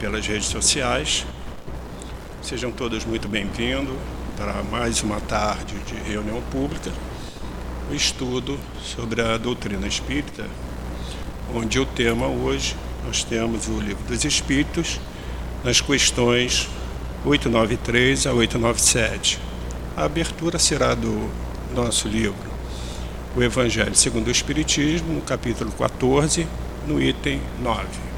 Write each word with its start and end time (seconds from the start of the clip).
pelas 0.00 0.26
redes 0.26 0.48
sociais. 0.48 1.26
Sejam 2.42 2.72
todos 2.72 3.04
muito 3.04 3.28
bem-vindos 3.28 3.94
para 4.36 4.62
mais 4.62 5.02
uma 5.02 5.20
tarde 5.20 5.74
de 5.80 5.94
reunião 6.10 6.40
pública, 6.50 6.90
o 7.90 7.94
estudo 7.94 8.58
sobre 8.82 9.20
a 9.20 9.36
doutrina 9.36 9.86
espírita, 9.86 10.46
onde 11.54 11.78
o 11.78 11.84
tema 11.84 12.26
hoje 12.26 12.74
nós 13.04 13.22
temos 13.22 13.68
o 13.68 13.78
Livro 13.78 14.02
dos 14.04 14.24
Espíritos, 14.24 14.98
nas 15.62 15.82
questões 15.82 16.66
893 17.26 18.26
a 18.26 18.32
897. 18.32 19.38
A 19.94 20.04
abertura 20.04 20.58
será 20.58 20.94
do 20.94 21.30
nosso 21.74 22.08
livro, 22.08 22.50
o 23.36 23.42
Evangelho 23.42 23.94
segundo 23.94 24.28
o 24.28 24.30
Espiritismo, 24.30 25.12
no 25.12 25.20
capítulo 25.20 25.70
14, 25.72 26.46
no 26.86 27.02
item 27.02 27.42
9. 27.62 28.09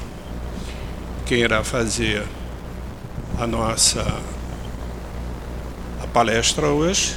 Quem 1.25 1.39
irá 1.39 1.63
fazer 1.63 2.21
a 3.39 3.47
nossa 3.47 4.01
a 6.01 6.07
palestra 6.07 6.67
hoje 6.67 7.15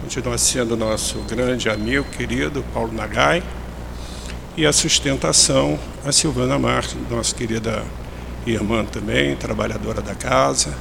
continua 0.00 0.36
sendo 0.36 0.76
nosso 0.76 1.20
grande 1.20 1.68
amigo 1.68 2.04
querido 2.04 2.64
Paulo 2.74 2.92
Nagai 2.92 3.44
e 4.56 4.66
a 4.66 4.72
sustentação 4.72 5.78
a 6.04 6.10
Silvana 6.10 6.58
Martins, 6.58 7.08
nossa 7.08 7.32
querida 7.32 7.84
irmã 8.44 8.84
também, 8.84 9.36
trabalhadora 9.36 10.02
da 10.02 10.16
casa. 10.16 10.74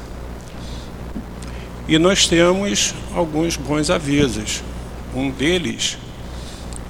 E 1.87 1.99
nós 1.99 2.27
temos 2.27 2.95
alguns 3.13 3.55
bons 3.55 3.91
avisos. 3.91 4.63
Um 5.13 5.29
deles 5.29 5.97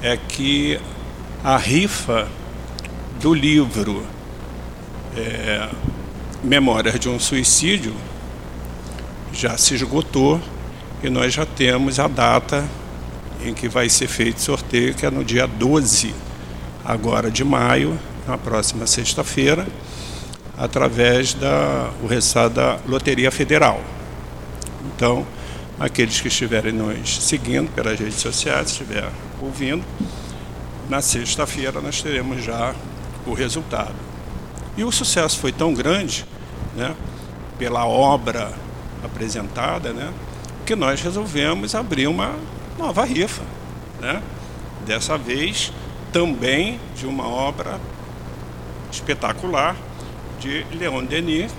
é 0.01 0.15
que 0.15 0.79
a 1.43 1.57
rifa 1.57 2.29
do 3.19 3.33
livro 3.33 4.12
é, 5.15 5.69
Memórias 6.43 6.99
de 6.99 7.07
um 7.07 7.19
Suicídio 7.19 7.95
já 9.31 9.57
se 9.57 9.73
esgotou 9.73 10.41
e 11.01 11.09
nós 11.09 11.33
já 11.33 11.45
temos 11.45 11.99
a 11.99 12.07
data 12.07 12.65
em 13.43 13.53
que 13.53 13.67
vai 13.67 13.89
ser 13.89 14.07
feito 14.07 14.37
o 14.37 14.41
sorteio, 14.41 14.93
que 14.93 15.05
é 15.05 15.09
no 15.09 15.23
dia 15.23 15.47
12 15.47 16.13
agora 16.83 17.31
de 17.31 17.43
maio, 17.43 17.97
na 18.27 18.37
próxima 18.37 18.85
sexta-feira, 18.85 19.65
através 20.57 21.33
da 21.33 21.91
o 22.01 22.07
resultado 22.07 22.53
da 22.53 22.79
Loteria 22.87 23.31
Federal. 23.31 23.81
Então, 24.95 25.25
aqueles 25.79 26.19
que 26.21 26.27
estiverem 26.27 26.73
nos 26.73 27.23
seguindo 27.23 27.71
pelas 27.71 27.99
redes 27.99 28.19
sociais, 28.19 28.71
estiver 28.71 29.09
ouvindo, 29.41 29.83
na 30.89 31.01
sexta-feira 31.01 31.81
nós 31.81 32.01
teremos 32.01 32.43
já 32.43 32.75
o 33.25 33.33
resultado. 33.33 34.12
E 34.75 34.83
o 34.83 34.91
sucesso 34.91 35.39
foi 35.39 35.51
tão 35.51 35.73
grande, 35.73 36.25
né, 36.75 36.95
pela 37.57 37.85
obra 37.85 38.51
apresentada, 39.03 39.93
né, 39.93 40.11
que 40.65 40.75
nós 40.75 41.01
resolvemos 41.01 41.75
abrir 41.75 42.07
uma 42.07 42.35
nova 42.77 43.05
rifa, 43.05 43.43
né? 43.99 44.21
Dessa 44.85 45.17
vez 45.17 45.71
também 46.11 46.79
de 46.95 47.05
uma 47.05 47.27
obra 47.27 47.79
espetacular 48.91 49.75
de 50.39 50.65
Leon 50.71 51.03
Denis, 51.05 51.51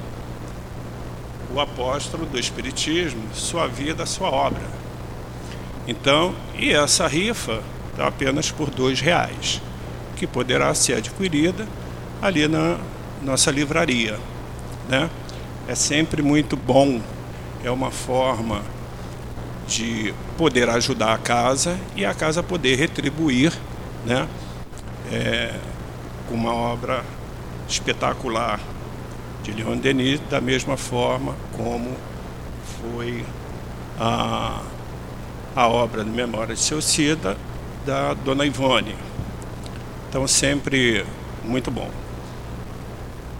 o 1.55 1.61
apóstolo 1.61 2.27
do 2.27 2.39
Espiritismo, 2.39 3.23
sua 3.33 3.67
vida, 3.67 4.05
sua 4.07 4.31
obra. 4.31 4.63
Então, 5.87 6.35
e 6.59 6.73
essa 6.73 7.07
rifa 7.07 7.63
está 7.91 8.09
apenas 8.09 8.51
por 8.51 8.71
dois 8.71 9.01
reais, 9.01 9.61
que 10.17 10.27
poderá 10.27 10.75
ser 10.75 10.95
adquirida 10.95 11.67
ali 12.21 12.49
na 12.49 12.79
nossa 13.25 13.51
livraria. 13.51 14.19
Né? 14.89 15.11
É 15.67 15.75
sempre 15.75 16.23
muito 16.23 16.57
bom, 16.57 17.01
é 17.65 17.71
uma 17.71 17.91
forma 17.91 18.63
de 19.67 20.15
poder 20.37 20.69
ajudar 20.69 21.15
a 21.15 21.19
casa 21.19 21.79
e 21.97 22.05
a 22.05 22.13
casa 22.13 22.43
poder 22.43 22.77
retribuir 22.77 23.53
né? 24.05 24.29
É, 25.11 25.55
uma 26.31 26.53
obra 26.53 27.05
espetacular 27.69 28.61
de 29.43 29.53
Leon 29.53 29.77
Denis, 29.77 30.21
da 30.31 30.41
mesma 30.41 30.77
forma 30.77 31.35
como 31.57 31.91
foi 32.81 33.25
a, 33.99 34.63
a 35.55 35.69
obra 35.69 36.05
de 36.05 36.11
Memória 36.11 36.55
de 36.55 36.61
Seu 36.61 36.81
Cida, 36.81 37.37
da 37.85 38.15
Dona 38.15 38.47
Ivone. 38.47 38.95
Então, 40.09 40.27
sempre 40.27 41.05
muito 41.45 41.71
bom. 41.71 41.91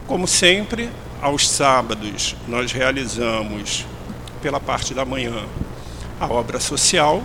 Como 0.07 0.27
sempre, 0.27 0.87
aos 1.19 1.49
sábados 1.49 2.35
nós 2.47 2.71
realizamos, 2.71 3.87
pela 4.39 4.59
parte 4.59 4.93
da 4.93 5.03
manhã, 5.03 5.43
a 6.19 6.27
obra 6.27 6.59
social, 6.59 7.23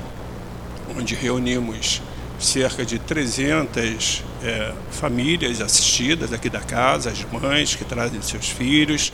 onde 0.97 1.15
reunimos 1.15 2.01
cerca 2.39 2.83
de 2.83 2.99
300 2.99 4.25
é, 4.43 4.73
famílias 4.91 5.61
assistidas 5.61 6.33
aqui 6.33 6.49
da 6.49 6.61
casa, 6.61 7.11
as 7.11 7.23
mães 7.31 7.75
que 7.75 7.85
trazem 7.85 8.23
seus 8.23 8.49
filhos, 8.49 9.13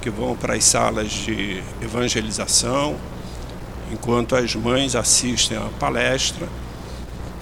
que 0.00 0.08
vão 0.08 0.34
para 0.34 0.54
as 0.54 0.64
salas 0.64 1.10
de 1.10 1.62
evangelização, 1.82 2.96
enquanto 3.92 4.34
as 4.34 4.54
mães 4.54 4.96
assistem 4.96 5.58
à 5.58 5.68
palestra, 5.78 6.48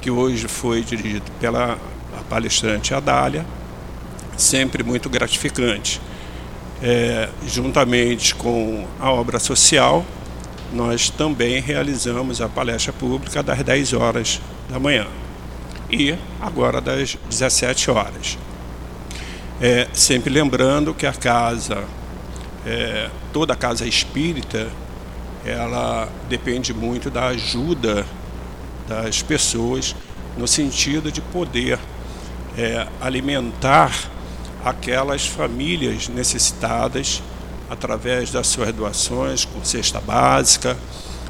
que 0.00 0.10
hoje 0.10 0.48
foi 0.48 0.82
dirigida 0.82 1.25
pela 1.38 1.78
palestrante 2.28 2.92
Adália, 2.92 3.47
sempre 4.40 4.82
muito 4.82 5.08
gratificante. 5.08 6.00
É, 6.82 7.28
juntamente 7.46 8.34
com 8.34 8.86
a 8.98 9.12
obra 9.12 9.38
social, 9.38 10.04
nós 10.72 11.10
também 11.10 11.60
realizamos 11.60 12.40
a 12.40 12.48
palestra 12.48 12.92
pública 12.92 13.42
das 13.42 13.62
10 13.62 13.92
horas 13.92 14.40
da 14.68 14.78
manhã 14.78 15.06
e 15.90 16.14
agora 16.40 16.80
das 16.80 17.16
17 17.28 17.90
horas. 17.90 18.38
É, 19.60 19.88
sempre 19.92 20.32
lembrando 20.32 20.94
que 20.94 21.06
a 21.06 21.12
casa, 21.12 21.84
é, 22.64 23.10
toda 23.32 23.52
a 23.52 23.56
casa 23.56 23.86
espírita, 23.86 24.68
ela 25.44 26.08
depende 26.28 26.72
muito 26.72 27.10
da 27.10 27.26
ajuda 27.26 28.06
das 28.88 29.22
pessoas 29.22 29.94
no 30.36 30.46
sentido 30.46 31.10
de 31.10 31.20
poder 31.20 31.78
é, 32.56 32.86
alimentar 33.00 33.92
aquelas 34.65 35.26
famílias 35.26 36.09
necessitadas 36.09 37.22
através 37.69 38.31
das 38.31 38.47
suas 38.48 38.72
doações 38.72 39.44
com 39.44 39.65
cesta 39.65 40.00
básica, 40.00 40.76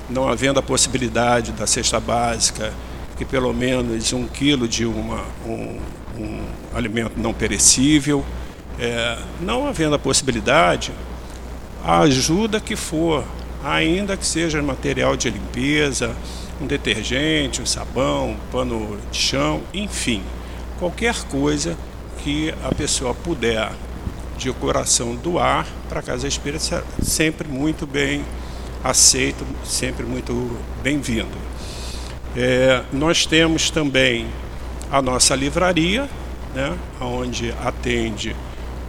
não 0.09 0.29
havendo 0.29 0.59
a 0.59 0.63
possibilidade 0.63 1.53
da 1.53 1.67
cesta 1.67 2.01
básica 2.01 2.73
que 3.21 3.25
pelo 3.27 3.53
menos 3.53 4.15
um 4.15 4.27
quilo 4.27 4.67
de 4.67 4.87
uma, 4.87 5.23
um, 5.47 5.79
um 6.19 6.43
alimento 6.75 7.13
não 7.19 7.35
perecível, 7.35 8.25
é, 8.79 9.19
não 9.43 9.67
havendo 9.67 9.95
a 9.95 9.99
possibilidade, 9.99 10.91
a 11.85 11.99
ajuda 12.01 12.59
que 12.59 12.75
for, 12.75 13.23
ainda 13.63 14.17
que 14.17 14.25
seja 14.25 14.63
material 14.63 15.19
de 15.19 15.29
limpeza, 15.29 16.17
um 16.63 16.67
detergente, 16.67 17.61
um 17.61 17.67
sabão, 17.67 18.31
um 18.31 18.37
pano 18.51 18.99
de 19.13 19.19
chão, 19.19 19.61
enfim, 19.75 20.23
qualquer 20.79 21.15
coisa 21.25 21.77
que 22.23 22.55
a 22.65 22.75
pessoa 22.75 23.15
puder 23.15 23.71
de 24.37 24.53
coração 24.53 25.15
doar 25.17 25.67
para 25.89 26.01
a 26.01 26.03
Casa 26.03 26.27
Espírita, 26.27 26.85
sempre 27.03 27.47
muito 27.47 27.87
bem 27.87 28.25
aceito, 28.83 29.47
sempre 29.65 30.05
muito 30.05 30.57
bem-vindo. 30.83 31.37
É, 32.37 32.83
nós 32.93 33.27
temos 33.27 33.71
também 33.71 34.27
a 34.91 35.03
nossa 35.03 35.35
livraria, 35.35 36.09
né, 36.55 36.77
onde 37.01 37.53
atende 37.65 38.35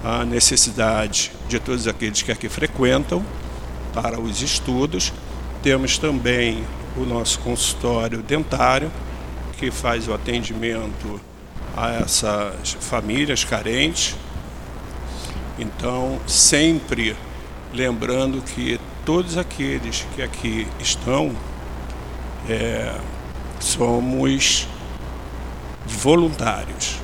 a 0.03 0.23
necessidade 0.23 1.31
de 1.47 1.59
todos 1.59 1.87
aqueles 1.87 2.21
que 2.21 2.31
aqui 2.31 2.47
frequentam 2.47 3.23
para 3.93 4.19
os 4.19 4.41
estudos. 4.41 5.11
Temos 5.61 5.97
também 5.97 6.63
o 6.95 7.01
nosso 7.01 7.39
consultório 7.39 8.21
dentário, 8.21 8.91
que 9.57 9.69
faz 9.69 10.07
o 10.07 10.13
atendimento 10.13 11.19
a 11.75 11.93
essas 11.93 12.77
famílias 12.79 13.43
carentes. 13.43 14.15
Então, 15.57 16.19
sempre 16.27 17.15
lembrando 17.73 18.41
que 18.41 18.79
todos 19.05 19.37
aqueles 19.37 20.05
que 20.15 20.21
aqui 20.21 20.67
estão 20.79 21.35
é, 22.49 22.95
somos 23.59 24.67
voluntários. 25.85 26.97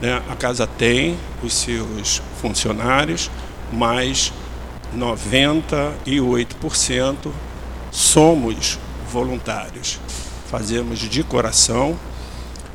Né? 0.00 0.22
A 0.28 0.36
casa 0.36 0.66
tem 0.66 1.16
os 1.42 1.54
seus 1.54 2.22
funcionários, 2.40 3.30
mas 3.72 4.32
98% 4.96 7.32
somos 7.90 8.78
voluntários. 9.10 9.98
Fazemos 10.50 10.98
de 10.98 11.22
coração 11.22 11.98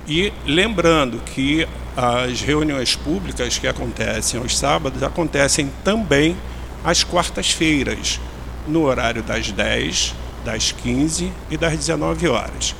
e 0.07 0.31
lembrando 0.45 1.19
que 1.19 1.67
as 1.95 2.39
reuniões 2.39 2.95
públicas 2.95 3.57
que 3.57 3.67
acontecem 3.67 4.39
aos 4.39 4.57
sábados 4.57 5.03
acontecem 5.03 5.69
também 5.83 6.37
às 6.83 7.03
quartas-feiras, 7.03 8.19
no 8.67 8.83
horário 8.83 9.21
das 9.21 9.51
10, 9.51 10.15
das 10.45 10.71
15 10.71 11.31
e 11.49 11.57
das 11.57 11.75
19 11.75 12.29
horas. 12.29 12.73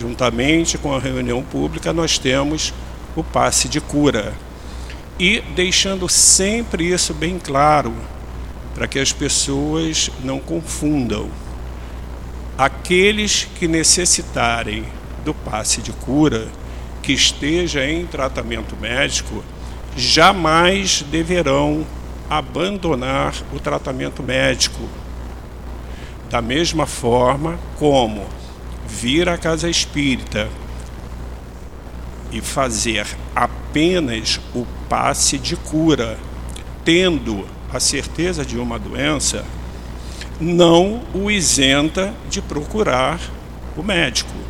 Juntamente 0.00 0.78
com 0.78 0.94
a 0.94 0.98
reunião 0.98 1.42
pública, 1.42 1.92
nós 1.92 2.18
temos 2.18 2.72
o 3.14 3.22
passe 3.22 3.68
de 3.68 3.80
cura. 3.80 4.32
E 5.18 5.42
deixando 5.54 6.08
sempre 6.08 6.90
isso 6.90 7.12
bem 7.12 7.38
claro, 7.38 7.92
para 8.74 8.86
que 8.86 8.98
as 8.98 9.12
pessoas 9.12 10.10
não 10.24 10.40
confundam. 10.40 11.28
Aqueles 12.56 13.46
que 13.58 13.68
necessitarem 13.68 14.86
do 15.22 15.34
passe 15.34 15.82
de 15.82 15.92
cura, 15.92 16.48
que 17.02 17.12
esteja 17.12 17.84
em 17.84 18.06
tratamento 18.06 18.76
médico, 18.76 19.44
jamais 19.96 21.02
deverão 21.10 21.84
abandonar 22.30 23.34
o 23.52 23.58
tratamento 23.58 24.22
médico. 24.22 24.88
Da 26.30 26.40
mesma 26.40 26.86
forma 26.86 27.58
como 27.76 28.26
vir 28.86 29.28
à 29.28 29.36
casa 29.36 29.68
espírita 29.68 30.48
e 32.30 32.40
fazer 32.40 33.06
apenas 33.34 34.40
o 34.54 34.66
passe 34.88 35.36
de 35.36 35.56
cura, 35.56 36.18
tendo 36.84 37.46
a 37.72 37.78
certeza 37.78 38.44
de 38.44 38.58
uma 38.58 38.78
doença, 38.78 39.44
não 40.40 41.02
o 41.14 41.30
isenta 41.30 42.14
de 42.30 42.40
procurar 42.40 43.20
o 43.76 43.82
médico. 43.82 44.41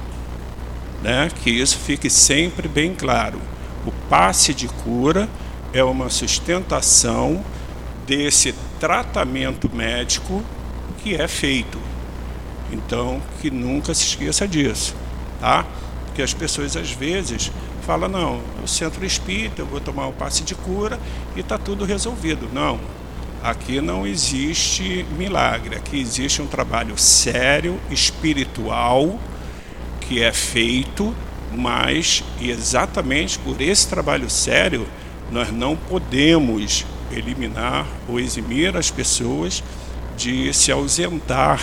Né? 1.02 1.28
Que 1.42 1.50
isso 1.50 1.78
fique 1.78 2.08
sempre 2.08 2.68
bem 2.68 2.94
claro. 2.94 3.40
O 3.84 3.90
passe 4.08 4.54
de 4.54 4.68
cura 4.68 5.28
é 5.72 5.82
uma 5.82 6.08
sustentação 6.08 7.44
desse 8.06 8.54
tratamento 8.78 9.70
médico 9.74 10.42
que 11.02 11.14
é 11.14 11.26
feito. 11.26 11.78
Então, 12.72 13.20
que 13.40 13.50
nunca 13.50 13.92
se 13.92 14.06
esqueça 14.06 14.46
disso, 14.46 14.94
tá? 15.40 15.66
Porque 16.06 16.22
as 16.22 16.32
pessoas 16.32 16.76
às 16.76 16.90
vezes 16.90 17.50
falam, 17.82 18.08
não, 18.08 18.40
o 18.62 18.68
centro 18.68 19.04
espírita, 19.04 19.60
eu 19.60 19.66
vou 19.66 19.80
tomar 19.80 20.06
o 20.06 20.12
passe 20.12 20.42
de 20.42 20.54
cura 20.54 20.98
e 21.36 21.40
está 21.40 21.58
tudo 21.58 21.84
resolvido. 21.84 22.48
Não, 22.52 22.78
aqui 23.42 23.80
não 23.80 24.06
existe 24.06 25.04
milagre, 25.18 25.76
aqui 25.76 26.00
existe 26.00 26.40
um 26.40 26.46
trabalho 26.46 26.96
sério, 26.96 27.78
espiritual, 27.90 29.18
que 30.12 30.22
é 30.22 30.30
feito, 30.30 31.14
mas 31.56 32.22
exatamente 32.38 33.38
por 33.38 33.62
esse 33.62 33.88
trabalho 33.88 34.28
sério, 34.28 34.86
nós 35.30 35.50
não 35.50 35.74
podemos 35.74 36.84
eliminar 37.10 37.86
ou 38.06 38.20
eximir 38.20 38.76
as 38.76 38.90
pessoas 38.90 39.64
de 40.14 40.52
se 40.52 40.70
ausentar 40.70 41.62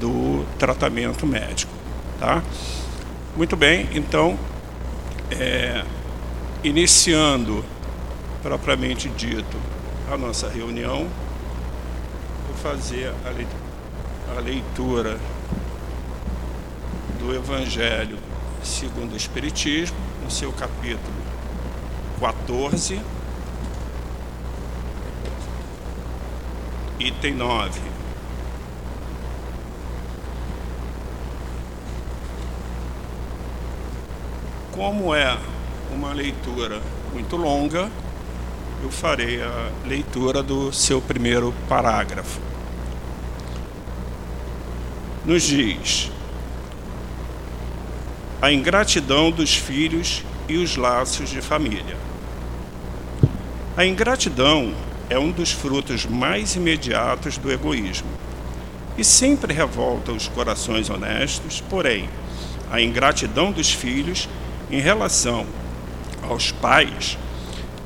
do 0.00 0.46
tratamento 0.58 1.26
médico. 1.26 1.70
Tá? 2.18 2.42
Muito 3.36 3.54
bem, 3.56 3.90
então, 3.92 4.38
é, 5.30 5.84
iniciando 6.64 7.62
propriamente 8.42 9.10
dito 9.10 9.58
a 10.10 10.16
nossa 10.16 10.48
reunião, 10.48 11.06
vou 12.46 12.56
fazer 12.72 13.12
a 14.34 14.40
leitura 14.40 15.18
do 17.26 17.34
Evangelho 17.34 18.18
segundo 18.62 19.14
o 19.14 19.16
Espiritismo, 19.16 19.96
no 20.22 20.30
seu 20.30 20.52
capítulo 20.52 21.16
14 22.20 23.00
item 27.00 27.34
9. 27.34 27.80
Como 34.70 35.12
é 35.12 35.36
uma 35.92 36.12
leitura 36.12 36.80
muito 37.12 37.36
longa, 37.36 37.90
eu 38.84 38.90
farei 38.90 39.42
a 39.42 39.70
leitura 39.84 40.44
do 40.44 40.72
seu 40.72 41.02
primeiro 41.02 41.52
parágrafo. 41.68 42.40
Nos 45.24 45.42
diz: 45.42 46.12
a 48.46 48.52
ingratidão 48.52 49.32
dos 49.32 49.56
filhos 49.56 50.22
e 50.48 50.56
os 50.56 50.76
laços 50.76 51.30
de 51.30 51.40
família. 51.40 51.96
A 53.76 53.84
ingratidão 53.84 54.72
é 55.10 55.18
um 55.18 55.32
dos 55.32 55.50
frutos 55.50 56.06
mais 56.06 56.54
imediatos 56.54 57.38
do 57.38 57.50
egoísmo 57.50 58.06
e 58.96 59.02
sempre 59.02 59.52
revolta 59.52 60.12
os 60.12 60.28
corações 60.28 60.88
honestos, 60.88 61.60
porém, 61.60 62.08
a 62.70 62.80
ingratidão 62.80 63.50
dos 63.50 63.72
filhos 63.72 64.28
em 64.70 64.78
relação 64.78 65.44
aos 66.22 66.52
pais 66.52 67.18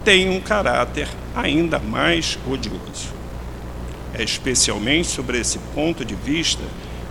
tem 0.05 0.29
um 0.29 0.43
caráter 0.43 1.09
ainda 1.35 1.79
mais 1.79 2.39
odioso. 2.47 3.15
É 4.13 4.23
especialmente 4.23 5.09
sobre 5.09 5.41
esse 5.41 5.59
ponto 5.75 6.05
de 6.05 6.15
vista 6.15 6.65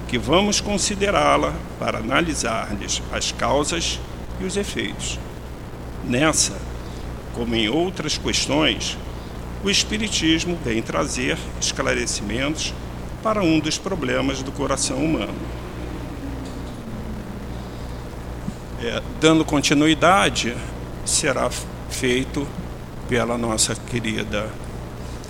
que 0.09 0.17
vamos 0.17 0.59
considerá-la 0.59 1.53
para 1.77 1.99
analisar-lhes 1.99 2.99
as 3.13 3.31
causas 3.31 3.99
e 4.41 4.43
os 4.43 4.57
efeitos. 4.57 5.19
Nessa, 6.03 6.57
como 7.35 7.53
em 7.53 7.69
outras 7.69 8.17
questões, 8.17 8.97
o 9.63 9.69
Espiritismo 9.69 10.57
vem 10.65 10.81
trazer 10.81 11.37
esclarecimentos 11.61 12.73
para 13.21 13.43
um 13.43 13.59
dos 13.59 13.77
problemas 13.77 14.41
do 14.41 14.51
coração 14.51 14.97
humano. 14.97 15.35
É, 18.81 19.03
dando 19.21 19.45
continuidade, 19.45 20.57
será 21.05 21.51
feito 21.91 22.47
pela 23.07 23.37
nossa 23.37 23.75
querida, 23.75 24.49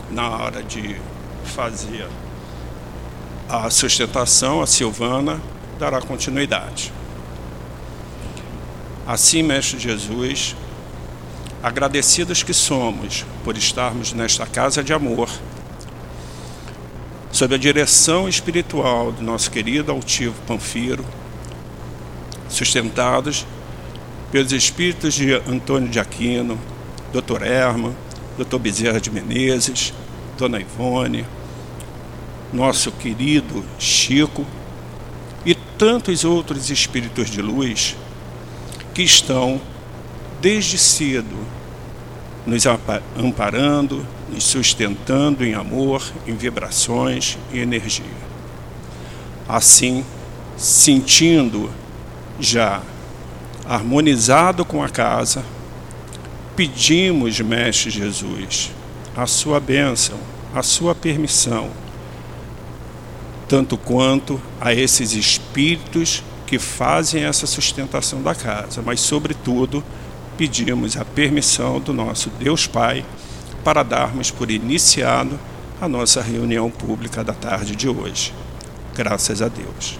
na 0.09 0.29
hora 0.29 0.63
de 0.63 0.95
fazer 1.43 2.07
a 3.49 3.67
sustentação, 3.71 4.61
a 4.61 4.67
Silvana 4.67 5.41
dará 5.79 5.99
continuidade. 5.99 6.93
Assim, 9.07 9.41
Mestre 9.41 9.79
Jesus, 9.79 10.55
agradecidos 11.63 12.43
que 12.43 12.53
somos 12.53 13.25
por 13.43 13.57
estarmos 13.57 14.13
nesta 14.13 14.45
casa 14.45 14.83
de 14.83 14.93
amor, 14.93 15.27
sob 17.31 17.55
a 17.55 17.57
direção 17.57 18.29
espiritual 18.29 19.11
do 19.11 19.23
nosso 19.23 19.49
querido 19.49 19.91
altivo 19.91 20.35
Panfiro, 20.45 21.03
sustentados 22.47 23.47
pelos 24.31 24.51
espíritos 24.51 25.15
de 25.15 25.33
Antônio 25.33 25.89
de 25.89 25.99
Aquino, 25.99 26.59
Dr. 27.11 27.41
Erma, 27.41 27.95
Dr. 28.37 28.59
Bezerra 28.59 29.01
de 29.01 29.09
Menezes, 29.09 29.91
Dona 30.37 30.59
Ivone, 30.59 31.25
nosso 32.51 32.91
querido 32.91 33.63
Chico 33.77 34.45
e 35.45 35.53
tantos 35.55 36.23
outros 36.23 36.69
espíritos 36.69 37.29
de 37.29 37.41
luz 37.41 37.95
que 38.93 39.03
estão 39.03 39.61
desde 40.41 40.77
cedo, 40.77 41.35
nos 42.45 42.65
amparando, 42.65 44.05
nos 44.31 44.43
sustentando 44.43 45.45
em 45.45 45.53
amor, 45.53 46.03
em 46.25 46.33
vibrações 46.35 47.37
e 47.51 47.59
energia. 47.59 48.29
Assim, 49.47 50.03
sentindo 50.57 51.69
já 52.39 52.81
harmonizado 53.65 54.65
com 54.65 54.83
a 54.83 54.89
casa, 54.89 55.43
pedimos, 56.55 57.39
Mestre 57.39 57.89
Jesus, 57.89 58.71
a 59.15 59.27
sua 59.27 59.59
bênção, 59.59 60.17
a 60.53 60.63
sua 60.63 60.95
permissão, 60.95 61.69
tanto 63.49 63.75
quanto 63.79 64.39
a 64.61 64.71
esses 64.71 65.13
espíritos 65.13 66.23
que 66.45 66.59
fazem 66.59 67.23
essa 67.23 67.47
sustentação 67.47 68.21
da 68.21 68.35
casa, 68.35 68.83
mas, 68.85 68.99
sobretudo, 69.01 69.83
pedimos 70.37 70.95
a 70.95 71.03
permissão 71.03 71.79
do 71.79 71.91
nosso 71.91 72.29
Deus 72.29 72.67
Pai 72.67 73.03
para 73.63 73.81
darmos 73.81 74.29
por 74.29 74.51
iniciado 74.51 75.39
a 75.81 75.89
nossa 75.89 76.21
reunião 76.21 76.69
pública 76.69 77.23
da 77.23 77.33
tarde 77.33 77.75
de 77.75 77.89
hoje. 77.89 78.33
Graças 78.93 79.41
a 79.41 79.47
Deus. 79.47 79.99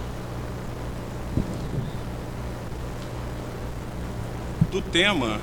Do 4.70 4.80
tema 4.80 5.40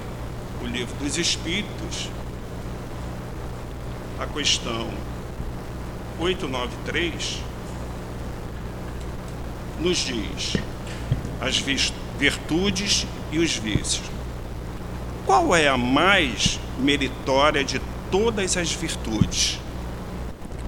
O 0.63 0.65
Livro 0.65 0.95
dos 0.95 1.17
Espíritos, 1.17 2.09
a 4.17 4.25
questão 4.25 4.87
893 6.19 7.56
nos 9.79 9.97
diz 9.97 10.57
as 11.39 11.57
virtudes 12.17 13.05
e 13.31 13.39
os 13.39 13.55
vícios. 13.55 14.05
qual 15.25 15.55
é 15.55 15.67
a 15.67 15.77
mais 15.77 16.59
meritória 16.79 17.63
de 17.63 17.81
todas 18.09 18.57
as 18.57 18.71
virtudes? 18.71 19.59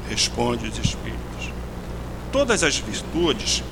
Responde 0.10 0.68
os 0.68 0.78
Espíritos. 0.78 1.20
Todas 2.32 2.64
as 2.64 2.78
virtudes 2.78 3.64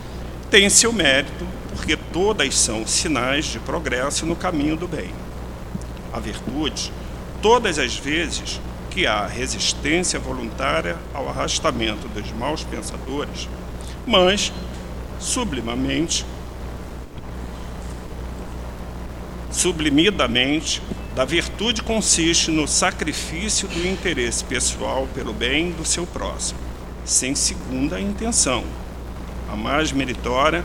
têm 0.50 0.70
seu 0.70 0.92
mérito, 0.94 1.46
porque 1.76 1.98
todas 1.98 2.56
são 2.56 2.88
sinais 2.88 3.46
de 3.46 3.60
progresso 3.60 4.26
no 4.26 4.36
caminho 4.36 4.76
do 4.76 4.88
bem. 4.88 5.12
A 6.14 6.20
virtude, 6.20 6.92
todas 7.42 7.78
as 7.78 7.96
vezes 7.96 8.60
que 8.90 9.06
há 9.06 9.28
resistência 9.28 10.20
voluntária 10.20 10.98
ao 11.14 11.30
arrastamento 11.30 12.08
dos 12.08 12.32
maus 12.32 12.64
pensadores, 12.64 13.48
mas, 14.08 14.52
sublimamente, 15.20 16.26
sublimidamente, 19.52 20.82
da 21.16 21.26
virtude 21.26 21.82
consiste 21.82 22.52
no 22.52 22.68
sacrifício 22.68 23.68
do 23.68 23.88
interesse 23.88 24.44
pessoal 24.44 25.08
pelo 25.16 25.34
bem 25.34 25.72
do 25.72 25.84
seu 25.84 26.06
próximo, 26.06 26.60
sem 27.04 27.34
segunda 27.34 28.00
intenção. 28.00 28.64
A 29.52 29.56
mais 29.56 29.92
meritória 29.92 30.64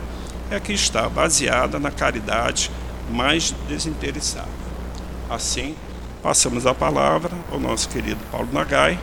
é 0.51 0.55
a 0.57 0.59
que 0.59 0.73
está 0.73 1.09
baseada 1.09 1.79
na 1.79 1.89
caridade 1.89 2.69
mais 3.09 3.55
desinteressada. 3.67 4.47
Assim, 5.29 5.75
passamos 6.21 6.67
a 6.67 6.73
palavra 6.73 7.31
ao 7.51 7.59
nosso 7.59 7.89
querido 7.89 8.19
Paulo 8.31 8.49
Nagai. 8.51 8.99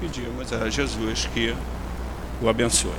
Pedimos 0.00 0.52
a 0.52 0.70
Jesus 0.70 1.28
que 1.34 1.54
o 2.40 2.48
abençoe. 2.48 2.92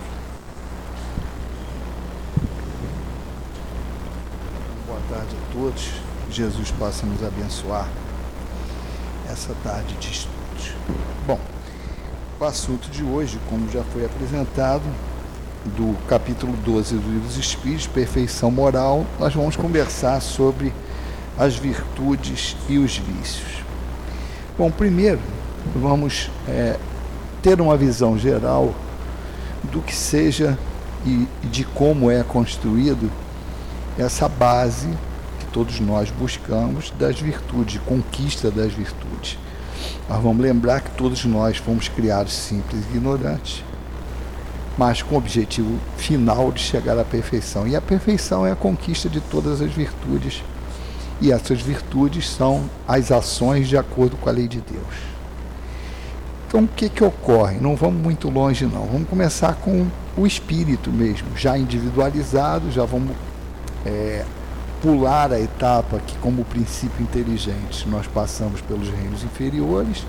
Boa 4.86 5.00
tarde 5.26 5.36
a 5.36 5.54
todos. 5.54 5.92
Jesus 6.30 6.72
possa 6.72 7.06
nos 7.06 7.24
abençoar 7.24 7.88
essa 9.32 9.54
tarde 9.64 9.96
de 9.96 10.12
estudos. 10.12 10.74
Bom, 11.26 11.40
o 12.40 12.46
assunto 12.46 12.90
de 12.90 13.04
hoje, 13.04 13.40
como 13.50 13.70
já 13.72 13.84
foi 13.84 14.06
apresentado, 14.06 14.84
do 15.78 15.96
capítulo 16.08 16.54
12 16.58 16.96
do 16.96 17.12
Livro 17.12 17.28
dos 17.28 17.38
Espíritos, 17.38 17.88
Perfeição 17.88 18.52
Moral, 18.52 19.06
nós 19.20 19.34
vamos 19.34 19.56
conversar 19.56 20.22
sobre 20.22 20.72
as 21.38 21.56
virtudes 21.56 22.56
e 22.70 22.78
os 22.78 22.98
vícios. 22.98 23.64
Bom, 24.58 24.70
primeiro, 24.70 25.20
vamos 25.76 26.30
é, 26.48 26.78
ter 27.42 27.60
uma 27.60 27.76
visão 27.76 28.18
geral 28.18 28.74
do 29.64 29.82
que 29.82 29.96
seja 29.96 30.58
e 31.06 31.28
de 31.44 31.64
como 31.64 32.12
é 32.12 32.24
construído 32.24 33.12
essa 33.98 34.28
base 34.28 34.90
todos 35.56 35.80
nós 35.80 36.12
buscamos 36.12 36.92
das 37.00 37.18
virtudes, 37.18 37.80
conquista 37.86 38.52
das 38.52 38.74
virtudes. 38.74 39.38
Nós 40.10 40.22
vamos 40.22 40.44
lembrar 40.44 40.82
que 40.82 40.92
todos 40.98 41.24
nós 41.24 41.56
fomos 41.56 41.88
criados 41.88 42.34
simples 42.34 42.84
e 42.84 42.90
ignorantes, 42.98 43.64
mas 44.78 45.02
com 45.02 45.16
o 45.16 45.18
objetivo 45.18 45.80
final 45.96 46.52
de 46.52 46.60
chegar 46.60 47.00
à 47.00 47.06
perfeição. 47.06 47.66
E 47.66 47.74
a 47.74 47.80
perfeição 47.80 48.46
é 48.46 48.52
a 48.52 48.56
conquista 48.56 49.08
de 49.08 49.22
todas 49.22 49.62
as 49.62 49.72
virtudes. 49.72 50.44
E 51.22 51.32
essas 51.32 51.62
virtudes 51.62 52.30
são 52.30 52.70
as 52.86 53.10
ações 53.10 53.70
de 53.70 53.78
acordo 53.78 54.18
com 54.18 54.28
a 54.28 54.34
lei 54.34 54.50
de 54.50 54.60
Deus. 54.60 54.84
Então, 56.50 56.66
o 56.66 56.68
que, 56.68 56.90
que 56.90 57.02
ocorre? 57.02 57.60
Não 57.62 57.78
vamos 57.78 58.02
muito 58.04 58.30
longe, 58.30 58.66
não. 58.66 58.86
Vamos 58.88 59.08
começar 59.08 59.54
com 59.56 59.88
o 60.18 60.28
espírito 60.28 60.92
mesmo, 60.92 61.30
já 61.38 61.58
individualizado, 61.58 62.70
já 62.72 62.84
vamos 62.84 63.16
é, 63.86 64.26
pular 64.82 65.32
a 65.32 65.40
etapa 65.40 66.00
que, 66.00 66.18
como 66.18 66.44
princípio 66.46 67.02
inteligente, 67.02 67.88
nós 67.88 68.08
passamos 68.08 68.62
pelos 68.62 68.90
reinos 68.90 69.24
inferiores, 69.24 70.06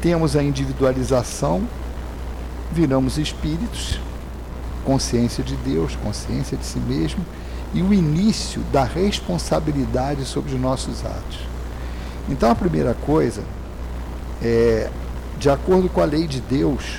temos 0.00 0.36
a 0.36 0.42
individualização, 0.42 1.62
viramos 2.72 3.18
espíritos, 3.18 3.98
consciência 4.84 5.42
de 5.42 5.56
Deus, 5.56 5.96
consciência 5.96 6.56
de 6.56 6.64
si 6.64 6.78
mesmo, 6.78 7.24
e 7.72 7.82
o 7.82 7.92
início 7.92 8.60
da 8.72 8.84
responsabilidade 8.84 10.24
sobre 10.24 10.54
os 10.54 10.60
nossos 10.60 11.04
atos. 11.04 11.40
Então, 12.28 12.50
a 12.50 12.54
primeira 12.54 12.94
coisa 12.94 13.42
é, 14.42 14.90
de 15.38 15.50
acordo 15.50 15.88
com 15.88 16.00
a 16.00 16.04
lei 16.04 16.26
de 16.26 16.40
Deus, 16.40 16.98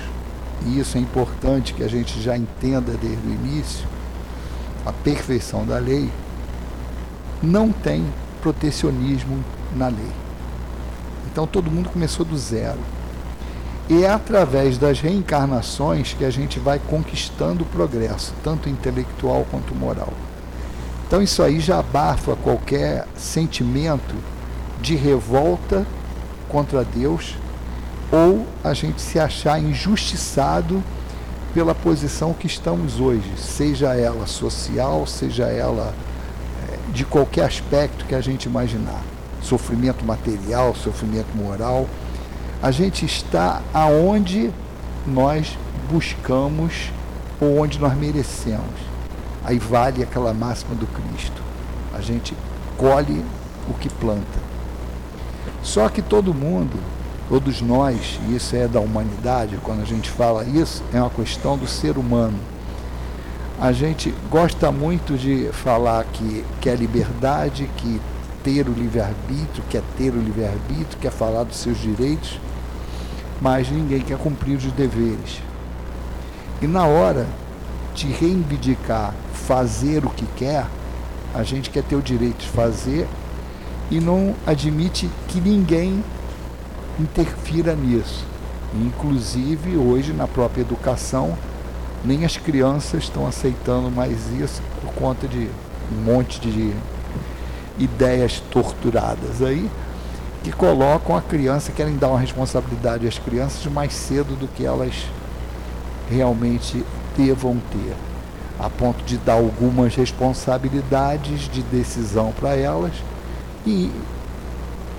e 0.66 0.80
isso 0.80 0.98
é 0.98 1.02
importante 1.02 1.74
que 1.74 1.84
a 1.84 1.88
gente 1.88 2.22
já 2.22 2.36
entenda 2.36 2.92
desde 2.94 3.28
o 3.28 3.32
início, 3.32 3.88
a 4.86 4.92
perfeição 4.92 5.66
da 5.66 5.78
lei, 5.78 6.10
não 7.46 7.72
tem 7.72 8.06
protecionismo 8.42 9.44
na 9.76 9.88
lei. 9.88 10.12
Então 11.32 11.46
todo 11.46 11.72
mundo 11.72 11.90
começou 11.90 12.26
do 12.26 12.38
zero. 12.38 12.80
E 13.90 14.04
é 14.04 14.10
através 14.10 14.78
das 14.78 15.00
reencarnações 15.00 16.14
que 16.14 16.26
a 16.26 16.30
gente 16.30 16.60
vai 16.60 16.80
conquistando 16.80 17.64
o 17.64 17.68
progresso, 17.68 18.34
tanto 18.44 18.68
intelectual 18.68 19.46
quanto 19.52 19.76
moral. 19.76 20.12
Então 21.06 21.22
isso 21.22 21.44
aí 21.44 21.60
já 21.60 21.80
abafa 21.80 22.36
qualquer 22.36 23.08
sentimento 23.16 24.16
de 24.82 24.96
revolta 24.96 25.86
contra 26.50 26.84
Deus 26.84 27.36
ou 28.12 28.46
a 28.64 28.74
gente 28.74 29.02
se 29.02 29.20
achar 29.20 29.60
injustiçado 29.60 30.84
pela 31.54 31.76
posição 31.76 32.34
que 32.34 32.48
estamos 32.48 33.00
hoje, 33.00 33.32
seja 33.38 33.94
ela 33.94 34.28
social, 34.28 35.06
seja 35.06 35.46
ela 35.46 35.94
de 36.96 37.04
qualquer 37.04 37.44
aspecto 37.44 38.06
que 38.06 38.16
a 38.16 38.22
gente 38.22 38.46
imaginar. 38.46 39.04
Sofrimento 39.42 40.06
material, 40.06 40.74
sofrimento 40.74 41.36
moral. 41.36 41.88
A 42.64 42.72
gente 42.72 43.06
está 43.06 43.62
aonde 43.74 44.50
nós 45.06 45.58
buscamos 45.92 46.90
ou 47.40 47.60
onde 47.60 47.78
nós 47.80 47.94
merecemos. 47.98 48.80
Aí 49.44 49.60
vale 49.60 50.02
aquela 50.02 50.34
máxima 50.34 50.74
do 50.74 50.88
Cristo. 50.88 51.42
A 51.94 52.00
gente 52.00 52.34
colhe 52.78 53.24
o 53.70 53.74
que 53.74 53.90
planta. 53.90 54.46
Só 55.62 55.90
que 55.90 56.02
todo 56.02 56.34
mundo, 56.34 56.80
todos 57.28 57.62
nós, 57.62 58.20
e 58.26 58.38
isso 58.38 58.56
é 58.56 58.70
da 58.70 58.80
humanidade, 58.80 59.60
quando 59.62 59.82
a 59.82 59.86
gente 59.86 60.10
fala 60.10 60.46
isso, 60.46 60.82
é 60.94 61.00
uma 61.00 61.10
questão 61.10 61.58
do 61.58 61.68
ser 61.68 61.98
humano 61.98 62.40
a 63.60 63.72
gente 63.72 64.14
gosta 64.30 64.72
muito 64.72 65.18
de 65.18 65.50
falar 65.54 66.04
que 66.06 66.44
quer 66.60 66.78
liberdade, 66.78 67.70
que 67.78 68.02
ter 68.44 68.68
o 68.68 68.74
livre-arbítrio, 68.74 69.64
quer 69.70 69.82
ter 69.98 70.14
o 70.14 70.20
livre-arbítrio, 70.20 71.00
quer 71.00 71.12
falar 71.12 71.44
dos 71.44 71.58
seus 71.58 71.78
direitos, 71.80 72.40
mas 73.42 73.70
ninguém 73.70 74.02
quer 74.02 74.18
cumprir 74.18 74.58
os 74.58 74.72
deveres. 74.74 75.42
E 76.62 76.68
na 76.68 76.86
hora 76.86 77.26
de 77.94 78.08
reivindicar 78.08 79.14
fazer 79.34 80.06
o 80.06 80.10
que 80.10 80.26
quer, 80.36 80.66
a 81.34 81.44
gente 81.44 81.70
quer 81.70 81.84
ter 81.84 81.96
o 81.96 82.02
direito 82.02 82.40
de 82.40 82.50
fazer 82.50 83.08
e 83.90 84.00
não 84.00 84.36
admite 84.46 85.10
que 85.28 85.40
ninguém 85.40 86.04
interfira 87.00 87.74
nisso. 87.74 88.26
Inclusive, 88.74 89.78
hoje, 89.78 90.12
na 90.12 90.28
própria 90.28 90.62
educação, 90.62 91.38
nem 92.06 92.26
as 92.26 92.38
crianças 92.38 93.04
estão 93.04 93.28
aceitando 93.28 93.90
mais 93.90 94.32
isso 94.32 94.62
por 94.82 94.94
conta 94.94 95.28
de 95.28 95.50
um 95.92 96.04
monte 96.04 96.40
de 96.40 96.74
ideias 97.78 98.42
torturadas 98.52 99.42
aí 99.42 99.70
que 100.46 100.52
colocam 100.52 101.18
a 101.18 101.24
criança, 101.24 101.72
querem 101.72 101.98
dar 101.98 102.10
uma 102.10 102.20
responsabilidade 102.20 103.08
às 103.08 103.18
crianças 103.18 103.66
mais 103.66 103.94
cedo 103.94 104.38
do 104.38 104.48
que 104.48 104.64
elas 104.64 104.94
realmente 106.08 106.86
devam 107.18 107.58
ter, 107.72 107.96
a 108.60 108.70
ponto 108.70 109.04
de 109.04 109.18
dar 109.18 109.34
algumas 109.34 109.96
responsabilidades 109.96 111.50
de 111.50 111.64
decisão 111.64 112.32
para 112.40 112.56
elas 112.56 112.94
e 113.66 113.92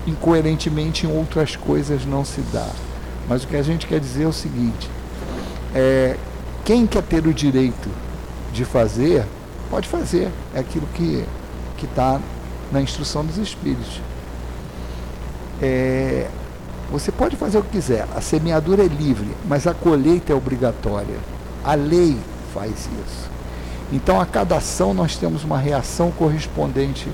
incoerentemente 0.05 1.05
em 1.05 1.17
outras 1.17 1.55
coisas 1.55 2.05
não 2.05 2.25
se 2.25 2.41
dá. 2.51 2.67
Mas 3.29 3.45
o 3.45 3.47
que 3.47 3.55
a 3.55 3.63
gente 3.63 3.87
quer 3.87 4.01
dizer 4.01 4.23
é 4.23 4.27
o 4.27 4.33
seguinte: 4.33 4.89
é, 5.73 6.17
quem 6.67 6.85
quer 6.85 7.01
ter 7.01 7.25
o 7.25 7.33
direito 7.33 7.89
de 8.51 8.65
fazer, 8.65 9.23
pode 9.69 9.87
fazer. 9.87 10.29
É 10.53 10.59
aquilo 10.59 10.85
que 10.93 11.25
está 11.81 12.19
na 12.73 12.81
instrução 12.81 13.25
dos 13.25 13.37
Espíritos. 13.37 14.01
É, 15.61 16.27
você 16.91 17.09
pode 17.09 17.37
fazer 17.37 17.59
o 17.59 17.63
que 17.63 17.69
quiser. 17.69 18.05
A 18.13 18.19
semeadura 18.19 18.83
é 18.83 18.87
livre, 18.87 19.29
mas 19.47 19.65
a 19.65 19.73
colheita 19.73 20.33
é 20.33 20.35
obrigatória. 20.35 21.15
A 21.63 21.73
lei 21.73 22.17
faz 22.53 22.71
isso. 22.71 23.29
Então, 23.93 24.19
a 24.19 24.25
cada 24.25 24.57
ação, 24.57 24.93
nós 24.93 25.15
temos 25.15 25.45
uma 25.45 25.57
reação 25.57 26.11
correspondente 26.11 27.07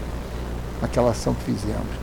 àquela 0.81 1.12
ação 1.12 1.36
que 1.36 1.43
fizemos. 1.43 1.93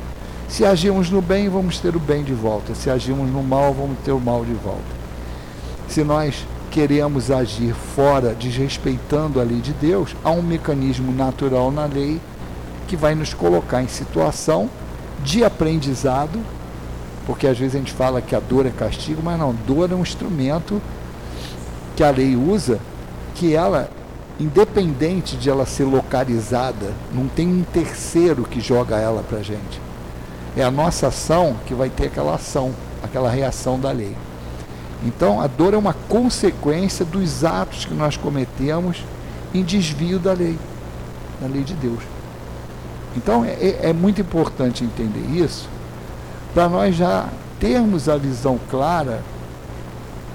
Se 0.49 0.64
agimos 0.64 1.11
no 1.11 1.21
bem, 1.21 1.49
vamos 1.49 1.80
ter 1.80 1.97
o 1.97 2.00
bem 2.00 2.23
de 2.23 2.33
volta. 2.33 2.76
Se 2.76 2.88
agimos 2.88 3.28
no 3.28 3.42
mal, 3.42 3.75
vamos 3.75 3.99
ter 4.04 4.12
o 4.12 4.21
mal 4.21 4.45
de 4.45 4.54
volta. 4.54 5.00
Se 5.88 6.04
nós 6.04 6.47
queremos 6.71 7.31
agir 7.31 7.75
fora, 7.75 8.35
desrespeitando 8.35 9.41
a 9.41 9.43
lei 9.43 9.61
de 9.61 9.73
Deus, 9.73 10.15
há 10.23 10.31
um 10.31 10.43
mecanismo 10.43 11.12
natural 11.12 11.71
na 11.71 11.85
lei 11.85 12.21
que 12.87 12.97
vai 12.97 13.15
nos 13.15 13.35
colocar 13.35 13.83
em 13.83 13.89
situação 13.89 14.71
de 15.23 15.45
aprendizado, 15.45 16.41
porque 17.27 17.47
às 17.47 17.59
vezes 17.59 17.75
a 17.75 17.79
gente 17.79 17.93
fala 17.93 18.23
que 18.23 18.35
a 18.35 18.41
dor 18.41 18.67
é 18.67 18.71
castigo, 18.71 19.21
mas 19.23 19.39
não, 19.39 19.55
dor 19.67 19.91
é 19.91 19.95
um 19.95 20.03
instrumento 20.03 20.81
que 21.97 22.03
a 22.03 22.11
lei 22.11 22.37
usa, 22.37 22.79
que 23.35 23.55
ela, 23.55 23.91
independente 24.39 25.37
de 25.37 25.50
ela 25.50 25.67
ser 25.67 25.85
localizada, 25.85 26.93
não 27.12 27.29
tem 27.29 27.49
um 27.49 27.62
terceiro 27.62 28.45
que 28.45 28.61
joga 28.61 28.97
ela 28.97 29.23
para 29.23 29.43
gente. 29.43 29.81
É 30.57 30.62
a 30.62 30.71
nossa 30.71 31.09
ação 31.09 31.57
que 31.67 31.75
vai 31.75 31.91
ter 31.91 32.07
aquela 32.07 32.35
ação, 32.35 32.73
aquela 33.03 33.31
reação 33.31 33.79
da 33.79 33.91
lei. 33.91 34.17
Então, 35.04 35.40
a 35.40 35.47
dor 35.47 35.75
é 35.75 35.76
uma 35.76 35.95
consequência 35.95 37.04
dos 37.04 37.45
atos 37.45 37.85
que 37.85 37.95
nós 37.95 38.16
cometemos 38.16 39.02
em 39.54 39.62
desvio 39.62 40.19
da 40.19 40.33
lei, 40.33 40.59
da 41.40 41.47
lei 41.47 41.62
de 41.62 41.75
Deus. 41.75 42.02
Então, 43.16 43.45
é, 43.45 43.52
é, 43.52 43.78
é 43.85 43.92
muito 43.92 44.21
importante 44.21 44.85
entender 44.85 45.26
isso 45.30 45.69
para 46.52 46.69
nós 46.69 46.95
já 46.95 47.28
termos 47.59 48.09
a 48.09 48.16
visão 48.16 48.59
clara 48.71 49.23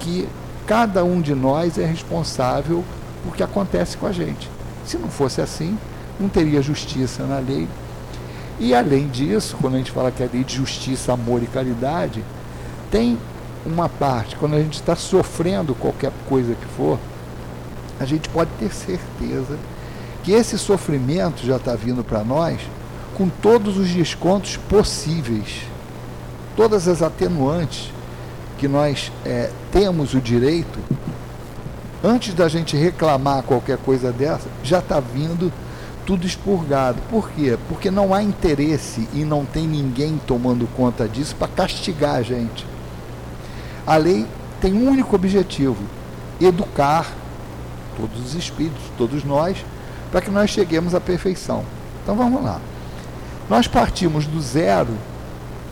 que 0.00 0.28
cada 0.66 1.04
um 1.04 1.20
de 1.20 1.34
nós 1.34 1.78
é 1.78 1.84
responsável 1.84 2.84
por 3.24 3.36
que 3.36 3.42
acontece 3.42 3.96
com 3.96 4.06
a 4.06 4.12
gente. 4.12 4.50
Se 4.84 4.96
não 4.96 5.08
fosse 5.08 5.40
assim, 5.40 5.78
não 6.18 6.28
teria 6.28 6.62
justiça 6.62 7.24
na 7.24 7.38
lei. 7.38 7.68
E 8.58 8.74
além 8.74 9.08
disso, 9.08 9.56
quando 9.60 9.74
a 9.74 9.78
gente 9.78 9.90
fala 9.90 10.10
que 10.10 10.22
é 10.22 10.28
lei 10.32 10.44
de 10.44 10.56
justiça, 10.56 11.12
amor 11.12 11.42
e 11.42 11.46
caridade, 11.46 12.24
tem 12.90 13.18
uma 13.66 13.88
parte, 13.88 14.36
quando 14.36 14.54
a 14.54 14.60
gente 14.60 14.74
está 14.74 14.94
sofrendo 14.94 15.74
qualquer 15.74 16.12
coisa 16.28 16.54
que 16.54 16.66
for, 16.76 16.98
a 17.98 18.04
gente 18.04 18.28
pode 18.28 18.50
ter 18.58 18.72
certeza 18.72 19.58
que 20.22 20.32
esse 20.32 20.58
sofrimento 20.58 21.44
já 21.44 21.56
está 21.56 21.74
vindo 21.74 22.04
para 22.04 22.22
nós 22.22 22.60
com 23.16 23.28
todos 23.28 23.78
os 23.78 23.88
descontos 23.88 24.56
possíveis, 24.56 25.62
todas 26.56 26.86
as 26.86 27.02
atenuantes 27.02 27.90
que 28.58 28.68
nós 28.68 29.12
é, 29.24 29.50
temos 29.72 30.14
o 30.14 30.20
direito, 30.20 30.78
antes 32.02 32.34
da 32.34 32.48
gente 32.48 32.76
reclamar 32.76 33.42
qualquer 33.42 33.78
coisa 33.78 34.12
dessa, 34.12 34.48
já 34.62 34.78
está 34.78 35.00
vindo 35.00 35.52
tudo 36.04 36.26
expurgado. 36.26 36.98
Por 37.10 37.30
quê? 37.30 37.58
Porque 37.68 37.90
não 37.90 38.14
há 38.14 38.22
interesse 38.22 39.08
e 39.12 39.24
não 39.24 39.44
tem 39.44 39.66
ninguém 39.66 40.20
tomando 40.26 40.66
conta 40.76 41.08
disso 41.08 41.34
para 41.36 41.48
castigar 41.48 42.16
a 42.16 42.22
gente. 42.22 42.64
A 43.86 43.96
lei 43.96 44.26
tem 44.60 44.72
um 44.72 44.88
único 44.88 45.14
objetivo: 45.14 45.82
educar 46.40 47.06
todos 47.96 48.26
os 48.26 48.34
espíritos, 48.34 48.82
todos 48.98 49.24
nós, 49.24 49.64
para 50.10 50.20
que 50.20 50.30
nós 50.30 50.50
cheguemos 50.50 50.94
à 50.94 51.00
perfeição. 51.00 51.64
Então 52.02 52.16
vamos 52.16 52.42
lá. 52.42 52.60
Nós 53.48 53.66
partimos 53.68 54.26
do 54.26 54.40
zero 54.40 54.92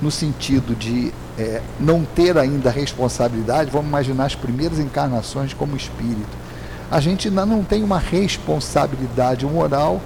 no 0.01 0.11
sentido 0.11 0.75
de 0.77 1.13
é, 1.39 1.61
não 1.81 2.05
ter 2.05 2.39
ainda 2.39 2.71
responsabilidade, 2.71 3.71
vamos 3.71 3.89
imaginar 3.89 4.27
as 4.27 4.35
primeiras 4.35 4.79
encarnações 4.79 5.53
como 5.53 5.77
espírito. 5.77 6.45
A 6.91 7.01
gente 7.01 7.29
ainda 7.29 7.45
não 7.45 7.65
tem 7.65 7.83
uma 7.83 7.99
responsabilidade 7.99 9.45
moral, 9.45 10.01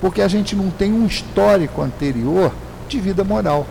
porque 0.00 0.20
a 0.20 0.28
gente 0.28 0.56
não 0.56 0.70
tem 0.70 0.92
um 0.92 1.06
histórico 1.06 1.80
anterior 1.82 2.52
de 2.88 2.98
vida 2.98 3.22
moral 3.22 3.66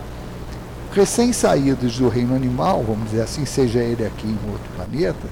recém-saídos 0.92 1.98
do 1.98 2.08
reino 2.08 2.36
animal, 2.36 2.84
vamos 2.86 3.10
dizer 3.10 3.22
assim, 3.22 3.46
seja 3.46 3.80
ele 3.80 4.04
aqui 4.04 4.26
em 4.26 4.38
outro 4.50 4.68
planeta, 4.76 5.26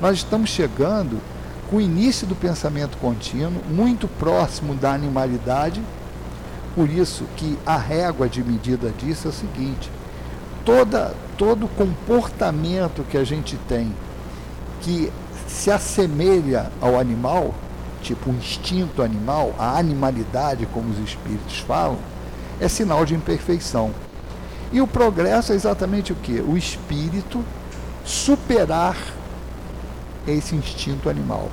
nós 0.00 0.18
estamos 0.18 0.50
chegando 0.50 1.18
com 1.70 1.76
o 1.76 1.80
início 1.80 2.26
do 2.26 2.34
pensamento 2.34 2.96
contínuo, 2.98 3.62
muito 3.68 4.06
próximo 4.06 4.74
da 4.74 4.92
animalidade, 4.92 5.82
por 6.74 6.88
isso 6.88 7.24
que 7.36 7.58
a 7.66 7.76
régua 7.76 8.28
de 8.28 8.42
medida 8.42 8.90
disso 8.90 9.28
é 9.28 9.30
o 9.30 9.34
seguinte, 9.34 9.90
toda, 10.64 11.14
todo 11.36 11.66
comportamento 11.68 13.02
que 13.10 13.16
a 13.16 13.24
gente 13.24 13.56
tem 13.68 13.92
que 14.82 15.10
se 15.46 15.70
assemelha 15.70 16.70
ao 16.80 16.98
animal, 16.98 17.54
tipo 18.02 18.30
o 18.30 18.34
instinto 18.34 19.02
animal, 19.02 19.54
a 19.58 19.78
animalidade, 19.78 20.66
como 20.66 20.90
os 20.90 20.98
espíritos 20.98 21.58
falam, 21.60 21.98
é 22.60 22.68
sinal 22.68 23.04
de 23.04 23.14
imperfeição. 23.14 23.92
E 24.72 24.80
o 24.80 24.86
progresso 24.86 25.52
é 25.52 25.54
exatamente 25.54 26.12
o 26.12 26.16
que? 26.16 26.40
O 26.40 26.56
espírito 26.56 27.44
superar 28.04 28.96
esse 30.26 30.54
instinto 30.54 31.08
animal. 31.08 31.48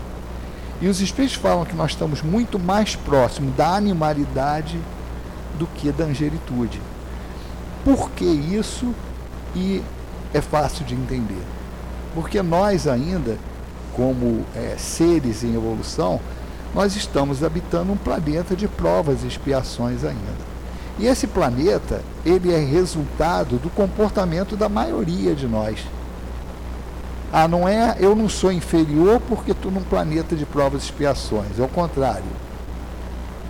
E 0.82 0.88
os 0.88 1.00
espíritos 1.00 1.36
falam 1.36 1.66
que 1.66 1.76
nós 1.76 1.92
estamos 1.92 2.22
muito 2.22 2.60
mais 2.60 2.96
próximos 2.96 3.56
da 3.56 3.76
animalidade 3.76 4.80
do 5.58 5.66
que 5.68 5.92
da 5.92 6.06
angelitude. 6.06 6.82
Por 7.84 8.10
que 8.12 8.26
isso? 8.26 8.94
E 9.56 9.82
é 10.34 10.42
fácil 10.42 10.84
de 10.86 10.94
entender. 10.94 11.42
Porque 12.14 12.42
nós 12.42 12.88
ainda, 12.88 13.38
como 13.96 14.46
é, 14.54 14.76
seres 14.78 15.44
em 15.44 15.56
evolução, 15.56 16.20
nós 16.74 16.96
estamos 16.98 17.42
habitando 17.42 17.94
um 17.94 17.98
planeta 17.98 18.54
de 18.56 18.68
provas 18.68 19.24
e 19.24 19.28
expiações 19.28 20.04
ainda. 20.04 20.55
E 20.98 21.08
esse 21.08 21.28
planeta, 21.28 22.02
ele 22.26 22.54
é 22.54 22.60
resultado 22.60 23.58
do 23.58 23.70
comportamento 23.70 24.56
da 24.56 24.70
maioria 24.70 25.36
de 25.36 25.48
nós. 25.48 25.80
Ah, 27.34 27.48
não 27.48 27.68
é 27.68 27.98
eu 28.00 28.16
não 28.16 28.30
sou 28.30 28.52
inferior 28.52 29.20
porque 29.28 29.52
estou 29.52 29.70
num 29.72 29.84
planeta 29.84 30.36
de 30.36 30.46
provas 30.46 30.84
e 30.84 30.86
expiações. 30.86 31.60
É 31.60 31.64
o 31.64 31.68
contrário. 31.68 32.24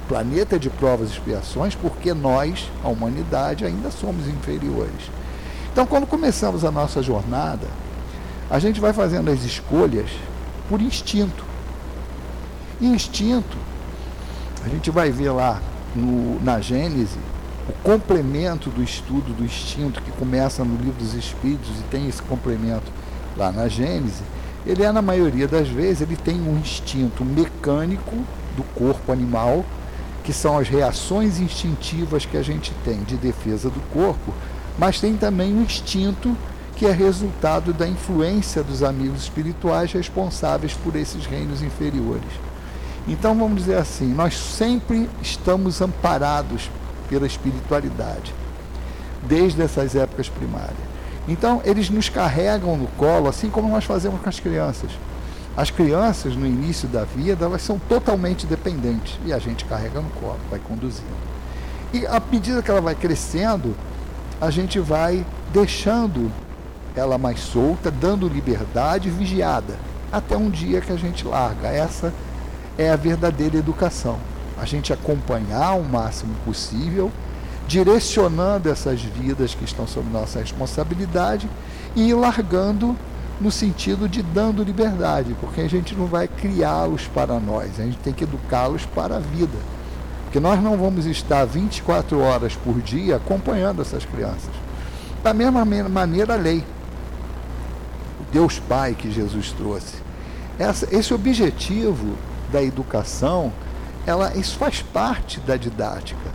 Planeta 0.07 0.57
de 0.57 0.71
provas 0.71 1.09
e 1.09 1.13
expiações 1.13 1.75
porque 1.75 2.13
nós, 2.13 2.71
a 2.83 2.87
humanidade, 2.87 3.63
ainda 3.63 3.91
somos 3.91 4.27
inferiores. 4.27 5.11
Então, 5.71 5.85
quando 5.85 6.07
começamos 6.07 6.65
a 6.65 6.71
nossa 6.71 7.03
jornada, 7.03 7.67
a 8.49 8.57
gente 8.57 8.79
vai 8.79 8.93
fazendo 8.93 9.29
as 9.29 9.43
escolhas 9.43 10.09
por 10.67 10.81
instinto. 10.81 11.43
E 12.81 12.87
instinto, 12.87 13.57
a 14.65 14.69
gente 14.69 14.89
vai 14.89 15.11
ver 15.11 15.29
lá 15.29 15.61
no, 15.95 16.43
na 16.43 16.59
Gênese, 16.59 17.19
o 17.67 17.73
complemento 17.83 18.69
do 18.69 18.83
estudo 18.83 19.33
do 19.33 19.43
instinto 19.43 20.01
que 20.01 20.11
começa 20.11 20.63
no 20.63 20.75
livro 20.75 20.99
dos 20.99 21.13
Espíritos 21.13 21.71
e 21.79 21.83
tem 21.89 22.07
esse 22.07 22.21
complemento 22.21 22.91
lá 23.35 23.51
na 23.51 23.67
Gênese, 23.67 24.21
ele 24.65 24.83
é 24.83 24.91
na 24.91 25.01
maioria 25.01 25.47
das 25.47 25.67
vezes 25.67 26.01
ele 26.01 26.15
tem 26.15 26.39
um 26.41 26.57
instinto 26.57 27.25
mecânico 27.25 28.15
do 28.55 28.63
corpo 28.75 29.11
animal, 29.11 29.65
que 30.23 30.31
são 30.33 30.57
as 30.57 30.67
reações 30.67 31.39
instintivas 31.39 32.25
que 32.25 32.37
a 32.37 32.41
gente 32.41 32.71
tem 32.83 33.03
de 33.03 33.15
defesa 33.15 33.69
do 33.69 33.79
corpo, 33.91 34.33
mas 34.77 34.99
tem 34.99 35.15
também 35.15 35.53
um 35.53 35.61
instinto 35.61 36.35
que 36.75 36.85
é 36.85 36.91
resultado 36.91 37.73
da 37.73 37.87
influência 37.87 38.63
dos 38.63 38.83
amigos 38.83 39.23
espirituais 39.23 39.91
responsáveis 39.91 40.73
por 40.73 40.95
esses 40.95 41.25
reinos 41.25 41.61
inferiores. 41.61 42.23
Então 43.07 43.35
vamos 43.35 43.59
dizer 43.59 43.77
assim, 43.77 44.13
nós 44.13 44.35
sempre 44.35 45.09
estamos 45.21 45.79
amparados 45.79 46.69
pela 47.09 47.25
espiritualidade, 47.25 48.33
desde 49.23 49.61
essas 49.61 49.95
épocas 49.95 50.29
primárias. 50.29 50.77
Então, 51.27 51.61
eles 51.65 51.89
nos 51.89 52.09
carregam 52.09 52.77
no 52.77 52.87
colo, 52.87 53.27
assim 53.27 53.49
como 53.49 53.69
nós 53.69 53.83
fazemos 53.83 54.21
com 54.21 54.29
as 54.29 54.39
crianças. 54.39 54.91
As 55.57 55.71
crianças, 55.71 56.35
no 56.35 56.45
início 56.45 56.87
da 56.87 57.03
vida, 57.03 57.45
elas 57.45 57.61
são 57.61 57.79
totalmente 57.79 58.45
dependentes 58.45 59.17
e 59.25 59.33
a 59.33 59.39
gente 59.39 59.65
carrega 59.65 60.01
no 60.01 60.09
colo, 60.11 60.39
vai 60.49 60.59
conduzindo. 60.59 61.15
E 61.93 62.05
à 62.05 62.21
medida 62.31 62.61
que 62.61 62.69
ela 62.69 62.81
vai 62.81 62.93
crescendo, 62.93 63.75
a 64.39 64.51
gente 64.51 64.79
vai 64.79 65.25
deixando 65.53 66.29
ela 66.95 67.17
mais 67.17 67.39
solta, 67.39 67.89
dando 67.89 68.27
liberdade 68.27 69.09
vigiada, 69.09 69.75
até 70.11 70.35
um 70.35 70.49
dia 70.49 70.81
que 70.81 70.91
a 70.91 70.97
gente 70.97 71.25
larga. 71.25 71.69
Essa 71.69 72.13
é 72.77 72.91
a 72.91 72.95
verdadeira 72.95 73.57
educação 73.57 74.19
a 74.57 74.65
gente 74.65 74.93
acompanhar 74.93 75.73
o 75.73 75.83
máximo 75.83 76.33
possível, 76.45 77.11
direcionando 77.67 78.69
essas 78.69 79.01
vidas 79.01 79.55
que 79.55 79.65
estão 79.65 79.87
sob 79.87 80.09
nossa 80.09 80.39
responsabilidade 80.39 81.49
e 81.95 82.13
largando 82.13 82.95
no 83.39 83.51
sentido 83.51 84.07
de 84.07 84.21
dando 84.21 84.63
liberdade, 84.63 85.35
porque 85.41 85.61
a 85.61 85.67
gente 85.67 85.93
não 85.95 86.05
vai 86.05 86.27
criá-los 86.27 87.07
para 87.07 87.39
nós, 87.39 87.79
a 87.79 87.83
gente 87.83 87.97
tem 87.97 88.13
que 88.13 88.23
educá-los 88.23 88.85
para 88.85 89.17
a 89.17 89.19
vida. 89.19 89.57
Porque 90.23 90.39
nós 90.39 90.61
não 90.61 90.77
vamos 90.77 91.05
estar 91.05 91.45
24 91.45 92.19
horas 92.19 92.55
por 92.55 92.81
dia 92.81 93.17
acompanhando 93.17 93.81
essas 93.81 94.05
crianças. 94.05 94.51
Da 95.23 95.33
mesma 95.33 95.65
maneira, 95.65 96.33
a 96.33 96.37
lei. 96.37 96.63
O 98.19 98.31
Deus 98.31 98.59
Pai 98.59 98.93
que 98.93 99.11
Jesus 99.11 99.51
trouxe. 99.51 99.95
Essa, 100.59 100.93
esse 100.95 101.13
objetivo 101.13 102.15
da 102.51 102.61
educação 102.61 103.51
ela, 104.05 104.35
isso 104.35 104.57
faz 104.57 104.81
parte 104.81 105.39
da 105.39 105.57
didática. 105.57 106.29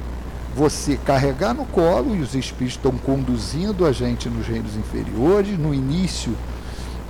Você 0.57 0.97
carregar 0.97 1.55
no 1.55 1.65
colo 1.65 2.17
e 2.17 2.21
os 2.21 2.35
espíritos 2.35 2.77
estão 2.77 2.93
conduzindo 2.93 3.87
a 3.87 3.93
gente 3.93 4.29
nos 4.29 4.47
reinos 4.47 4.75
inferiores, 4.77 5.57
no 5.59 5.73
início 5.73 6.37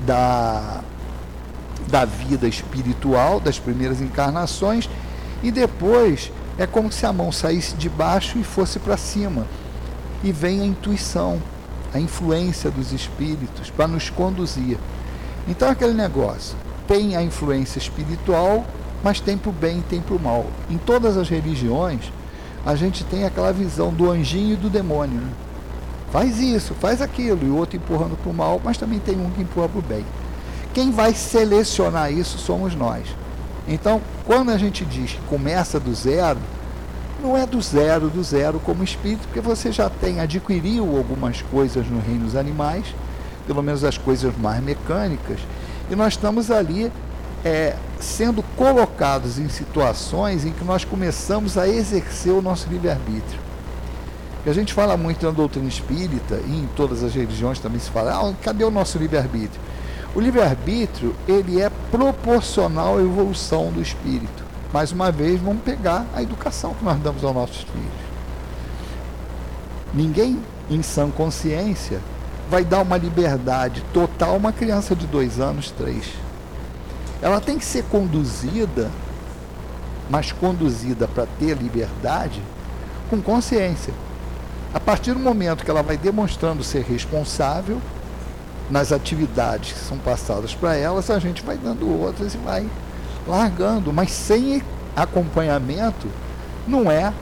da, 0.07 0.83
da 1.89 2.05
vida 2.05 2.47
espiritual, 2.47 3.41
das 3.41 3.59
primeiras 3.59 4.01
encarnações, 4.01 4.89
e 5.43 5.51
depois 5.51 6.31
é 6.59 6.67
como 6.67 6.93
se 6.93 7.07
a 7.07 7.13
mão 7.13 7.33
saísse 7.33 7.75
de 7.75 7.89
baixo 7.89 8.39
e 8.39 8.45
fosse 8.45 8.79
para 8.79 8.97
cima. 8.97 9.47
e 10.23 10.33
vem 10.33 10.61
a 10.61 10.65
intuição, 10.67 11.41
a 11.95 11.99
influência 11.99 12.71
dos 12.71 12.93
espíritos 12.93 13.71
para 13.71 13.89
nos 13.89 14.11
conduzir. 14.11 14.79
Então 15.49 15.69
aquele 15.69 15.95
negócio 15.95 16.57
tem 16.87 17.17
a 17.17 17.23
influência 17.23 17.79
espiritual, 17.79 18.67
mas 19.03 19.21
tem 19.21 19.37
para 19.37 19.51
o 19.51 19.53
bem 19.53 19.79
e 19.79 19.83
tem 19.83 20.01
para 20.01 20.15
o 20.15 20.21
mal. 20.21 20.47
Em 20.69 20.79
todas 20.79 21.17
as 21.17 21.29
religiões, 21.29 22.13
a 22.65 22.75
gente 22.75 23.05
tem 23.05 23.25
aquela 23.25 23.53
visão 23.53 23.93
do 23.93 24.11
anjinho 24.11 24.55
e 24.55 24.57
do 24.57 24.69
demônio. 24.69 25.21
Né? 25.21 25.31
Faz 26.11 26.39
isso, 26.41 26.75
faz 26.75 27.01
aquilo, 27.01 27.47
e 27.47 27.51
o 27.51 27.57
outro 27.57 27.77
empurrando 27.77 28.17
para 28.17 28.31
o 28.31 28.35
mal, 28.35 28.61
mas 28.63 28.77
também 28.77 28.99
tem 28.99 29.17
um 29.17 29.31
que 29.31 29.43
empurra 29.43 29.69
para 29.69 29.79
o 29.79 29.83
bem. 29.83 30.05
Quem 30.75 30.91
vai 30.91 31.15
selecionar 31.15 32.13
isso 32.13 32.39
somos 32.39 32.75
nós. 32.75 33.07
Então, 33.67 34.01
quando 34.27 34.51
a 34.51 34.59
gente 34.59 34.85
diz 34.85 35.13
que 35.13 35.21
começa 35.23 35.79
do 35.79 35.95
zero, 35.95 36.39
não 37.23 37.37
é 37.37 37.47
do 37.47 37.61
zero, 37.61 38.09
do 38.09 38.23
zero 38.23 38.59
como 38.61 38.83
espírito, 38.83 39.27
porque 39.27 39.41
você 39.41 39.71
já 39.71 39.89
tem, 39.89 40.21
adquiriu 40.21 40.97
algumas 40.97 41.43
coisas 41.43 41.87
no 41.89 42.01
reino 42.01 42.25
dos 42.25 42.35
animais, 42.35 42.87
pelo 43.47 43.63
menos 43.63 43.85
as 43.85 43.99
coisas 43.99 44.37
mais 44.37 44.63
mecânicas, 44.63 45.39
e 45.91 45.95
nós 45.95 46.15
estamos 46.15 46.51
ali 46.51 46.91
é, 47.45 47.75
sendo 47.99 48.43
colocados 48.57 49.39
em 49.39 49.49
situações 49.49 50.45
em 50.45 50.53
que 50.53 50.65
nós 50.65 50.85
começamos 50.85 51.57
a 51.57 51.69
exercer 51.69 52.33
o 52.33 52.43
nosso 52.43 52.69
livre-arbítrio. 52.69 53.41
A 54.47 54.53
gente 54.53 54.73
fala 54.73 54.97
muito 54.97 55.25
na 55.25 55.33
doutrina 55.33 55.69
espírita, 55.69 56.41
e 56.47 56.51
em 56.51 56.69
todas 56.75 57.03
as 57.03 57.15
religiões 57.15 57.59
também 57.59 57.79
se 57.79 57.91
fala, 57.91 58.13
ah, 58.13 58.35
cadê 58.43 58.65
o 58.65 58.71
nosso 58.71 58.97
livre-arbítrio? 58.97 59.61
O 60.15 60.21
livre-arbítrio, 60.21 61.15
ele 61.29 61.61
é 61.61 61.71
proporcional 61.91 62.97
à 62.97 63.03
evolução 63.03 63.71
do 63.71 63.83
espírito. 63.83 64.45
Mais 64.73 64.93
uma 64.93 65.13
vez, 65.13 65.41
vamos 65.41 65.63
pegar 65.63 66.07
a 66.15 66.23
educação 66.23 66.75
que 66.75 66.85
nós 66.85 66.99
damos 67.01 67.23
aos 67.23 67.35
nossos 67.35 67.63
filhos. 67.63 68.11
Ninguém, 69.93 70.41
em 70.71 70.83
sã 70.83 71.11
consciência, 71.11 72.01
vai 72.49 72.65
dar 72.65 72.81
uma 72.81 72.97
liberdade 72.97 73.85
total 73.93 74.31
a 74.31 74.37
uma 74.37 74.53
criança 74.53 74.97
de 74.97 75.07
dois 75.07 75.39
anos, 75.39 75.71
três 75.71 76.07
ela 77.23 77.41
tem 77.41 77.59
que 77.59 77.65
ser 77.65 77.85
conduzida, 77.85 78.91
mas 80.09 80.33
conduzida 80.33 81.07
para 81.07 81.27
ter 81.39 81.57
liberdade 81.57 82.43
com 83.09 83.21
consciência. 83.21 83.93
A 84.73 84.81
partir 84.81 85.13
do 85.13 85.21
momento 85.21 85.65
que 85.65 85.71
ela 85.71 85.83
vai 85.83 85.97
demonstrando 85.97 86.63
ser 86.63 86.83
responsável 86.85 87.81
nas 88.71 88.93
atividades 88.93 89.73
que 89.73 89.79
são 89.81 89.99
passadas 89.99 90.55
para 90.55 90.77
elas, 90.77 91.11
a 91.11 91.19
gente 91.19 91.43
vai 91.43 91.57
dando 91.57 91.89
outras 91.89 92.35
e 92.35 92.39
vai 92.39 92.69
largando, 93.27 93.93
mas 93.93 94.13
sem 94.13 94.63
acompanhamento 94.97 96.07
não 96.67 96.91
é 96.91 97.13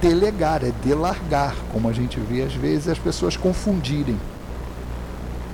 delegar, 0.00 0.62
é 0.64 0.72
delargar, 0.84 1.54
como 1.72 1.88
a 1.88 1.92
gente 1.92 2.18
vê 2.20 2.42
às 2.42 2.54
vezes 2.54 2.88
as 2.88 2.98
pessoas 2.98 3.36
confundirem 3.36 4.18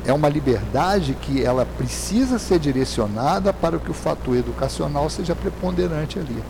é 0.07 0.13
uma 0.13 0.29
liberdade 0.29 1.15
que 1.21 1.43
ela 1.43 1.67
precisa 1.67 2.39
ser 2.39 2.59
direcionada 2.59 3.53
para 3.53 3.79
que 3.79 3.91
o 3.91 3.95
fator 3.95 4.37
educacional 4.37 5.11
seja 5.11 5.35
preponderante 5.35 6.19
ali. 6.19 6.43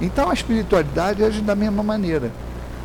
Então 0.00 0.30
a 0.30 0.34
espiritualidade 0.34 1.24
age 1.24 1.40
da 1.40 1.54
mesma 1.54 1.82
maneira. 1.82 2.30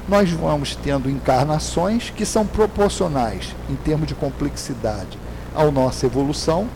Nós 0.07 0.31
vamos 0.31 0.75
tendo 0.75 1.09
encarnações 1.09 2.09
que 2.09 2.25
são 2.25 2.45
proporcionais 2.45 3.55
em 3.69 3.75
termos 3.75 4.07
de 4.07 4.15
complexidade 4.15 5.19
à 5.55 5.63
nossa 5.69 6.05
evolução. 6.05 6.67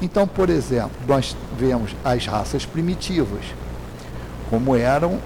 Então, 0.00 0.26
por 0.26 0.48
exemplo, 0.48 0.92
nós 1.06 1.36
vemos 1.58 1.94
as 2.04 2.24
raças 2.24 2.64
primitivas, 2.64 3.44
como 4.48 4.76
eram, 4.76 5.18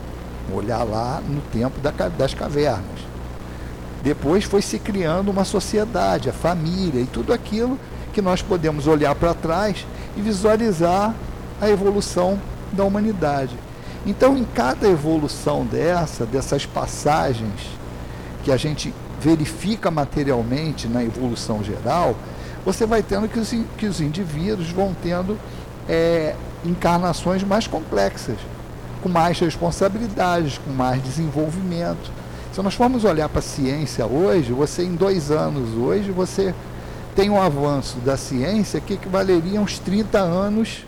olhar 0.53 0.83
lá 0.83 1.23
no 1.29 1.41
tempo 1.53 1.79
das 2.17 2.35
cavernas 2.35 2.92
depois 4.03 4.45
foi 4.45 4.61
se 4.61 4.79
criando 4.79 5.31
uma 5.31 5.45
sociedade, 5.45 6.29
a 6.29 6.33
família 6.33 7.01
e 7.01 7.07
tudo 7.07 7.33
aquilo 7.33 7.79
que 8.13 8.21
nós 8.21 8.43
podemos 8.43 8.87
olhar 8.87 9.15
para 9.15 9.33
trás 9.33 9.87
e 10.17 10.21
visualizar 10.21 11.15
a 11.61 11.71
evolução 11.71 12.39
da 12.73 12.85
humanidade. 12.85 13.57
Então, 14.05 14.37
em 14.37 14.45
cada 14.45 14.89
evolução 14.89 15.65
dessa, 15.65 16.27
dessas 16.27 16.67
passagens 16.67 17.71
que 18.43 18.51
a 18.51 18.57
gente 18.57 18.93
verifica 19.21 19.91
materialmente 19.91 20.89
na 20.89 21.05
evolução 21.05 21.63
geral, 21.63 22.17
você 22.65 22.85
vai 22.85 23.03
tendo 23.03 23.29
que 23.29 23.39
os, 23.39 23.55
que 23.79 23.87
os 23.87 24.01
indivíduos 24.01 24.71
vão 24.71 24.95
tendo 25.01 25.39
é, 25.89 26.35
encarnações 26.65 27.45
mais 27.45 27.69
complexas, 27.69 28.37
com 29.01 29.09
mais 29.09 29.39
responsabilidades, 29.39 30.59
com 30.59 30.71
mais 30.71 31.03
desenvolvimento. 31.03 32.11
Se 32.53 32.61
nós 32.61 32.75
formos 32.75 33.03
olhar 33.05 33.31
para 33.31 33.39
a 33.39 33.43
ciência 33.43 34.05
hoje, 34.05 34.53
você 34.53 34.83
em 34.83 34.95
dois 34.95 35.31
anos 35.31 35.71
hoje, 35.75 36.11
você 36.11 36.55
tem 37.17 37.31
um 37.31 37.41
avanço 37.41 37.97
da 38.01 38.15
ciência 38.15 38.79
que 38.79 38.93
equivaleria 38.93 39.59
a 39.59 39.63
uns 39.63 39.79
30 39.79 40.19
anos 40.19 40.85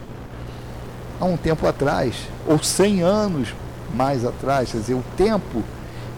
há 1.18 1.24
um 1.24 1.38
tempo 1.38 1.66
atrás, 1.66 2.16
ou 2.46 2.62
100 2.62 3.03
anos 3.03 3.55
mais 3.94 4.27
atrás. 4.27 4.72
Quer 4.72 4.79
dizer, 4.79 4.92
o 4.92 5.03
tempo 5.16 5.62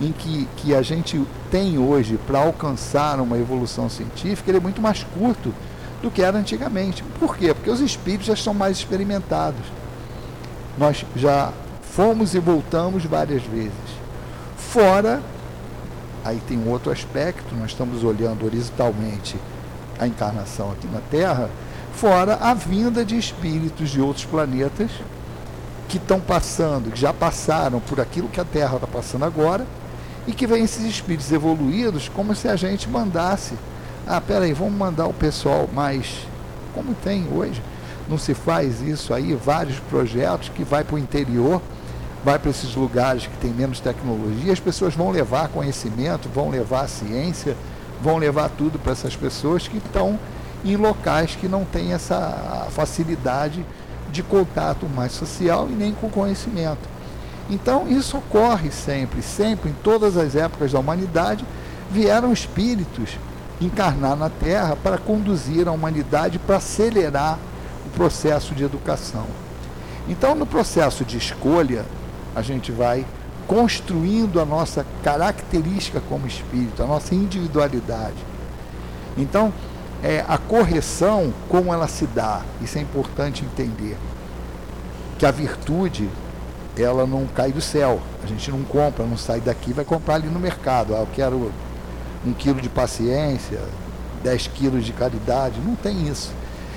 em 0.01 0.11
que, 0.11 0.49
que 0.57 0.75
a 0.75 0.83
gente 0.83 1.25
tem 1.49 1.79
hoje 1.79 2.19
para 2.27 2.41
alcançar 2.41 3.21
uma 3.21 3.39
evolução 3.39 3.89
científica 3.89 4.51
ele 4.51 4.59
é 4.59 4.61
muito 4.61 4.83
mais 4.83 5.05
curto 5.17 5.55
do 6.03 6.11
que 6.11 6.23
era 6.23 6.37
antigamente. 6.37 7.05
Por 7.21 7.37
quê? 7.37 7.55
Porque 7.55 7.71
os 7.71 7.81
espíritos 7.81 8.27
já 8.27 8.35
estão 8.35 8.53
mais 8.53 8.79
experimentados. 8.79 9.65
Nós 10.77 11.07
já 11.15 11.53
fomos 11.83 12.35
e 12.35 12.41
voltamos 12.41 13.05
várias 13.05 13.45
vezes. 13.45 13.71
Fora 14.57 15.23
aí 16.27 16.43
tem 16.49 16.59
um 16.59 16.69
outro 16.69 16.91
aspecto, 16.91 17.55
nós 17.55 17.71
estamos 17.71 18.03
olhando 18.03 18.45
horizontalmente 18.45 19.37
a 19.99 20.07
encarnação 20.07 20.73
aqui 20.73 20.87
na 20.89 21.01
Terra, 21.01 21.49
fora 21.95 22.35
a 22.41 22.53
vinda 22.53 23.05
de 23.05 23.17
espíritos 23.17 23.91
de 23.91 24.01
outros 24.01 24.25
planetas 24.25 24.91
que 25.89 25.99
estão 25.99 26.21
passando, 26.21 26.91
que 26.91 26.99
já 26.99 27.13
passaram 27.13 27.81
por 27.81 28.01
aquilo 28.01 28.29
que 28.29 28.41
a 28.41 28.45
Terra 28.45 28.75
está 28.75 28.87
passando 28.87 29.25
agora, 29.25 29.65
e 30.27 30.33
que 30.33 30.47
vêm 30.47 30.65
esses 30.65 30.85
espíritos 30.85 31.31
evoluídos 31.31 32.09
como 32.09 32.35
se 32.35 32.49
a 32.49 32.57
gente 32.57 32.89
mandasse. 32.89 33.55
Ah, 34.05 34.21
peraí, 34.21 34.53
vamos 34.53 34.75
mandar 34.75 35.07
o 35.07 35.15
pessoal 35.15 35.69
mais. 35.73 36.27
Como 36.75 36.93
tem 36.95 37.27
hoje? 37.33 37.63
Não 38.09 38.19
se 38.19 38.35
faz 38.35 38.83
isso 38.83 39.15
aí, 39.15 39.35
vários 39.35 39.79
projetos 39.79 40.49
que 40.49 40.65
vai 40.65 40.83
para 40.83 40.97
o 40.97 40.99
interior 40.99 41.63
vai 42.25 42.39
para 42.39 42.51
esses 42.51 42.75
lugares 42.75 43.27
que 43.27 43.37
tem 43.39 43.51
menos 43.51 43.81
tecnologia, 43.81 44.53
as 44.53 44.61
pessoas 44.61 44.95
vão 44.95 45.11
levar 45.11 45.49
conhecimento, 45.49 46.29
vão 46.29 46.51
levar 46.51 46.89
ciência, 46.89 47.57
vão 48.03 48.17
levar 48.17 48.51
tudo 48.51 48.79
para 48.79 48.93
essas 48.93 49.15
pessoas 49.15 49.69
que 49.69 49.79
estão 49.79 50.19
em 50.65 50.77
locais 50.77 51.37
que 51.37 51.49
não 51.49 51.65
têm 51.65 51.93
essa 51.93 52.67
facilidade 52.71 53.65
de 54.11 54.23
contato 54.23 54.87
mais 54.89 55.13
social 55.13 55.69
e 55.71 55.73
nem 55.73 55.93
com 55.93 56.09
conhecimento. 56.09 56.89
Então, 57.49 57.87
isso 57.89 58.19
ocorre 58.19 58.71
sempre, 58.71 59.23
sempre, 59.23 59.71
em 59.71 59.75
todas 59.85 60.17
as 60.17 60.35
épocas 60.35 60.73
da 60.73 60.81
humanidade, 60.81 61.45
vieram 61.91 62.33
espíritos 62.33 63.19
encarnar 63.61 64.17
na 64.17 64.29
Terra 64.29 64.77
para 64.77 64.99
conduzir 64.99 65.69
a 65.69 65.73
humanidade 65.73 66.39
para 66.39 66.57
acelerar 66.57 67.39
o 67.87 67.91
processo 67.91 68.55
de 68.55 68.65
educação. 68.65 69.27
Então, 70.09 70.35
no 70.35 70.47
processo 70.47 71.05
de 71.05 71.17
escolha 71.17 71.85
a 72.37 72.43
gente 72.43 72.71
vai 72.71 73.07
construindo 73.47 74.39
a 74.39 74.45
nossa 74.45 74.85
característica 75.03 76.03
como 76.07 76.27
espírito, 76.27 76.83
a 76.83 76.87
nossa 76.87 77.15
individualidade. 77.15 78.17
Então, 79.17 79.53
é, 80.03 80.23
a 80.29 80.37
correção, 80.37 81.33
como 81.49 81.73
ela 81.73 81.89
se 81.89 82.07
dá, 82.07 82.43
isso 82.61 82.77
é 82.77 82.83
importante 82.83 83.43
entender. 83.43 83.97
Que 85.19 85.25
a 85.25 85.31
virtude, 85.31 86.11
ela 86.77 87.07
não 87.07 87.27
cai 87.27 87.51
do 87.51 87.63
céu. 87.63 88.01
A 88.23 88.27
gente 88.27 88.51
não 88.51 88.63
compra, 88.65 89.07
não 89.07 89.17
sai 89.17 89.41
daqui, 89.41 89.73
vai 89.73 89.87
comprar 89.87 90.17
ali 90.17 90.29
no 90.29 90.39
mercado. 90.39 90.95
Ah, 90.95 90.99
eu 90.99 91.09
quero 91.15 91.51
um 92.27 92.35
quilo 92.35 92.61
de 92.61 92.69
paciência, 92.69 93.61
dez 94.23 94.47
quilos 94.47 94.85
de 94.85 94.93
caridade. 94.93 95.59
Não 95.65 95.75
tem 95.75 96.07
isso. 96.07 96.35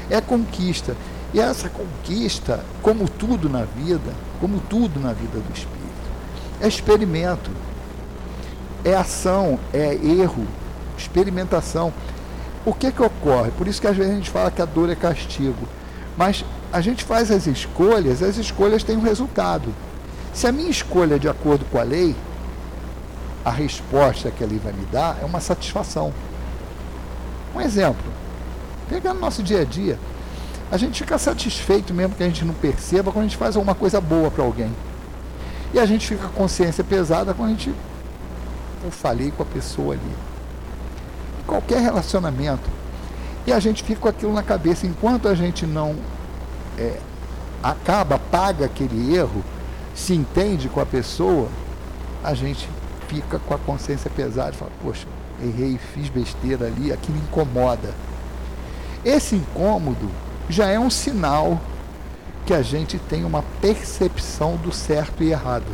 É 0.10 0.22
conquista. 0.22 0.96
E 1.34 1.40
essa 1.40 1.70
conquista, 1.70 2.64
como 2.82 3.08
tudo 3.08 3.50
na 3.50 3.64
vida, 3.64 4.14
como 4.40 4.60
tudo 4.62 5.00
na 5.00 5.14
vida 5.14 5.40
do 5.40 5.54
espírito, 5.54 5.80
é 6.60 6.68
experimento, 6.68 7.52
é 8.84 8.96
ação, 8.96 9.60
é 9.74 9.94
erro, 9.94 10.48
experimentação. 10.98 11.94
O 12.66 12.74
que 12.74 12.92
que 12.92 13.02
ocorre? 13.02 13.52
Por 13.52 13.68
isso 13.68 13.80
que 13.80 13.88
às 13.88 13.96
vezes 13.96 14.12
a 14.12 14.16
gente 14.16 14.30
fala 14.30 14.52
que 14.52 14.62
a 14.62 14.66
dor 14.66 14.90
é 14.90 14.96
castigo. 14.96 15.68
Mas 16.18 16.44
a 16.74 16.82
gente 16.82 17.04
faz 17.04 17.32
as 17.32 17.48
escolhas, 17.48 18.22
as 18.22 18.38
escolhas 18.38 18.84
têm 18.84 18.98
um 18.98 19.02
resultado. 19.02 19.74
Se 20.34 20.48
a 20.48 20.52
minha 20.52 20.70
escolha 20.70 21.16
é 21.16 21.20
de 21.20 21.30
acordo 21.30 21.66
com 21.66 21.80
a 21.80 21.84
lei, 21.84 22.16
a 23.44 23.52
resposta 23.52 24.30
que 24.30 24.44
a 24.44 24.48
lei 24.48 24.60
vai 24.60 24.74
me 24.74 24.86
dar 24.88 25.18
é 25.22 25.26
uma 25.26 25.40
satisfação. 25.40 26.14
Um 27.56 27.62
exemplo, 27.62 28.12
pegando 28.90 29.20
nosso 29.20 29.42
dia 29.42 29.62
a 29.62 29.66
dia, 29.66 29.98
a 30.72 30.78
gente 30.78 31.00
fica 31.00 31.18
satisfeito 31.18 31.94
mesmo 31.94 32.16
que 32.16 32.24
a 32.24 32.28
gente 32.28 32.46
não 32.46 32.54
perceba 32.54 33.12
quando 33.12 33.26
a 33.26 33.28
gente 33.28 33.38
faz 33.38 33.56
alguma 33.56 33.74
coisa 33.74 34.00
boa 34.00 34.30
para 34.30 34.44
alguém. 34.44 34.72
E 35.74 35.80
a 35.80 35.86
gente 35.86 36.08
fica 36.08 36.28
com 36.28 36.34
consciência 36.34 36.84
pesada 36.84 37.34
quando 37.34 37.50
a 37.50 37.54
gente. 37.54 37.74
Eu 38.84 38.92
falei 38.92 39.32
com 39.32 39.44
a 39.44 39.46
pessoa 39.46 39.94
ali. 39.96 40.16
qualquer 41.46 41.82
relacionamento. 41.82 42.70
E 43.48 43.52
a 43.52 43.60
gente 43.60 43.84
fica 43.84 44.00
com 44.00 44.08
aquilo 44.08 44.34
na 44.34 44.44
cabeça. 44.44 44.86
Enquanto 44.86 45.28
a 45.28 45.34
gente 45.34 45.66
não 45.66 45.96
é, 46.78 46.98
acaba, 47.64 48.20
paga 48.20 48.66
aquele 48.66 49.16
erro, 49.16 49.44
se 49.96 50.14
entende 50.14 50.70
com 50.70 50.80
a 50.80 50.86
pessoa, 50.86 51.50
a 52.24 52.34
gente 52.34 52.70
fica 53.08 53.40
com 53.40 53.54
a 53.54 53.58
consciência 53.58 54.10
pesada 54.10 54.52
e 54.52 54.56
fala, 54.56 54.72
poxa, 54.84 55.08
errei, 55.44 55.80
fiz 55.94 56.10
besteira 56.10 56.68
ali, 56.68 56.92
aquilo 56.94 57.18
incomoda. 57.18 57.94
Esse 59.04 59.36
incômodo 59.36 60.10
já 60.50 60.68
é 60.68 60.80
um 60.80 60.90
sinal 60.90 61.62
que 62.46 62.54
a 62.54 62.62
gente 62.62 62.98
tem 62.98 63.24
uma 63.24 63.44
percepção 63.62 64.56
do 64.58 64.74
certo 64.74 65.24
e 65.24 65.32
errado. 65.32 65.68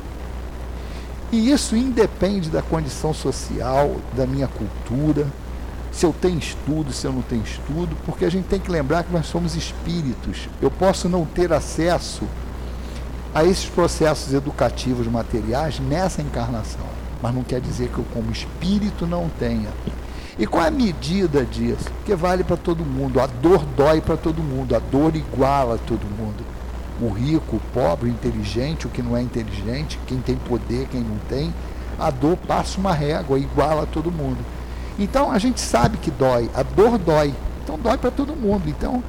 E 1.32 1.50
isso 1.50 1.76
independe 1.76 2.50
da 2.50 2.62
condição 2.62 3.14
social, 3.14 3.96
da 4.16 4.28
minha 4.28 4.48
cultura, 4.48 5.26
se 5.92 6.06
eu 6.06 6.14
tenho 6.14 6.38
estudo, 6.38 6.92
se 6.92 7.08
eu 7.08 7.14
não 7.14 7.22
tenho 7.22 7.44
estudo, 7.44 7.96
porque 8.06 8.26
a 8.26 8.30
gente 8.30 8.46
tem 8.46 8.60
que 8.60 8.70
lembrar 8.70 9.04
que 9.04 9.14
nós 9.14 9.28
somos 9.28 9.56
espíritos. 9.56 10.50
Eu 10.62 10.70
posso 10.70 11.08
não 11.08 11.24
ter 11.26 11.54
acesso 11.54 12.26
a 13.34 13.46
esses 13.46 13.66
processos 13.66 14.34
educativos 14.34 15.08
materiais 15.08 15.80
nessa 15.80 16.22
encarnação, 16.22 16.86
mas 17.22 17.34
não 17.34 17.44
quer 17.44 17.62
dizer 17.62 17.90
que 17.90 17.98
eu, 17.98 18.06
como 18.14 18.30
espírito, 18.30 19.08
não 19.08 19.30
tenha. 19.40 19.70
E 20.38 20.46
qual 20.46 20.66
é 20.66 20.68
a 20.68 20.72
medida 20.72 21.46
disso? 21.46 21.90
Que 22.06 22.14
vale 22.14 22.44
para 22.44 22.58
todo 22.58 22.86
mundo. 22.86 23.22
A 23.22 23.28
dor 23.28 23.64
dói 23.78 24.02
para 24.02 24.18
todo 24.18 24.44
mundo, 24.44 24.76
a 24.76 24.80
dor 24.80 25.16
iguala 25.16 25.80
todo 25.88 26.04
mundo. 26.04 26.44
O 27.00 27.10
rico, 27.10 27.58
o 27.58 27.62
pobre, 27.74 28.10
o 28.10 28.12
inteligente, 28.12 28.86
o 28.86 28.90
que 28.90 29.02
não 29.02 29.16
é 29.16 29.22
inteligente, 29.22 30.00
quem 30.08 30.20
tem 30.20 30.36
poder, 30.36 30.88
quem 30.90 31.02
não 31.02 31.18
tem, 31.30 31.54
a 31.98 32.10
dor 32.10 32.38
passa 32.38 32.80
uma 32.80 32.94
régua, 32.94 33.40
iguala 33.40 33.86
todo 33.86 34.12
mundo. 34.12 34.38
Então 35.00 35.32
a 35.32 35.40
gente 35.40 35.60
sabe 35.60 35.98
que 35.98 36.12
dói, 36.12 36.50
a 36.54 36.64
dor 36.64 36.98
dói. 36.98 37.34
Então 37.64 37.80
dói 37.80 37.98
para 37.98 38.12
todo 38.12 38.36
mundo. 38.36 38.64
Então, 38.68 39.04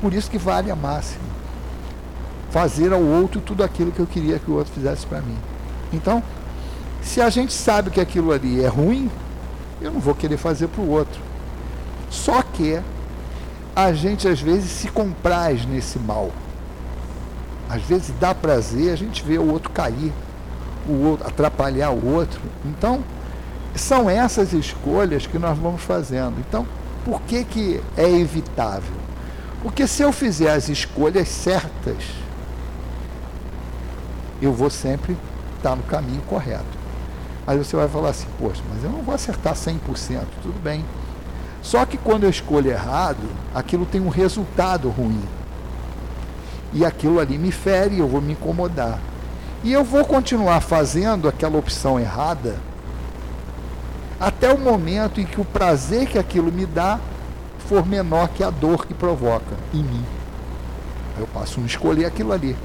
por 0.00 0.12
isso 0.12 0.30
que 0.30 0.38
vale 0.38 0.70
a 0.70 0.76
máxima. 0.76 1.24
Fazer 2.50 2.92
ao 2.92 3.02
outro 3.02 3.40
tudo 3.40 3.62
aquilo 3.62 3.92
que 3.92 4.00
eu 4.00 4.06
queria 4.06 4.38
que 4.38 4.50
o 4.50 4.54
outro 4.54 4.72
fizesse 4.72 5.06
para 5.06 5.20
mim. 5.20 5.36
Então, 5.92 6.22
se 7.00 7.20
a 7.20 7.30
gente 7.30 7.52
sabe 7.52 7.90
que 7.90 8.00
aquilo 8.00 8.32
ali 8.32 8.62
é 8.62 8.68
ruim, 8.68 9.10
eu 9.80 9.90
não 9.90 10.00
vou 10.00 10.14
querer 10.14 10.36
fazer 10.36 10.68
para 10.68 10.82
o 10.82 10.88
outro. 10.88 11.20
Só 12.10 12.42
que 12.42 12.80
a 13.74 13.92
gente 13.92 14.28
às 14.28 14.40
vezes 14.40 14.70
se 14.70 14.88
compraz 14.88 15.64
nesse 15.64 15.98
mal. 15.98 16.30
Às 17.68 17.82
vezes 17.82 18.12
dá 18.18 18.34
prazer 18.34 18.92
a 18.92 18.96
gente 18.96 19.22
ver 19.22 19.38
o 19.38 19.50
outro 19.50 19.70
cair, 19.70 20.12
o 20.88 21.04
outro 21.06 21.26
atrapalhar 21.26 21.90
o 21.90 22.14
outro. 22.14 22.40
Então, 22.64 23.02
são 23.74 24.10
essas 24.10 24.52
escolhas 24.52 25.26
que 25.26 25.38
nós 25.38 25.56
vamos 25.56 25.80
fazendo. 25.80 26.34
Então, 26.40 26.66
por 27.04 27.22
que, 27.22 27.44
que 27.44 27.80
é 27.96 28.10
evitável? 28.10 28.96
Porque 29.62 29.86
se 29.86 30.02
eu 30.02 30.12
fizer 30.12 30.50
as 30.50 30.68
escolhas 30.68 31.28
certas, 31.28 32.02
eu 34.42 34.52
vou 34.52 34.70
sempre 34.70 35.16
estar 35.56 35.76
no 35.76 35.82
caminho 35.84 36.22
correto. 36.22 36.79
Aí 37.46 37.58
você 37.58 37.74
vai 37.76 37.88
falar 37.88 38.10
assim, 38.10 38.26
poxa, 38.38 38.62
mas 38.72 38.84
eu 38.84 38.90
não 38.90 39.02
vou 39.02 39.14
acertar 39.14 39.54
100%, 39.54 39.78
tudo 40.42 40.62
bem. 40.62 40.84
Só 41.62 41.84
que 41.84 41.96
quando 41.96 42.24
eu 42.24 42.30
escolho 42.30 42.70
errado, 42.70 43.28
aquilo 43.54 43.84
tem 43.84 44.00
um 44.00 44.08
resultado 44.08 44.88
ruim. 44.88 45.22
E 46.72 46.84
aquilo 46.84 47.18
ali 47.18 47.36
me 47.36 47.50
fere, 47.50 47.98
eu 47.98 48.08
vou 48.08 48.20
me 48.20 48.32
incomodar. 48.32 48.98
E 49.62 49.72
eu 49.72 49.84
vou 49.84 50.04
continuar 50.04 50.60
fazendo 50.60 51.28
aquela 51.28 51.58
opção 51.58 51.98
errada 51.98 52.56
até 54.18 54.52
o 54.52 54.58
momento 54.58 55.20
em 55.20 55.24
que 55.24 55.40
o 55.40 55.44
prazer 55.44 56.06
que 56.06 56.18
aquilo 56.18 56.52
me 56.52 56.66
dá 56.66 57.00
for 57.66 57.86
menor 57.86 58.28
que 58.28 58.44
a 58.44 58.50
dor 58.50 58.86
que 58.86 58.92
provoca 58.92 59.56
em 59.72 59.82
mim. 59.82 60.04
Eu 61.18 61.26
passo 61.26 61.60
a 61.60 61.64
escolher 61.64 62.04
aquilo 62.04 62.32
ali. 62.32 62.56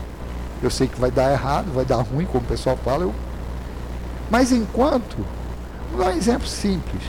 Eu 0.62 0.70
sei 0.70 0.88
que 0.88 1.00
vai 1.00 1.12
dar 1.12 1.32
errado, 1.32 1.74
vai 1.74 1.86
dar 1.86 1.98
ruim, 1.98 2.26
como 2.26 2.44
o 2.44 2.48
pessoal 2.48 2.78
fala, 2.78 3.04
eu... 3.04 3.14
mas 4.30 4.52
enquanto, 4.52 5.18
vou 5.92 6.04
dar 6.04 6.12
um 6.12 6.18
exemplo 6.18 6.48
simples. 6.48 7.04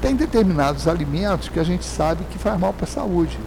Tem 0.00 0.14
determinados 0.14 0.86
alimentos 0.86 1.48
que 1.48 1.58
a 1.58 1.64
gente 1.64 1.84
sabe 1.84 2.24
que 2.30 2.38
faz 2.38 2.58
mal 2.58 2.72
para 2.72 2.84
a 2.84 2.88
saúde. 2.88 3.38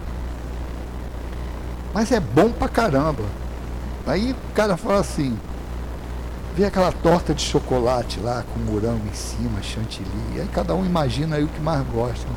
Mas 1.94 2.12
é 2.12 2.20
bom 2.20 2.52
pra 2.52 2.68
caramba. 2.68 3.24
Aí 4.06 4.32
o 4.32 4.54
cara 4.54 4.76
fala 4.76 5.00
assim, 5.00 5.38
vê 6.56 6.66
aquela 6.66 6.92
torta 6.92 7.34
de 7.34 7.42
chocolate 7.42 8.20
lá 8.20 8.44
com 8.54 8.60
morango 8.60 9.06
em 9.08 9.14
cima, 9.14 9.62
chantilly. 9.62 10.10
Aí 10.40 10.48
cada 10.52 10.74
um 10.74 10.86
imagina 10.86 11.36
aí 11.36 11.44
o 11.44 11.48
que 11.48 11.62
mais 11.62 11.86
gosta. 11.88 12.28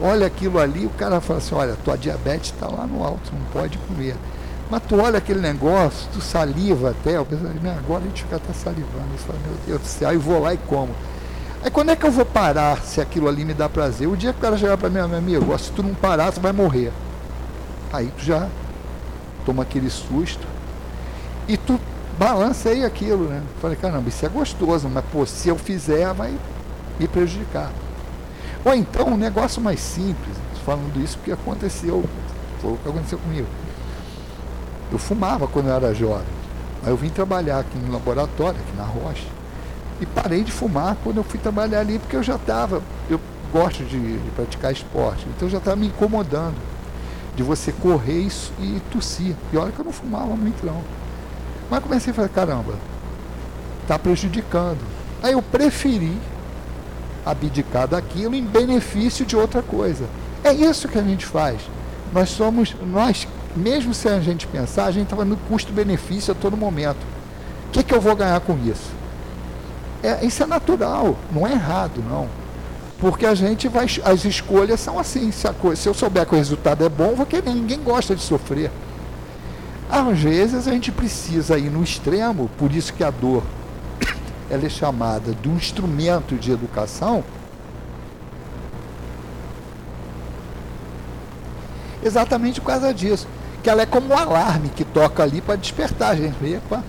Olha 0.00 0.26
aquilo 0.26 0.58
ali, 0.58 0.86
o 0.86 0.90
cara 0.90 1.20
fala 1.20 1.38
assim, 1.38 1.54
olha, 1.54 1.76
tua 1.84 1.96
diabetes 1.96 2.52
está 2.52 2.68
lá 2.68 2.86
no 2.86 3.02
alto, 3.02 3.32
não 3.32 3.44
pode 3.52 3.78
comer. 3.78 4.14
Mas 4.68 4.82
tu 4.82 5.00
olha 5.00 5.18
aquele 5.18 5.40
negócio, 5.40 6.08
tu 6.12 6.20
saliva 6.20 6.90
até, 6.90 7.16
eu 7.16 7.24
penso, 7.24 7.44
agora 7.78 8.02
a 8.02 8.06
gente 8.06 8.22
fica 8.24 8.36
até 8.36 8.52
salivando. 8.52 9.06
Eu 9.12 9.18
falo, 9.18 9.38
meu 9.46 9.56
Deus 9.66 9.80
do 9.80 9.86
céu, 9.86 10.08
aí 10.08 10.16
vou 10.16 10.40
lá 10.40 10.54
e 10.54 10.58
como. 10.58 10.90
Aí 11.62 11.70
quando 11.70 11.90
é 11.90 11.96
que 11.96 12.04
eu 12.04 12.10
vou 12.10 12.24
parar 12.24 12.82
se 12.82 13.00
aquilo 13.00 13.28
ali 13.28 13.44
me 13.44 13.54
dá 13.54 13.68
prazer? 13.68 14.08
O 14.08 14.16
dia 14.16 14.32
que 14.32 14.38
o 14.38 14.42
cara 14.42 14.58
chegar 14.58 14.76
para 14.76 14.88
mim, 14.88 15.06
meu 15.08 15.18
amigo, 15.18 15.58
se 15.58 15.70
tu 15.70 15.82
não 15.82 15.94
parar, 15.94 16.32
tu 16.32 16.40
vai 16.40 16.52
morrer. 16.52 16.92
Aí 17.92 18.12
tu 18.16 18.24
já 18.24 18.48
toma 19.44 19.62
aquele 19.62 19.88
susto 19.88 20.46
e 21.48 21.56
tu 21.56 21.80
balancei 22.18 22.84
aquilo, 22.84 23.28
né? 23.28 23.42
Falei, 23.60 23.76
caramba, 23.76 24.08
isso 24.08 24.26
é 24.26 24.28
gostoso, 24.28 24.88
mas 24.88 25.04
pô, 25.12 25.24
se 25.24 25.48
eu 25.48 25.56
fizer, 25.56 26.12
vai 26.12 26.34
me 26.98 27.06
prejudicar. 27.06 27.70
Ou 28.64 28.74
então, 28.74 29.08
um 29.08 29.16
negócio 29.16 29.62
mais 29.62 29.78
simples, 29.78 30.36
falando 30.64 31.00
isso 31.02 31.16
porque 31.18 31.30
aconteceu, 31.30 32.04
foi 32.60 32.72
o 32.72 32.76
que 32.76 32.88
aconteceu 32.88 33.18
comigo. 33.18 33.46
Eu 34.90 34.98
fumava 34.98 35.46
quando 35.46 35.68
eu 35.68 35.74
era 35.74 35.94
jovem. 35.94 36.26
Aí 36.82 36.90
eu 36.90 36.96
vim 36.96 37.08
trabalhar 37.08 37.60
aqui 37.60 37.76
no 37.78 37.92
laboratório, 37.92 38.58
aqui 38.60 38.76
na 38.76 38.84
Rocha, 38.84 39.26
e 40.00 40.06
parei 40.06 40.44
de 40.44 40.52
fumar 40.52 40.96
quando 41.02 41.16
eu 41.16 41.24
fui 41.24 41.40
trabalhar 41.40 41.80
ali, 41.80 41.98
porque 41.98 42.16
eu 42.16 42.22
já 42.22 42.36
estava, 42.36 42.82
eu 43.10 43.20
gosto 43.52 43.82
de, 43.84 44.18
de, 44.18 44.30
praticar 44.30 44.72
esporte, 44.72 45.26
então 45.28 45.48
eu 45.48 45.52
já 45.52 45.58
estava 45.58 45.76
me 45.76 45.86
incomodando 45.86 46.56
de 47.34 47.42
você 47.42 47.72
correr 47.72 48.28
e, 48.58 48.62
e 48.62 48.82
tossir. 48.90 49.34
E 49.52 49.56
olha 49.56 49.72
que 49.72 49.78
eu 49.78 49.84
não 49.84 49.92
fumava 49.92 50.34
muito 50.36 50.64
não. 50.64 50.82
Mas 51.70 51.82
comecei 51.82 52.12
a 52.12 52.14
falar, 52.14 52.28
caramba, 52.28 52.74
está 53.82 53.98
prejudicando. 53.98 54.78
Aí 55.22 55.32
eu 55.32 55.42
preferi 55.42 56.16
abdicar 57.24 57.88
daquilo 57.88 58.34
em 58.34 58.44
benefício 58.44 59.26
de 59.26 59.36
outra 59.36 59.62
coisa. 59.62 60.06
É 60.44 60.52
isso 60.52 60.88
que 60.88 60.98
a 60.98 61.02
gente 61.02 61.26
faz. 61.26 61.60
Nós 62.12 62.28
somos, 62.30 62.74
nós, 62.80 63.26
mesmo 63.56 63.94
se 63.94 64.08
a 64.08 64.20
gente 64.20 64.46
pensar, 64.46 64.86
a 64.86 64.90
gente 64.90 65.04
estava 65.04 65.24
no 65.24 65.36
custo-benefício 65.36 66.32
a 66.32 66.34
todo 66.34 66.56
momento. 66.56 66.98
O 67.68 67.70
que, 67.72 67.82
que 67.82 67.94
eu 67.94 68.00
vou 68.00 68.14
ganhar 68.14 68.40
com 68.40 68.58
isso? 68.64 68.94
É, 70.02 70.24
isso 70.24 70.42
é 70.42 70.46
natural, 70.46 71.16
não 71.32 71.46
é 71.46 71.52
errado, 71.52 72.02
não. 72.08 72.28
Porque 72.98 73.26
a 73.26 73.34
gente 73.34 73.68
vai. 73.68 73.86
As 74.04 74.24
escolhas 74.24 74.80
são 74.80 74.98
assim. 74.98 75.30
Se, 75.30 75.46
se 75.76 75.88
eu 75.88 75.94
souber 75.94 76.26
que 76.26 76.34
o 76.34 76.38
resultado 76.38 76.84
é 76.84 76.88
bom, 76.88 77.14
vou 77.14 77.26
querer. 77.26 77.50
Ninguém 77.50 77.82
gosta 77.82 78.14
de 78.14 78.22
sofrer. 78.22 78.70
Às 79.88 80.18
vezes 80.18 80.66
a 80.66 80.72
gente 80.72 80.90
precisa 80.90 81.58
ir 81.58 81.70
no 81.70 81.82
extremo, 81.82 82.50
por 82.58 82.72
isso 82.72 82.92
que 82.92 83.04
a 83.04 83.10
dor 83.10 83.42
ela 84.50 84.66
é 84.66 84.68
chamada 84.68 85.32
de 85.32 85.48
um 85.48 85.56
instrumento 85.56 86.34
de 86.36 86.50
educação. 86.50 87.22
Exatamente 92.02 92.60
por 92.60 92.68
causa 92.68 92.92
disso. 92.92 93.28
Que 93.66 93.70
ela 93.70 93.82
é 93.82 93.86
como 93.86 94.14
um 94.14 94.16
alarme 94.16 94.68
que 94.68 94.84
toca 94.84 95.24
ali 95.24 95.40
para 95.40 95.56
despertar 95.56 96.12
a 96.12 96.14
gente. 96.14 96.36
Epa, 96.44 96.84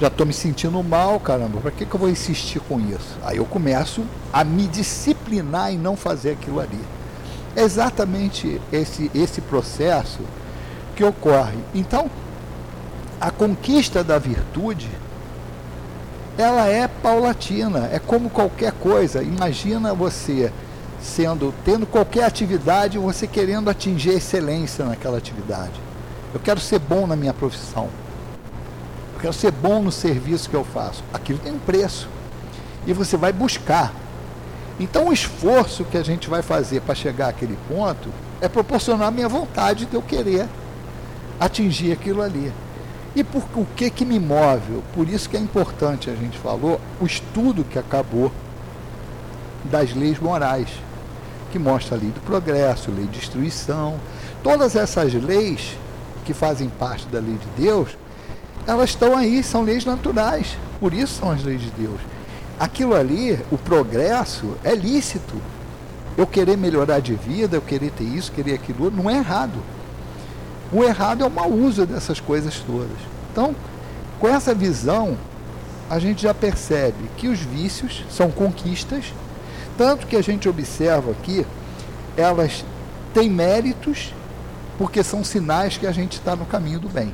já 0.00 0.08
estou 0.08 0.26
me 0.26 0.32
sentindo 0.32 0.82
mal, 0.82 1.20
caramba, 1.20 1.60
para 1.60 1.70
que, 1.70 1.86
que 1.86 1.94
eu 1.94 2.00
vou 2.00 2.10
insistir 2.10 2.58
com 2.58 2.80
isso? 2.80 3.16
Aí 3.22 3.36
eu 3.36 3.44
começo 3.44 4.02
a 4.32 4.42
me 4.42 4.66
disciplinar 4.66 5.72
e 5.72 5.76
não 5.76 5.96
fazer 5.96 6.32
aquilo 6.32 6.58
ali. 6.58 6.80
É 7.54 7.62
exatamente 7.62 8.60
esse, 8.72 9.08
esse 9.14 9.40
processo 9.40 10.18
que 10.96 11.04
ocorre. 11.04 11.58
Então, 11.72 12.10
a 13.20 13.30
conquista 13.30 14.02
da 14.02 14.18
virtude 14.18 14.90
ela 16.36 16.66
é 16.66 16.88
paulatina, 16.88 17.88
é 17.92 18.00
como 18.00 18.30
qualquer 18.30 18.72
coisa. 18.72 19.22
Imagina 19.22 19.94
você 19.94 20.52
sendo 21.04 21.54
tendo 21.64 21.86
qualquer 21.86 22.24
atividade, 22.24 22.98
você 22.98 23.26
querendo 23.26 23.70
atingir 23.70 24.10
excelência 24.10 24.84
naquela 24.84 25.18
atividade. 25.18 25.80
Eu 26.32 26.40
quero 26.40 26.58
ser 26.58 26.78
bom 26.78 27.06
na 27.06 27.14
minha 27.14 27.32
profissão. 27.32 27.88
Eu 29.14 29.20
quero 29.20 29.32
ser 29.32 29.52
bom 29.52 29.82
no 29.82 29.92
serviço 29.92 30.50
que 30.50 30.56
eu 30.56 30.64
faço. 30.64 31.04
Aquilo 31.12 31.38
tem 31.38 31.52
um 31.52 31.58
preço. 31.58 32.08
E 32.86 32.92
você 32.92 33.16
vai 33.16 33.32
buscar. 33.32 33.92
Então 34.80 35.08
o 35.08 35.12
esforço 35.12 35.84
que 35.84 35.96
a 35.96 36.02
gente 36.02 36.28
vai 36.28 36.42
fazer 36.42 36.80
para 36.80 36.94
chegar 36.94 37.28
àquele 37.28 37.56
ponto 37.68 38.08
é 38.40 38.48
proporcionar 38.48 39.08
a 39.08 39.10
minha 39.10 39.28
vontade 39.28 39.86
de 39.86 39.94
eu 39.94 40.02
querer 40.02 40.48
atingir 41.38 41.92
aquilo 41.92 42.22
ali. 42.22 42.52
E 43.14 43.22
por 43.22 43.44
o 43.54 43.64
que 43.76 43.90
que 43.90 44.04
me 44.04 44.18
move? 44.18 44.82
Por 44.92 45.08
isso 45.08 45.28
que 45.28 45.36
é 45.36 45.40
importante, 45.40 46.10
a 46.10 46.14
gente 46.16 46.36
falou, 46.36 46.80
o 47.00 47.06
estudo 47.06 47.62
que 47.62 47.78
acabou 47.78 48.32
das 49.64 49.94
leis 49.94 50.18
morais, 50.18 50.68
que 51.54 51.58
mostra 51.60 51.96
a 51.96 52.00
lei 52.00 52.10
do 52.10 52.20
progresso, 52.22 52.90
lei 52.90 53.06
de 53.06 53.20
destruição. 53.20 53.94
Todas 54.42 54.74
essas 54.74 55.14
leis 55.14 55.78
que 56.24 56.34
fazem 56.34 56.68
parte 56.68 57.06
da 57.06 57.20
lei 57.20 57.36
de 57.36 57.62
Deus, 57.62 57.90
elas 58.66 58.90
estão 58.90 59.16
aí, 59.16 59.40
são 59.40 59.62
leis 59.62 59.84
naturais. 59.84 60.58
Por 60.80 60.92
isso 60.92 61.20
são 61.20 61.30
as 61.30 61.44
leis 61.44 61.62
de 61.62 61.70
Deus. 61.70 62.00
Aquilo 62.58 62.96
ali, 62.96 63.38
o 63.52 63.56
progresso, 63.56 64.56
é 64.64 64.74
lícito. 64.74 65.40
Eu 66.18 66.26
querer 66.26 66.56
melhorar 66.56 66.98
de 66.98 67.14
vida, 67.14 67.56
eu 67.56 67.62
querer 67.62 67.92
ter 67.92 68.02
isso, 68.02 68.32
querer 68.32 68.54
aquilo, 68.54 68.90
não 68.90 69.08
é 69.08 69.18
errado. 69.18 69.62
O 70.72 70.82
errado 70.82 71.22
é 71.22 71.26
o 71.26 71.30
mau 71.30 71.52
uso 71.52 71.86
dessas 71.86 72.18
coisas 72.18 72.58
todas. 72.66 72.98
Então, 73.30 73.54
com 74.18 74.26
essa 74.26 74.52
visão, 74.52 75.16
a 75.88 76.00
gente 76.00 76.22
já 76.22 76.34
percebe 76.34 77.08
que 77.16 77.28
os 77.28 77.38
vícios 77.38 78.04
são 78.10 78.28
conquistas, 78.32 79.14
tanto 79.76 80.06
que 80.06 80.16
a 80.16 80.22
gente 80.22 80.48
observa 80.48 81.10
aqui, 81.10 81.46
elas 82.16 82.64
têm 83.12 83.30
méritos, 83.30 84.12
porque 84.78 85.02
são 85.02 85.22
sinais 85.22 85.76
que 85.76 85.86
a 85.86 85.92
gente 85.92 86.14
está 86.14 86.34
no 86.34 86.44
caminho 86.44 86.80
do 86.80 86.88
bem, 86.88 87.12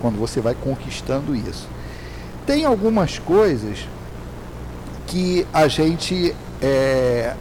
quando 0.00 0.18
você 0.18 0.40
vai 0.40 0.54
conquistando 0.54 1.34
isso. 1.34 1.68
Tem 2.46 2.64
algumas 2.64 3.18
coisas 3.18 3.86
que 5.06 5.46
a 5.52 5.68
gente 5.68 6.34
é, 6.62 7.34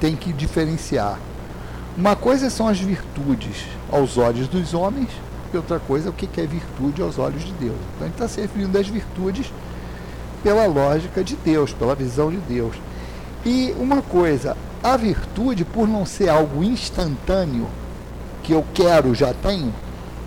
tem 0.00 0.16
que 0.16 0.32
diferenciar. 0.32 1.18
Uma 1.96 2.16
coisa 2.16 2.50
são 2.50 2.66
as 2.66 2.78
virtudes 2.80 3.64
aos 3.90 4.18
olhos 4.18 4.48
dos 4.48 4.74
homens, 4.74 5.08
e 5.52 5.56
outra 5.56 5.78
coisa 5.78 6.08
é 6.08 6.10
o 6.10 6.12
que 6.12 6.40
é 6.40 6.46
virtude 6.46 7.00
aos 7.00 7.18
olhos 7.18 7.44
de 7.44 7.52
Deus. 7.52 7.76
Então 7.94 8.02
a 8.02 8.04
gente 8.04 8.14
está 8.14 8.28
se 8.28 8.40
referindo 8.40 8.72
das 8.72 8.88
virtudes 8.88 9.52
pela 10.42 10.66
lógica 10.66 11.22
de 11.22 11.36
Deus, 11.36 11.72
pela 11.72 11.94
visão 11.94 12.30
de 12.30 12.38
Deus. 12.38 12.74
E 13.44 13.74
uma 13.78 14.00
coisa, 14.00 14.56
a 14.82 14.96
virtude, 14.96 15.64
por 15.64 15.86
não 15.86 16.06
ser 16.06 16.28
algo 16.28 16.64
instantâneo, 16.64 17.68
que 18.42 18.52
eu 18.52 18.64
quero, 18.72 19.14
já 19.14 19.34
tenho, 19.34 19.72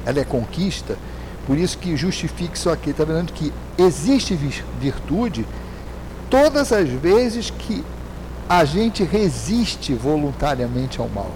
ela 0.06 0.20
é 0.20 0.24
conquista, 0.24 0.98
por 1.46 1.58
isso 1.58 1.78
que 1.78 1.96
justifique 1.96 2.58
isso 2.58 2.70
aqui, 2.70 2.90
está 2.90 3.04
vendo 3.04 3.32
que 3.32 3.54
existe 3.78 4.36
virtude 4.80 5.46
todas 6.30 6.72
as 6.72 6.90
vezes 6.90 7.50
que 7.50 7.84
a 8.50 8.66
gente 8.66 9.04
resiste 9.04 9.94
voluntariamente 9.94 11.00
ao 11.00 11.08
mal. 11.08 11.32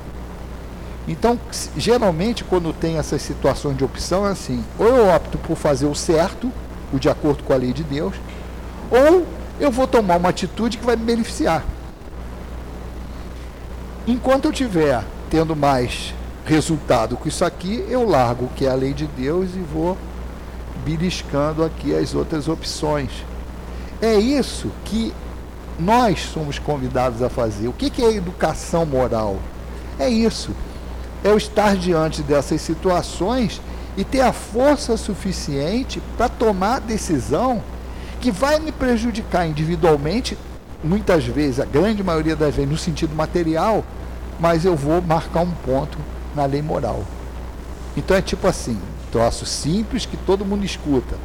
Então, 1.07 1.39
geralmente, 1.75 2.43
quando 2.43 2.71
tem 2.73 2.97
essas 2.97 3.21
situações 3.21 3.75
de 3.77 3.83
opção, 3.83 4.27
é 4.27 4.31
assim: 4.31 4.63
ou 4.77 4.87
eu 4.87 5.13
opto 5.13 5.37
por 5.37 5.57
fazer 5.57 5.85
o 5.85 5.95
certo, 5.95 6.51
o 6.93 6.99
de 6.99 7.09
acordo 7.09 7.43
com 7.43 7.53
a 7.53 7.57
lei 7.57 7.73
de 7.73 7.83
Deus, 7.83 8.13
ou 8.89 9.25
eu 9.59 9.71
vou 9.71 9.87
tomar 9.87 10.17
uma 10.17 10.29
atitude 10.29 10.77
que 10.77 10.85
vai 10.85 10.95
me 10.95 11.03
beneficiar. 11.03 11.63
Enquanto 14.07 14.45
eu 14.45 14.51
tiver 14.51 15.03
tendo 15.29 15.55
mais 15.55 16.13
resultado 16.45 17.15
com 17.15 17.27
isso 17.27 17.45
aqui, 17.45 17.85
eu 17.87 18.07
largo 18.07 18.45
o 18.45 18.49
que 18.49 18.65
é 18.65 18.69
a 18.69 18.75
lei 18.75 18.93
de 18.93 19.05
Deus 19.05 19.51
e 19.55 19.59
vou 19.59 19.97
beliscando 20.83 21.63
aqui 21.63 21.95
as 21.95 22.15
outras 22.15 22.47
opções. 22.47 23.11
É 24.01 24.15
isso 24.15 24.71
que 24.85 25.13
nós 25.79 26.21
somos 26.21 26.57
convidados 26.57 27.21
a 27.21 27.29
fazer. 27.29 27.67
O 27.67 27.73
que 27.73 28.03
é 28.03 28.11
educação 28.11 28.85
moral? 28.85 29.37
É 29.99 30.09
isso. 30.09 30.51
É 31.23 31.29
o 31.29 31.37
estar 31.37 31.75
diante 31.75 32.23
dessas 32.23 32.61
situações 32.61 33.61
e 33.95 34.03
ter 34.03 34.21
a 34.21 34.33
força 34.33 34.97
suficiente 34.97 36.01
para 36.17 36.27
tomar 36.27 36.79
decisão 36.79 37.61
que 38.19 38.31
vai 38.31 38.59
me 38.59 38.71
prejudicar 38.71 39.47
individualmente, 39.47 40.37
muitas 40.83 41.25
vezes, 41.25 41.59
a 41.59 41.65
grande 41.65 42.03
maioria 42.03 42.35
das 42.35 42.55
vezes, 42.55 42.69
no 42.69 42.77
sentido 42.77 43.15
material, 43.15 43.83
mas 44.39 44.65
eu 44.65 44.75
vou 44.75 45.01
marcar 45.01 45.41
um 45.41 45.51
ponto 45.51 45.97
na 46.35 46.45
lei 46.45 46.61
moral. 46.61 47.03
Então 47.95 48.15
é 48.15 48.21
tipo 48.21 48.47
assim, 48.47 48.79
troço 49.11 49.45
simples 49.45 50.05
que 50.05 50.17
todo 50.17 50.45
mundo 50.45 50.65
escuta. 50.65 51.15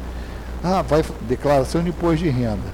Ah, 0.63 0.81
vai 0.81 1.03
declaração 1.27 1.83
de 1.83 1.89
imposto 1.89 2.23
de 2.23 2.29
renda, 2.29 2.67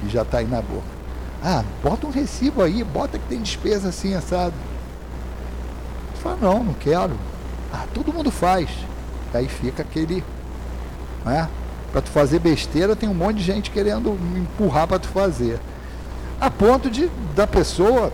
que 0.00 0.08
já 0.08 0.22
está 0.22 0.38
aí 0.38 0.46
na 0.46 0.60
boca. 0.60 1.00
Ah, 1.42 1.64
bota 1.82 2.06
um 2.06 2.10
recibo 2.10 2.62
aí, 2.62 2.84
bota 2.84 3.18
que 3.18 3.26
tem 3.28 3.40
despesa 3.40 3.88
assim, 3.88 4.14
assado. 4.14 4.54
Fala, 6.22 6.36
não, 6.40 6.64
não 6.64 6.74
quero. 6.74 7.14
Ah, 7.72 7.86
todo 7.94 8.12
mundo 8.12 8.30
faz. 8.30 8.68
Aí 9.32 9.48
fica 9.48 9.82
aquele. 9.82 10.22
Né? 11.24 11.48
Para 11.92 12.02
tu 12.02 12.10
fazer 12.10 12.38
besteira, 12.38 12.94
tem 12.94 13.08
um 13.08 13.14
monte 13.14 13.38
de 13.38 13.44
gente 13.44 13.70
querendo 13.70 14.18
empurrar 14.36 14.86
para 14.86 14.98
tu 14.98 15.08
fazer. 15.08 15.58
A 16.40 16.50
ponto 16.50 16.90
de 16.90 17.10
da 17.34 17.46
pessoa 17.46 18.12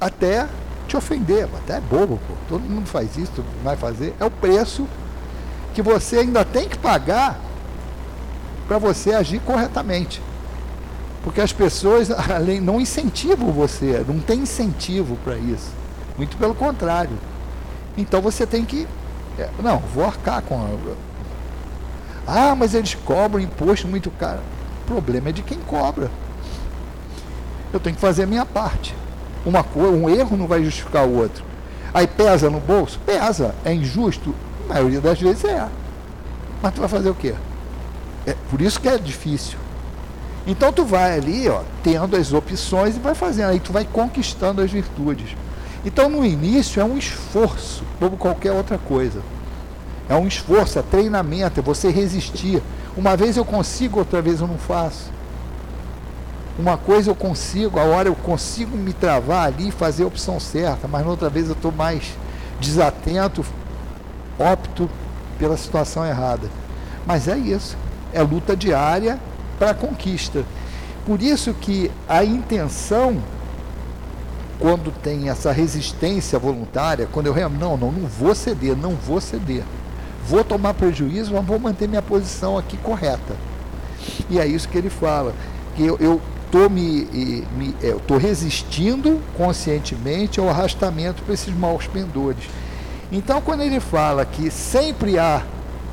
até 0.00 0.48
te 0.90 0.96
ofender. 0.96 1.48
Até 1.56 1.76
é 1.76 1.80
bobo, 1.80 2.18
pô. 2.26 2.34
Todo 2.48 2.62
mundo 2.62 2.86
faz 2.86 3.16
isso, 3.16 3.44
vai 3.62 3.76
fazer. 3.76 4.14
É 4.18 4.24
o 4.24 4.30
preço 4.30 4.86
que 5.72 5.82
você 5.82 6.18
ainda 6.18 6.44
tem 6.44 6.68
que 6.68 6.78
pagar 6.78 7.38
para 8.66 8.78
você 8.78 9.12
agir 9.12 9.40
corretamente. 9.40 10.22
Porque 11.22 11.40
as 11.40 11.52
pessoas 11.52 12.10
além, 12.30 12.60
não 12.60 12.80
incentivam 12.80 13.52
você, 13.52 14.04
não 14.06 14.20
tem 14.20 14.40
incentivo 14.40 15.16
para 15.24 15.36
isso. 15.36 15.70
Muito 16.16 16.36
pelo 16.36 16.54
contrário. 16.54 17.16
Então 17.96 18.20
você 18.20 18.46
tem 18.46 18.64
que. 18.64 18.86
É, 19.38 19.48
não, 19.62 19.78
vou 19.78 20.04
arcar 20.04 20.42
com. 20.42 20.56
A, 22.26 22.50
ah, 22.50 22.54
mas 22.54 22.74
eles 22.74 22.94
cobram 22.94 23.42
imposto 23.42 23.88
muito 23.88 24.10
caro. 24.10 24.40
O 24.82 24.86
problema 24.86 25.28
é 25.28 25.32
de 25.32 25.42
quem 25.42 25.58
cobra. 25.60 26.10
Eu 27.72 27.80
tenho 27.80 27.94
que 27.94 28.00
fazer 28.00 28.24
a 28.24 28.26
minha 28.26 28.44
parte. 28.44 28.94
Uma 29.44 29.62
coisa, 29.62 29.96
um 29.96 30.08
erro 30.08 30.36
não 30.36 30.46
vai 30.46 30.62
justificar 30.62 31.06
o 31.06 31.16
outro. 31.16 31.44
Aí 31.92 32.06
pesa 32.06 32.50
no 32.50 32.60
bolso? 32.60 32.98
Pesa. 33.04 33.54
É 33.64 33.72
injusto? 33.72 34.34
A 34.64 34.74
maioria 34.74 35.00
das 35.00 35.20
vezes 35.20 35.44
é. 35.44 35.68
Mas 36.62 36.74
tu 36.74 36.80
vai 36.80 36.88
fazer 36.88 37.10
o 37.10 37.14
quê? 37.14 37.34
É 38.26 38.34
por 38.50 38.60
isso 38.60 38.80
que 38.80 38.88
é 38.88 38.98
difícil. 38.98 39.58
Então 40.46 40.72
tu 40.72 40.84
vai 40.84 41.16
ali, 41.16 41.48
ó, 41.48 41.62
tendo 41.82 42.16
as 42.16 42.32
opções 42.32 42.96
e 42.96 42.98
vai 42.98 43.14
fazendo. 43.14 43.50
Aí 43.50 43.60
tu 43.60 43.72
vai 43.72 43.84
conquistando 43.84 44.60
as 44.60 44.70
virtudes. 44.70 45.36
Então 45.84 46.08
no 46.08 46.24
início 46.24 46.80
é 46.80 46.84
um 46.84 46.98
esforço, 46.98 47.82
como 47.98 48.16
qualquer 48.16 48.52
outra 48.52 48.78
coisa. 48.78 49.20
É 50.08 50.14
um 50.14 50.26
esforço, 50.26 50.78
é 50.78 50.82
treinamento, 50.82 51.60
é 51.60 51.62
você 51.62 51.90
resistir. 51.90 52.62
Uma 52.96 53.16
vez 53.16 53.36
eu 53.36 53.44
consigo, 53.44 54.00
outra 54.00 54.20
vez 54.20 54.40
eu 54.40 54.46
não 54.46 54.58
faço. 54.58 55.10
Uma 56.60 56.76
coisa 56.76 57.10
eu 57.10 57.14
consigo, 57.14 57.80
a 57.80 57.84
hora 57.84 58.10
eu 58.10 58.14
consigo 58.14 58.76
me 58.76 58.92
travar 58.92 59.46
ali 59.46 59.68
e 59.68 59.70
fazer 59.70 60.04
a 60.04 60.06
opção 60.06 60.38
certa, 60.38 60.86
mas 60.86 61.02
na 61.02 61.10
outra 61.10 61.30
vez 61.30 61.46
eu 61.46 61.54
estou 61.54 61.72
mais 61.72 62.12
desatento, 62.60 63.42
opto 64.38 64.90
pela 65.38 65.56
situação 65.56 66.04
errada. 66.04 66.50
Mas 67.06 67.28
é 67.28 67.38
isso, 67.38 67.78
é 68.12 68.20
luta 68.20 68.54
diária 68.54 69.18
para 69.58 69.72
conquista. 69.72 70.44
Por 71.06 71.22
isso 71.22 71.54
que 71.54 71.90
a 72.06 72.22
intenção, 72.22 73.16
quando 74.58 74.92
tem 74.92 75.30
essa 75.30 75.52
resistência 75.52 76.38
voluntária, 76.38 77.08
quando 77.10 77.28
eu 77.28 77.32
realmente, 77.32 77.60
não, 77.62 77.74
não, 77.74 77.90
não 77.90 78.06
vou 78.06 78.34
ceder, 78.34 78.76
não 78.76 78.94
vou 78.96 79.18
ceder. 79.18 79.64
Vou 80.28 80.44
tomar 80.44 80.74
prejuízo, 80.74 81.32
mas 81.32 81.42
vou 81.42 81.58
manter 81.58 81.88
minha 81.88 82.02
posição 82.02 82.58
aqui 82.58 82.76
correta. 82.76 83.34
E 84.28 84.38
é 84.38 84.46
isso 84.46 84.68
que 84.68 84.76
ele 84.76 84.90
fala, 84.90 85.32
que 85.74 85.86
eu, 85.86 85.96
eu 85.98 86.20
estou 86.50 86.68
me, 86.68 87.46
me 87.56 87.76
é, 87.80 87.94
eu 88.08 88.18
resistindo 88.18 89.20
conscientemente 89.36 90.40
ao 90.40 90.48
arrastamento 90.48 91.22
para 91.22 91.32
esses 91.32 91.54
maus 91.54 91.86
pendores. 91.86 92.44
Então, 93.12 93.40
quando 93.40 93.62
ele 93.62 93.78
fala 93.78 94.24
que 94.24 94.50
sempre 94.50 95.16
há 95.16 95.42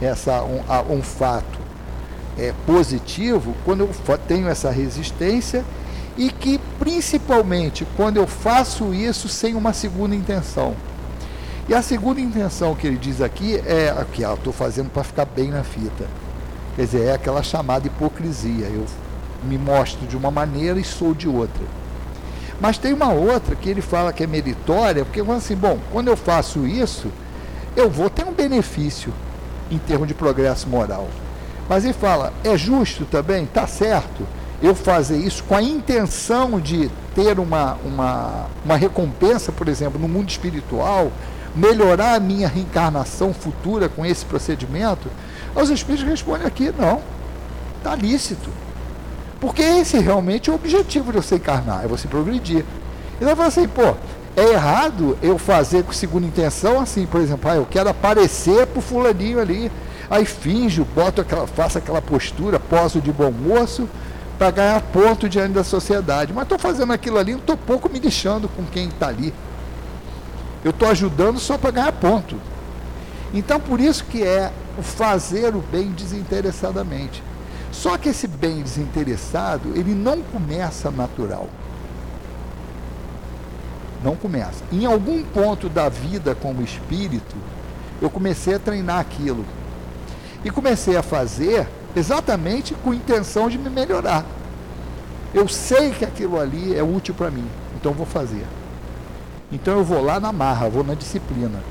essa, 0.02 0.42
um, 0.44 0.62
um 0.90 1.02
fato 1.04 1.60
é, 2.38 2.54
positivo, 2.66 3.56
quando 3.64 3.82
eu 3.82 4.18
tenho 4.28 4.48
essa 4.48 4.72
resistência, 4.72 5.64
e 6.18 6.32
que 6.32 6.60
principalmente 6.80 7.86
quando 7.96 8.18
eu 8.18 8.26
faço 8.26 8.94
isso 8.94 9.30
sem 9.30 9.54
uma 9.54 9.72
segunda 9.74 10.16
intenção. 10.16 10.76
E 11.70 11.74
a 11.76 11.82
segunda 11.84 12.20
intenção 12.20 12.74
que 12.74 12.88
ele 12.88 12.98
diz 12.98 13.22
aqui 13.22 13.56
é 13.58 13.94
que 14.12 14.24
eu 14.24 14.34
estou 14.34 14.54
fazendo 14.54 14.90
para 14.90 15.04
ficar 15.04 15.26
bem 15.26 15.52
na 15.52 15.64
fita. 15.64 16.08
Quer 16.76 16.86
dizer, 16.86 17.02
é 17.08 17.14
aquela 17.14 17.44
chamada 17.44 17.86
hipocrisia. 17.86 18.68
Eu 18.68 18.86
me 19.44 19.58
mostro 19.58 20.06
de 20.08 20.18
uma 20.18 20.32
maneira 20.32 20.80
e 20.80 20.84
sou 20.84 21.14
de 21.14 21.28
outra. 21.28 21.64
Mas 22.60 22.78
tem 22.78 22.94
uma 22.94 23.12
outra 23.12 23.56
que 23.56 23.70
ele 23.70 23.82
fala 23.82 24.12
que 24.12 24.24
é 24.24 24.28
meritória, 24.28 25.06
porque 25.06 25.22
assim, 25.32 25.56
bom, 25.56 25.78
quando 25.92 26.08
eu 26.08 26.18
faço 26.18 26.66
isso, 26.66 27.12
eu 27.76 27.90
vou 27.90 28.10
ter 28.10 28.26
um 28.26 28.34
benefício 28.34 29.14
em 29.70 29.78
termos 29.78 30.08
de 30.08 30.14
progresso 30.14 30.68
moral. 30.68 31.08
Mas 31.70 31.84
ele 31.84 31.94
fala, 31.94 32.34
é 32.44 32.58
justo 32.58 33.06
também, 33.06 33.46
tá 33.46 33.68
certo, 33.68 34.26
eu 34.62 34.74
fazer 34.74 35.18
isso 35.18 35.44
com 35.44 35.56
a 35.56 35.62
intenção 35.62 36.60
de 36.60 36.90
ter 37.14 37.40
uma, 37.40 37.78
uma, 37.86 38.48
uma 38.66 38.76
recompensa, 38.76 39.52
por 39.52 39.68
exemplo, 39.68 40.00
no 40.00 40.08
mundo 40.08 40.30
espiritual, 40.30 41.12
melhorar 41.56 42.16
a 42.16 42.20
minha 42.20 42.48
reencarnação 42.48 43.34
futura 43.34 43.88
com 43.90 44.06
esse 44.06 44.26
procedimento? 44.26 45.10
Os 45.56 45.70
espíritos 45.70 46.08
respondem 46.08 46.48
aqui, 46.48 46.74
não, 46.78 47.02
está 47.78 47.96
lícito. 47.96 48.50
Porque 49.40 49.62
esse 49.62 50.00
realmente 50.00 50.50
é 50.50 50.54
o 50.54 50.56
objetivo 50.56 51.12
de 51.12 51.18
você 51.18 51.36
encarnar, 51.36 51.86
é 51.86 51.88
você 51.88 52.08
progredir. 52.08 52.66
E 53.20 53.26
vai 53.26 53.36
falar 53.36 53.48
assim, 53.48 53.68
pô, 53.68 53.96
é 54.36 54.54
errado 54.54 55.18
eu 55.22 55.38
fazer 55.38 55.84
com 55.84 55.92
segunda 55.92 56.28
intenção 56.28 56.80
assim, 56.80 57.06
por 57.06 57.22
exemplo, 57.22 57.50
ah, 57.50 57.56
eu 57.56 57.66
quero 57.66 57.90
aparecer 57.90 58.68
pro 58.68 58.82
fulaninho 58.82 59.40
ali, 59.40 59.72
aí 60.10 60.26
finjo, 60.26 60.86
boto 60.96 61.22
aquela, 61.22 61.48
faço 61.48 61.78
aquela 61.78 62.02
postura, 62.02 62.60
poso 62.60 63.02
de 63.02 63.12
bom 63.12 63.32
moço, 63.32 63.88
para 64.38 64.52
ganhar 64.52 64.82
ponto 64.82 65.28
diante 65.28 65.54
da 65.54 65.64
sociedade. 65.64 66.34
Mas 66.34 66.44
estou 66.44 66.60
fazendo 66.60 66.94
aquilo 66.94 67.18
ali, 67.18 67.32
não 67.32 67.40
estou 67.40 67.58
pouco 67.58 67.90
me 67.90 68.00
lixando 68.00 68.48
com 68.48 68.64
quem 68.66 68.88
está 68.88 69.08
ali. 69.08 69.34
Eu 70.64 70.72
estou 70.72 70.88
ajudando 70.90 71.40
só 71.40 71.58
para 71.58 71.72
ganhar 71.72 71.92
ponto. 71.94 72.40
Então, 73.34 73.60
por 73.60 73.80
isso 73.80 74.04
que 74.06 74.24
é 74.24 74.52
o 74.78 74.84
fazer 74.84 75.56
o 75.56 75.60
bem 75.60 75.92
desinteressadamente. 75.92 77.24
Só 77.78 77.96
que 77.96 78.10
esse 78.10 78.28
bem 78.28 78.64
desinteressado, 78.64 79.70
ele 79.76 79.94
não 79.94 80.20
começa 80.24 80.90
natural. 80.90 81.48
Não 84.04 84.16
começa. 84.16 84.64
Em 84.72 84.88
algum 84.88 85.24
ponto 85.24 85.70
da 85.70 85.88
vida 85.88 86.34
como 86.34 86.64
espírito, 86.64 87.36
eu 88.02 88.10
comecei 88.10 88.56
a 88.56 88.60
treinar 88.60 89.00
aquilo. 89.00 89.46
E 90.44 90.50
comecei 90.50 90.98
a 90.98 91.04
fazer 91.04 91.68
exatamente 91.96 92.74
com 92.84 92.96
intenção 92.96 93.48
de 93.48 93.60
me 93.60 93.70
melhorar. 93.70 94.26
Eu 95.32 95.48
sei 95.48 95.92
que 95.92 96.04
aquilo 96.04 96.40
ali 96.40 96.76
é 96.76 96.82
útil 96.82 97.14
para 97.14 97.30
mim, 97.30 97.46
então 97.76 97.94
vou 97.94 98.08
fazer. 98.08 98.46
Então 99.52 99.78
eu 99.78 99.84
vou 99.84 100.02
lá 100.02 100.20
na 100.20 100.34
marra, 100.34 100.68
vou 100.68 100.84
na 100.84 100.96
disciplina. 100.96 101.62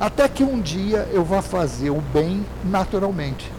Até 0.00 0.28
que 0.28 0.42
um 0.42 0.60
dia 0.60 1.08
eu 1.12 1.24
vá 1.24 1.40
fazer 1.40 1.90
o 1.90 2.00
bem 2.00 2.44
naturalmente. 2.64 3.55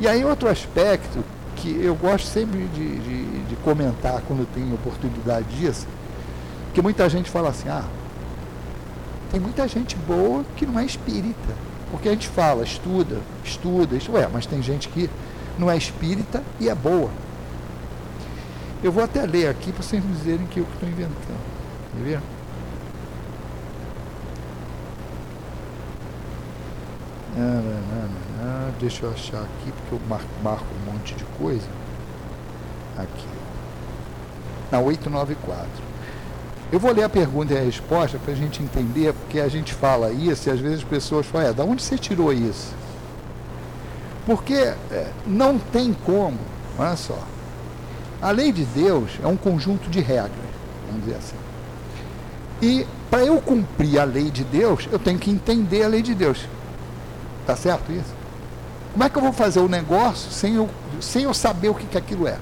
E 0.00 0.08
aí 0.08 0.24
outro 0.24 0.48
aspecto 0.48 1.22
que 1.56 1.68
eu 1.84 1.94
gosto 1.94 2.26
sempre 2.26 2.58
de, 2.68 2.98
de, 3.00 3.44
de 3.44 3.56
comentar 3.56 4.22
quando 4.26 4.48
tenho 4.54 4.74
oportunidade 4.74 5.46
disso, 5.54 5.86
que 6.72 6.80
muita 6.80 7.06
gente 7.08 7.30
fala 7.30 7.50
assim, 7.50 7.68
ah, 7.68 7.84
tem 9.30 9.38
muita 9.38 9.68
gente 9.68 9.94
boa 9.96 10.42
que 10.56 10.64
não 10.64 10.78
é 10.78 10.84
espírita. 10.86 11.54
Porque 11.90 12.08
a 12.08 12.12
gente 12.12 12.28
fala, 12.28 12.62
estuda, 12.62 13.18
estuda, 13.44 13.96
isso 13.96 14.16
é, 14.16 14.26
mas 14.26 14.46
tem 14.46 14.62
gente 14.62 14.88
que 14.88 15.10
não 15.58 15.70
é 15.70 15.76
espírita 15.76 16.42
e 16.58 16.68
é 16.68 16.74
boa. 16.74 17.10
Eu 18.82 18.90
vou 18.90 19.04
até 19.04 19.26
ler 19.26 19.48
aqui 19.48 19.70
para 19.70 19.82
vocês 19.82 20.02
me 20.02 20.12
dizerem 20.14 20.46
que 20.46 20.60
eu 20.60 20.66
estou 20.72 20.88
inventando. 20.88 21.14
Quer 21.92 22.02
ver? 22.02 22.20
Ah, 27.36 27.38
não, 27.38 27.60
não, 27.60 28.08
não, 28.08 28.29
deixa 28.78 29.04
eu 29.04 29.10
achar 29.10 29.42
aqui, 29.42 29.72
porque 29.72 29.94
eu 29.94 30.00
marco, 30.08 30.28
marco 30.42 30.64
um 30.64 30.92
monte 30.92 31.14
de 31.14 31.24
coisa. 31.38 31.66
Aqui. 32.96 33.28
Na 34.70 34.80
894. 34.80 35.68
Eu 36.72 36.78
vou 36.78 36.92
ler 36.92 37.02
a 37.02 37.08
pergunta 37.08 37.52
e 37.52 37.58
a 37.58 37.62
resposta 37.62 38.18
para 38.18 38.32
a 38.32 38.36
gente 38.36 38.62
entender, 38.62 39.12
porque 39.12 39.40
a 39.40 39.48
gente 39.48 39.74
fala 39.74 40.12
isso 40.12 40.48
e 40.48 40.52
às 40.52 40.60
vezes 40.60 40.78
as 40.78 40.84
pessoas 40.84 41.26
falam, 41.26 41.48
é, 41.48 41.52
da 41.52 41.64
onde 41.64 41.82
você 41.82 41.98
tirou 41.98 42.32
isso? 42.32 42.72
Porque 44.24 44.54
é, 44.54 45.10
não 45.26 45.58
tem 45.58 45.92
como, 45.92 46.38
olha 46.78 46.94
só. 46.94 47.18
A 48.22 48.30
lei 48.30 48.52
de 48.52 48.64
Deus 48.64 49.10
é 49.22 49.26
um 49.26 49.36
conjunto 49.36 49.90
de 49.90 50.00
regras, 50.00 50.30
vamos 50.86 51.04
dizer 51.04 51.16
assim. 51.16 51.36
E 52.62 52.86
para 53.10 53.24
eu 53.24 53.40
cumprir 53.40 53.98
a 53.98 54.04
lei 54.04 54.30
de 54.30 54.44
Deus, 54.44 54.86
eu 54.92 54.98
tenho 54.98 55.18
que 55.18 55.30
entender 55.30 55.82
a 55.82 55.88
lei 55.88 56.02
de 56.02 56.14
Deus. 56.14 56.46
Tá 57.46 57.56
certo 57.56 57.90
isso? 57.90 58.19
Como 58.92 59.04
é 59.04 59.08
que 59.08 59.16
eu 59.16 59.22
vou 59.22 59.32
fazer 59.32 59.60
o 59.60 59.68
negócio 59.68 60.30
sem 60.30 60.54
eu, 60.54 60.68
sem 61.00 61.22
eu 61.22 61.32
saber 61.32 61.68
o 61.68 61.74
que, 61.74 61.86
que 61.86 61.98
aquilo 61.98 62.26
é? 62.26 62.38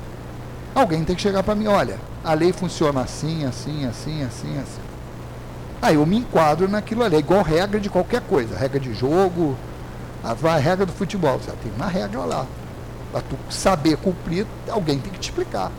Alguém 0.75 1.05
tem 1.05 1.15
que 1.15 1.23
chegar 1.23 1.43
para 1.43 1.55
mim, 1.55 1.67
olha, 1.67 1.99
a 2.25 2.33
lei 2.35 2.53
funciona 2.53 3.01
assim, 3.01 3.45
assim, 3.45 3.85
assim, 3.85 4.23
assim, 4.23 4.59
assim. 4.59 4.81
Aí 5.81 5.95
eu 5.95 6.07
me 6.07 6.19
enquadro 6.19 6.69
naquilo 6.69 7.05
ali, 7.05 7.17
é 7.17 7.19
igual 7.19 7.43
regra 7.43 7.79
de 7.79 7.91
qualquer 7.91 8.23
coisa, 8.23 8.57
regra 8.57 8.81
de 8.81 8.93
jogo, 8.95 9.57
a, 10.25 10.33
a 10.33 10.57
regra 10.57 10.87
do 10.87 10.93
futebol, 10.93 11.39
você 11.39 11.53
tem 11.63 11.71
uma 11.77 11.87
regra 11.87 12.21
lá. 12.21 12.47
Para 13.13 13.23
tu 13.23 13.37
saber 13.51 13.97
cumprir, 13.97 14.47
alguém 14.69 14.99
tem 14.99 15.13
que 15.13 15.19
te 15.19 15.31
explicar. 15.31 15.71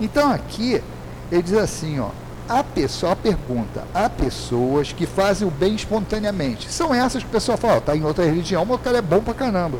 Então 0.00 0.32
aqui, 0.32 0.82
ele 1.30 1.42
diz 1.42 1.54
assim, 1.54 2.00
ó, 2.00 2.10
a 2.48 2.64
pessoa, 2.64 3.14
pergunta, 3.14 3.84
há 3.92 4.08
pessoas 4.08 4.92
que 4.92 5.06
fazem 5.06 5.46
o 5.46 5.50
bem 5.50 5.74
espontaneamente. 5.74 6.72
São 6.72 6.94
essas 6.94 7.22
que 7.22 7.28
o 7.28 7.32
pessoal 7.32 7.58
fala, 7.58 7.78
está 7.78 7.96
em 7.96 8.04
outra 8.04 8.24
religião, 8.24 8.64
mas 8.64 8.76
o 8.76 8.82
cara 8.82 8.98
é 8.98 9.02
bom 9.02 9.20
pra 9.20 9.34
caramba 9.34 9.78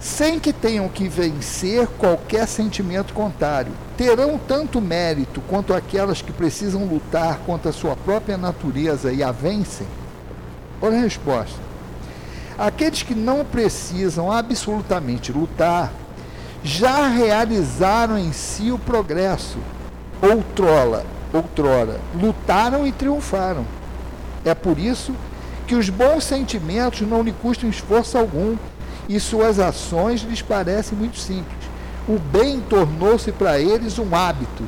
sem 0.00 0.40
que 0.40 0.50
tenham 0.50 0.88
que 0.88 1.06
vencer 1.06 1.86
qualquer 1.98 2.48
sentimento 2.48 3.12
contrário. 3.12 3.72
Terão 3.98 4.38
tanto 4.38 4.80
mérito 4.80 5.42
quanto 5.42 5.74
aquelas 5.74 6.22
que 6.22 6.32
precisam 6.32 6.86
lutar 6.86 7.40
contra 7.40 7.68
a 7.68 7.72
sua 7.72 7.94
própria 7.94 8.38
natureza 8.38 9.12
e 9.12 9.22
a 9.22 9.30
vencem? 9.30 9.86
Olha 10.80 10.96
a 10.96 11.02
resposta. 11.02 11.58
Aqueles 12.58 13.02
que 13.02 13.14
não 13.14 13.44
precisam 13.44 14.32
absolutamente 14.32 15.32
lutar 15.32 15.92
já 16.64 17.06
realizaram 17.06 18.18
em 18.18 18.32
si 18.32 18.72
o 18.72 18.78
progresso. 18.78 19.58
Outrora, 20.22 21.04
outrora, 21.32 21.98
lutaram 22.14 22.86
e 22.86 22.92
triunfaram. 22.92 23.64
É 24.44 24.54
por 24.54 24.78
isso 24.78 25.14
que 25.66 25.74
os 25.74 25.88
bons 25.88 26.24
sentimentos 26.24 27.02
não 27.02 27.22
lhe 27.22 27.32
custam 27.32 27.70
esforço 27.70 28.18
algum 28.18 28.56
e 29.08 29.18
suas 29.18 29.58
ações 29.58 30.22
lhes 30.22 30.42
parecem 30.42 30.96
muito 30.96 31.18
simples. 31.18 31.58
O 32.08 32.18
bem 32.18 32.60
tornou-se 32.60 33.32
para 33.32 33.58
eles 33.58 33.98
um 33.98 34.14
hábito. 34.14 34.64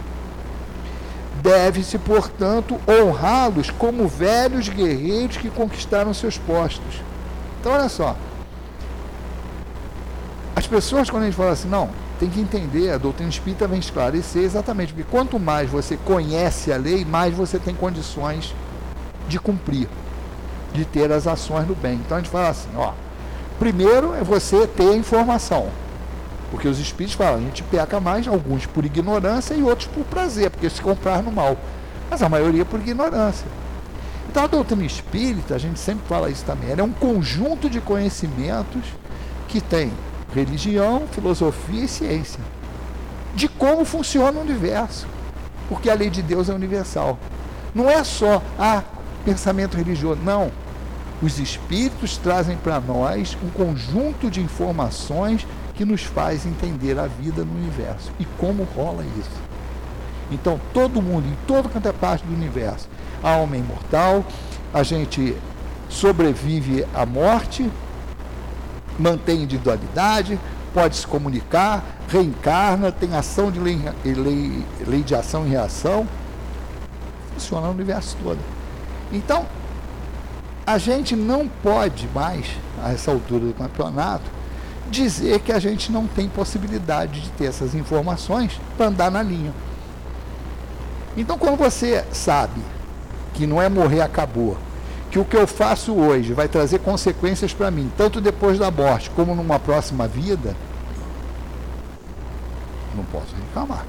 Deve-se, 1.42 1.98
portanto, 1.98 2.78
honrá-los 2.88 3.70
como 3.70 4.06
velhos 4.06 4.68
guerreiros 4.68 5.36
que 5.36 5.50
conquistaram 5.50 6.14
seus 6.14 6.38
postos. 6.38 7.00
Então, 7.60 7.72
olha 7.72 7.88
só. 7.88 8.16
As 10.72 10.84
pessoas, 10.84 11.10
quando 11.10 11.24
a 11.24 11.26
gente 11.26 11.36
fala 11.36 11.50
assim, 11.50 11.68
não, 11.68 11.90
tem 12.18 12.30
que 12.30 12.40
entender, 12.40 12.92
a 12.92 12.96
doutrina 12.96 13.28
espírita 13.28 13.68
vem 13.68 13.78
esclarecer 13.78 14.42
exatamente, 14.42 14.94
porque 14.94 15.06
quanto 15.10 15.38
mais 15.38 15.68
você 15.68 15.98
conhece 15.98 16.72
a 16.72 16.78
lei, 16.78 17.04
mais 17.04 17.34
você 17.34 17.58
tem 17.58 17.74
condições 17.74 18.54
de 19.28 19.38
cumprir, 19.38 19.86
de 20.72 20.86
ter 20.86 21.12
as 21.12 21.26
ações 21.26 21.68
no 21.68 21.74
bem. 21.74 21.96
Então 21.96 22.16
a 22.16 22.20
gente 22.20 22.30
fala 22.30 22.48
assim, 22.48 22.70
ó, 22.74 22.94
Primeiro 23.58 24.14
é 24.14 24.24
você 24.24 24.66
ter 24.66 24.88
a 24.88 24.96
informação. 24.96 25.68
Porque 26.50 26.66
os 26.66 26.78
espíritos 26.78 27.16
falam, 27.16 27.36
a 27.36 27.42
gente 27.42 27.62
peca 27.62 28.00
mais, 28.00 28.26
alguns 28.26 28.64
por 28.64 28.86
ignorância 28.86 29.52
e 29.52 29.62
outros 29.62 29.88
por 29.88 30.04
prazer, 30.04 30.48
porque 30.48 30.70
se 30.70 30.80
comprar 30.80 31.22
no 31.22 31.30
mal. 31.30 31.58
Mas 32.10 32.22
a 32.22 32.30
maioria 32.30 32.64
por 32.64 32.80
ignorância. 32.80 33.46
Então 34.26 34.44
a 34.44 34.46
doutrina 34.46 34.86
espírita, 34.86 35.54
a 35.54 35.58
gente 35.58 35.78
sempre 35.78 36.04
fala 36.08 36.30
isso 36.30 36.46
também, 36.46 36.70
ela 36.70 36.80
é 36.80 36.84
um 36.84 36.92
conjunto 36.92 37.68
de 37.68 37.78
conhecimentos 37.78 38.82
que 39.48 39.60
tem 39.60 39.92
religião, 40.34 41.06
filosofia 41.10 41.84
e 41.84 41.88
ciência. 41.88 42.40
De 43.34 43.48
como 43.48 43.84
funciona 43.84 44.38
o 44.38 44.42
universo. 44.42 45.06
Porque 45.68 45.88
a 45.88 45.94
lei 45.94 46.10
de 46.10 46.22
Deus 46.22 46.48
é 46.48 46.54
universal. 46.54 47.18
Não 47.74 47.88
é 47.88 48.04
só, 48.04 48.42
ah, 48.58 48.82
pensamento 49.24 49.76
religioso. 49.76 50.20
Não. 50.22 50.50
Os 51.22 51.38
espíritos 51.38 52.16
trazem 52.16 52.56
para 52.56 52.80
nós 52.80 53.36
um 53.42 53.48
conjunto 53.48 54.30
de 54.30 54.40
informações 54.40 55.46
que 55.74 55.84
nos 55.84 56.02
faz 56.02 56.44
entender 56.44 56.98
a 56.98 57.06
vida 57.06 57.44
no 57.44 57.54
universo 57.54 58.12
e 58.18 58.24
como 58.38 58.64
rola 58.64 59.04
isso. 59.18 59.42
Então, 60.30 60.60
todo 60.72 61.02
mundo, 61.02 61.26
em 61.26 61.36
todo 61.46 61.68
quanto 61.68 61.88
é 61.88 61.92
parte 61.92 62.24
do 62.24 62.34
universo, 62.34 62.88
a 63.22 63.34
alma 63.34 63.56
é 63.56 63.58
imortal, 63.60 64.24
a 64.72 64.82
gente 64.82 65.36
sobrevive 65.88 66.84
à 66.94 67.04
morte, 67.06 67.70
mantém 69.02 69.42
individualidade, 69.42 70.38
pode 70.72 70.96
se 70.96 71.06
comunicar, 71.06 71.84
reencarna, 72.08 72.92
tem 72.92 73.14
ação 73.14 73.50
de 73.50 73.58
lei, 73.58 73.78
lei, 74.04 74.64
lei 74.86 75.02
de 75.02 75.14
ação 75.14 75.46
e 75.46 75.50
reação, 75.50 76.06
funciona 77.34 77.66
no 77.66 77.72
universo 77.72 78.16
todo. 78.22 78.38
Então, 79.12 79.44
a 80.64 80.78
gente 80.78 81.16
não 81.16 81.48
pode 81.48 82.08
mais, 82.14 82.46
a 82.82 82.92
essa 82.92 83.10
altura 83.10 83.46
do 83.46 83.54
campeonato, 83.54 84.24
dizer 84.90 85.40
que 85.40 85.50
a 85.50 85.58
gente 85.58 85.90
não 85.90 86.06
tem 86.06 86.28
possibilidade 86.28 87.22
de 87.22 87.30
ter 87.30 87.46
essas 87.46 87.74
informações 87.74 88.60
para 88.76 88.86
andar 88.86 89.10
na 89.10 89.22
linha. 89.22 89.52
Então, 91.16 91.36
quando 91.36 91.56
você 91.56 92.04
sabe 92.12 92.60
que 93.34 93.46
não 93.46 93.60
é 93.60 93.68
morrer 93.68 94.00
acabou, 94.00 94.56
que 95.12 95.18
o 95.18 95.26
que 95.26 95.36
eu 95.36 95.46
faço 95.46 95.92
hoje 95.92 96.32
vai 96.32 96.48
trazer 96.48 96.78
consequências 96.78 97.52
para 97.52 97.70
mim, 97.70 97.92
tanto 97.98 98.18
depois 98.18 98.58
da 98.58 98.70
morte 98.70 99.10
como 99.10 99.34
numa 99.34 99.58
próxima 99.58 100.08
vida, 100.08 100.56
não 102.96 103.04
posso 103.04 103.36
reclamar. 103.36 103.84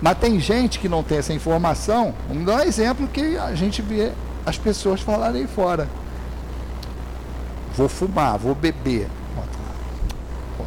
Mas 0.00 0.16
tem 0.16 0.40
gente 0.40 0.78
que 0.78 0.88
não 0.88 1.02
tem 1.02 1.18
essa 1.18 1.34
informação. 1.34 2.14
Vamos 2.28 2.46
dar 2.46 2.56
um 2.56 2.60
exemplo 2.60 3.06
que 3.08 3.36
a 3.36 3.54
gente 3.54 3.82
vê 3.82 4.12
as 4.46 4.56
pessoas 4.56 5.02
falarem 5.02 5.46
fora. 5.46 5.86
Vou 7.76 7.90
fumar, 7.90 8.38
vou 8.38 8.54
beber. 8.54 9.06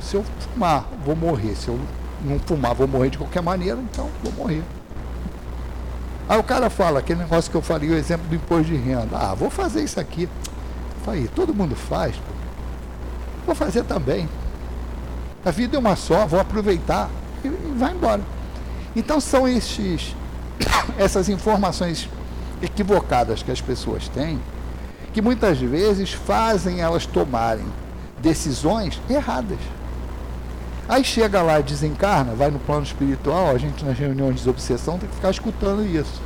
Se 0.04 0.16
eu 0.16 0.24
fumar, 0.40 0.86
vou 1.04 1.16
morrer. 1.16 1.56
Se 1.56 1.70
eu 1.70 1.80
não 2.24 2.38
fumar, 2.38 2.76
vou 2.76 2.88
morrer 2.88 3.10
de 3.10 3.18
qualquer 3.18 3.42
maneira, 3.42 3.80
então 3.82 4.08
vou 4.24 4.32
morrer. 4.34 4.62
Aí 6.32 6.40
o 6.40 6.44
cara 6.44 6.70
fala, 6.70 7.00
aquele 7.00 7.20
negócio 7.20 7.52
que 7.52 7.58
eu 7.58 7.62
falei, 7.62 7.90
o 7.90 7.94
exemplo 7.94 8.26
do 8.30 8.36
imposto 8.36 8.64
de 8.64 8.78
renda. 8.78 9.18
Ah, 9.18 9.36
vou 9.36 9.50
fazer 9.50 9.84
isso 9.84 10.00
aqui. 10.00 10.30
Falei, 11.04 11.28
todo 11.28 11.54
mundo 11.54 11.76
faz. 11.76 12.16
Vou 13.46 13.54
fazer 13.54 13.84
também. 13.84 14.30
A 15.44 15.52
vida 15.52 15.76
é 15.76 15.80
uma 15.80 15.98
só, 15.98 16.26
vou 16.26 16.40
aproveitar 16.40 17.10
e 17.44 17.50
vai 17.76 17.92
embora. 17.92 18.22
Então 18.96 19.20
são 19.20 19.46
esses, 19.46 20.16
essas 20.98 21.28
informações 21.28 22.08
equivocadas 22.62 23.44
que 23.44 23.52
as 23.52 23.60
pessoas 23.60 24.08
têm, 24.08 24.40
que 25.12 25.22
muitas 25.22 25.60
vezes 25.60 26.14
fazem 26.14 26.80
elas 26.80 27.06
tomarem 27.06 27.66
decisões 28.22 29.02
erradas. 29.10 29.60
Aí 30.92 31.06
chega 31.06 31.42
lá 31.42 31.58
desencarna, 31.62 32.36
vai 32.36 32.52
no 32.52 32.60
plano 32.60 32.84
espiritual, 32.84 33.52
a 33.52 33.58
gente 33.58 33.86
nas 33.86 33.98
reuniões 33.98 34.36
de 34.36 34.40
desobsessão 34.40 35.00
tem 35.00 35.08
que 35.08 35.16
ficar 35.16 35.32
escutando 35.32 35.86
isso. 35.86 36.22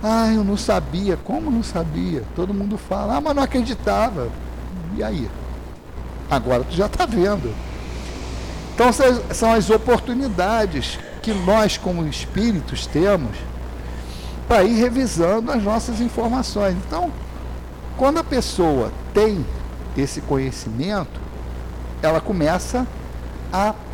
Ah, 0.00 0.32
eu 0.32 0.44
não 0.44 0.56
sabia. 0.56 1.16
Como 1.16 1.50
não 1.50 1.64
sabia? 1.64 2.22
Todo 2.36 2.54
mundo 2.54 2.78
fala, 2.78 3.16
ah, 3.16 3.20
mas 3.20 3.34
não 3.34 3.42
acreditava. 3.42 4.28
E 4.96 5.02
aí? 5.02 5.28
Agora 6.30 6.62
tu 6.62 6.76
já 6.76 6.86
está 6.86 7.06
vendo. 7.06 7.52
Então 8.72 8.86
são 9.34 9.52
as 9.52 9.68
oportunidades 9.68 10.96
que 11.20 11.34
nós, 11.34 11.76
como 11.76 12.06
espíritos, 12.06 12.86
temos 12.86 13.36
para 14.46 14.62
ir 14.62 14.74
revisando 14.74 15.50
as 15.50 15.60
nossas 15.60 16.00
informações. 16.00 16.76
Então, 16.86 17.10
quando 17.96 18.18
a 18.18 18.24
pessoa 18.24 18.92
tem 19.12 19.44
esse 19.96 20.20
conhecimento, 20.20 21.20
ela 22.00 22.20
começa 22.20 22.80
a 22.80 22.86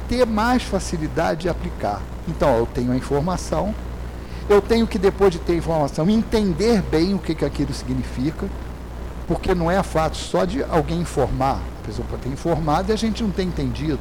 ter 0.09 0.27
mais 0.27 0.63
facilidade 0.63 1.43
de 1.43 1.49
aplicar. 1.49 2.01
Então, 2.29 2.57
eu 2.57 2.67
tenho 2.67 2.93
a 2.93 2.97
informação, 2.97 3.75
eu 4.49 4.61
tenho 4.61 4.87
que, 4.87 4.99
depois 4.99 5.33
de 5.33 5.39
ter 5.39 5.55
a 5.55 5.57
informação, 5.57 6.09
entender 6.09 6.83
bem 6.83 7.15
o 7.15 7.19
que, 7.19 7.35
que 7.35 7.45
aquilo 7.45 7.73
significa, 7.73 8.47
porque 9.27 9.55
não 9.55 9.71
é 9.71 9.83
fato 9.83 10.17
só 10.17 10.45
de 10.45 10.63
alguém 10.65 11.01
informar, 11.01 11.61
a 11.83 11.87
pessoa 11.87 12.07
pode 12.09 12.23
ter 12.23 12.29
informado 12.29 12.91
e 12.91 12.93
a 12.93 12.97
gente 12.97 13.23
não 13.23 13.31
tem 13.31 13.49
entendido. 13.49 14.01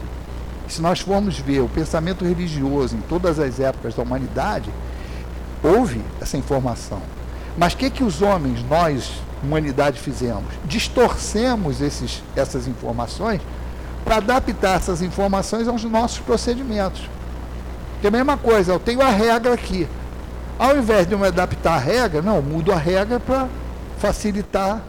Se 0.67 0.81
nós 0.81 0.99
formos 0.99 1.37
ver 1.37 1.61
o 1.61 1.69
pensamento 1.69 2.25
religioso 2.25 2.95
em 2.95 3.01
todas 3.01 3.39
as 3.39 3.59
épocas 3.59 3.95
da 3.95 4.03
humanidade, 4.03 4.69
houve 5.63 6.01
essa 6.19 6.37
informação. 6.37 7.01
Mas 7.57 7.73
o 7.73 7.77
que, 7.77 7.89
que 7.89 8.03
os 8.03 8.21
homens, 8.21 8.63
nós, 8.69 9.11
humanidade, 9.43 9.99
fizemos? 9.99 10.53
Distorcemos 10.65 11.81
esses, 11.81 12.23
essas 12.35 12.67
informações 12.67 13.41
para 14.03 14.17
adaptar 14.17 14.77
essas 14.77 15.01
informações 15.01 15.67
aos 15.67 15.83
nossos 15.83 16.19
procedimentos. 16.19 17.09
Que 17.99 18.07
é 18.07 18.09
a 18.09 18.11
mesma 18.11 18.37
coisa, 18.37 18.73
eu 18.73 18.79
tenho 18.79 19.01
a 19.01 19.09
regra 19.09 19.53
aqui. 19.53 19.87
Ao 20.57 20.77
invés 20.77 21.07
de 21.07 21.13
eu 21.13 21.19
me 21.19 21.27
adaptar 21.27 21.75
à 21.75 21.77
regra, 21.77 22.21
não, 22.21 22.41
mudo 22.41 22.71
a 22.71 22.75
regra 22.75 23.19
para 23.19 23.47
facilitar 23.99 24.81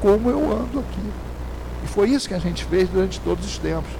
como 0.00 0.30
eu 0.30 0.52
ando 0.52 0.80
aqui. 0.80 1.12
E 1.84 1.88
foi 1.88 2.10
isso 2.10 2.28
que 2.28 2.34
a 2.34 2.38
gente 2.38 2.64
fez 2.64 2.88
durante 2.88 3.20
todos 3.20 3.44
os 3.44 3.58
tempos. 3.58 3.90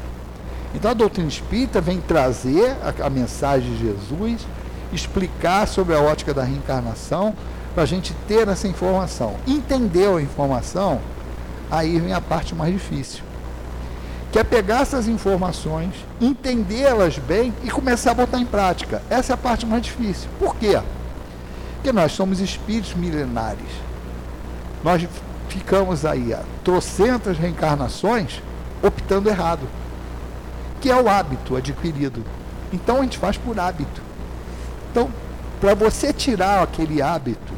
Então 0.74 0.90
a 0.90 0.94
doutrina 0.94 1.28
espírita 1.28 1.80
vem 1.80 2.00
trazer 2.00 2.76
a, 2.82 3.06
a 3.06 3.10
mensagem 3.10 3.70
de 3.72 3.78
Jesus, 3.78 4.46
explicar 4.92 5.66
sobre 5.66 5.94
a 5.94 6.00
ótica 6.00 6.34
da 6.34 6.42
reencarnação, 6.42 7.34
para 7.74 7.82
a 7.82 7.86
gente 7.86 8.14
ter 8.26 8.48
essa 8.48 8.66
informação. 8.66 9.36
Entendeu 9.46 10.16
a 10.16 10.22
informação, 10.22 11.00
aí 11.70 12.00
vem 12.00 12.12
a 12.12 12.20
parte 12.20 12.54
mais 12.54 12.72
difícil 12.72 13.22
que 14.32 14.38
é 14.38 14.44
pegar 14.44 14.82
essas 14.82 15.08
informações, 15.08 15.94
entendê-las 16.20 17.18
bem 17.18 17.54
e 17.64 17.70
começar 17.70 18.10
a 18.10 18.14
botar 18.14 18.38
em 18.38 18.46
prática. 18.46 19.02
Essa 19.08 19.32
é 19.32 19.34
a 19.34 19.38
parte 19.38 19.64
mais 19.64 19.82
difícil. 19.82 20.28
Por 20.38 20.56
quê? 20.56 20.80
Porque 21.76 21.92
nós 21.92 22.12
somos 22.12 22.40
espíritos 22.40 22.94
milenares. 22.94 23.70
Nós 24.82 25.06
ficamos 25.48 26.04
aí 26.04 26.34
há 26.34 26.42
trocentas 26.64 27.38
reencarnações 27.38 28.42
optando 28.82 29.28
errado, 29.28 29.66
que 30.80 30.90
é 30.90 31.00
o 31.00 31.08
hábito 31.08 31.56
adquirido. 31.56 32.24
Então 32.72 32.98
a 32.98 33.02
gente 33.02 33.18
faz 33.18 33.36
por 33.36 33.58
hábito. 33.58 34.02
Então, 34.90 35.10
para 35.60 35.74
você 35.74 36.12
tirar 36.12 36.62
aquele 36.62 37.00
hábito, 37.00 37.54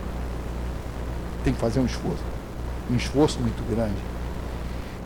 tem 1.42 1.52
que 1.52 1.60
fazer 1.60 1.80
um 1.80 1.86
esforço, 1.86 2.22
um 2.90 2.96
esforço 2.96 3.40
muito 3.40 3.62
grande. 3.68 3.96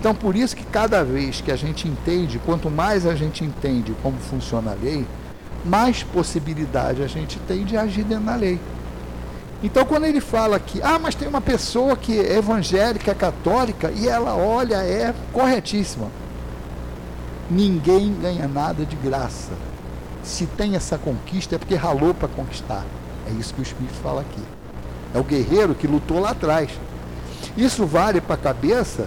Então, 0.03 0.17
por 0.17 0.35
isso 0.35 0.57
que 0.57 0.65
cada 0.65 1.05
vez 1.05 1.41
que 1.41 1.53
a 1.53 1.55
gente 1.55 1.87
entende, 1.87 2.41
quanto 2.45 2.69
mais 2.69 3.07
a 3.07 3.15
gente 3.15 3.45
entende 3.45 3.95
como 4.03 4.19
funciona 4.19 4.73
a 4.73 4.75
lei, 4.75 5.07
mais 5.65 6.03
possibilidade 6.03 7.05
a 7.05 7.07
gente 7.07 7.39
tem 7.47 7.65
de 7.65 7.77
agir 7.77 8.03
dentro 8.03 8.25
da 8.25 8.35
lei. 8.35 8.59
Então, 9.63 9.85
quando 9.85 10.07
ele 10.07 10.21
fala 10.21 10.59
que, 10.59 10.83
ah, 10.83 10.99
mas 10.99 11.15
tem 11.15 11.29
uma 11.29 11.41
pessoa 11.41 11.97
que 11.97 12.19
é 12.19 12.37
evangélica, 12.37 13.13
é 13.13 13.15
católica, 13.15 13.93
e 13.93 14.09
ela 14.09 14.35
olha, 14.35 14.83
é 14.83 15.15
corretíssima. 15.33 16.09
Ninguém 17.49 18.13
ganha 18.21 18.49
nada 18.49 18.85
de 18.85 18.97
graça. 18.97 19.53
Se 20.25 20.47
tem 20.47 20.75
essa 20.75 20.99
conquista, 20.99 21.55
é 21.55 21.59
porque 21.59 21.77
ralou 21.77 22.13
para 22.13 22.27
conquistar. 22.27 22.85
É 23.25 23.31
isso 23.39 23.55
que 23.55 23.61
o 23.61 23.63
Espírito 23.63 23.95
fala 24.03 24.23
aqui. 24.23 24.43
É 25.15 25.19
o 25.21 25.23
guerreiro 25.23 25.77
que 25.77 25.87
lutou 25.87 26.19
lá 26.19 26.31
atrás. 26.31 26.71
Isso 27.57 27.87
vale 27.87 28.21
para 28.21 28.35
a 28.35 28.39
cabeça 28.39 29.07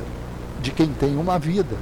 de 0.66 0.72
quem 0.72 0.88
tem 0.88 1.16
uma 1.16 1.38
vida, 1.38 1.78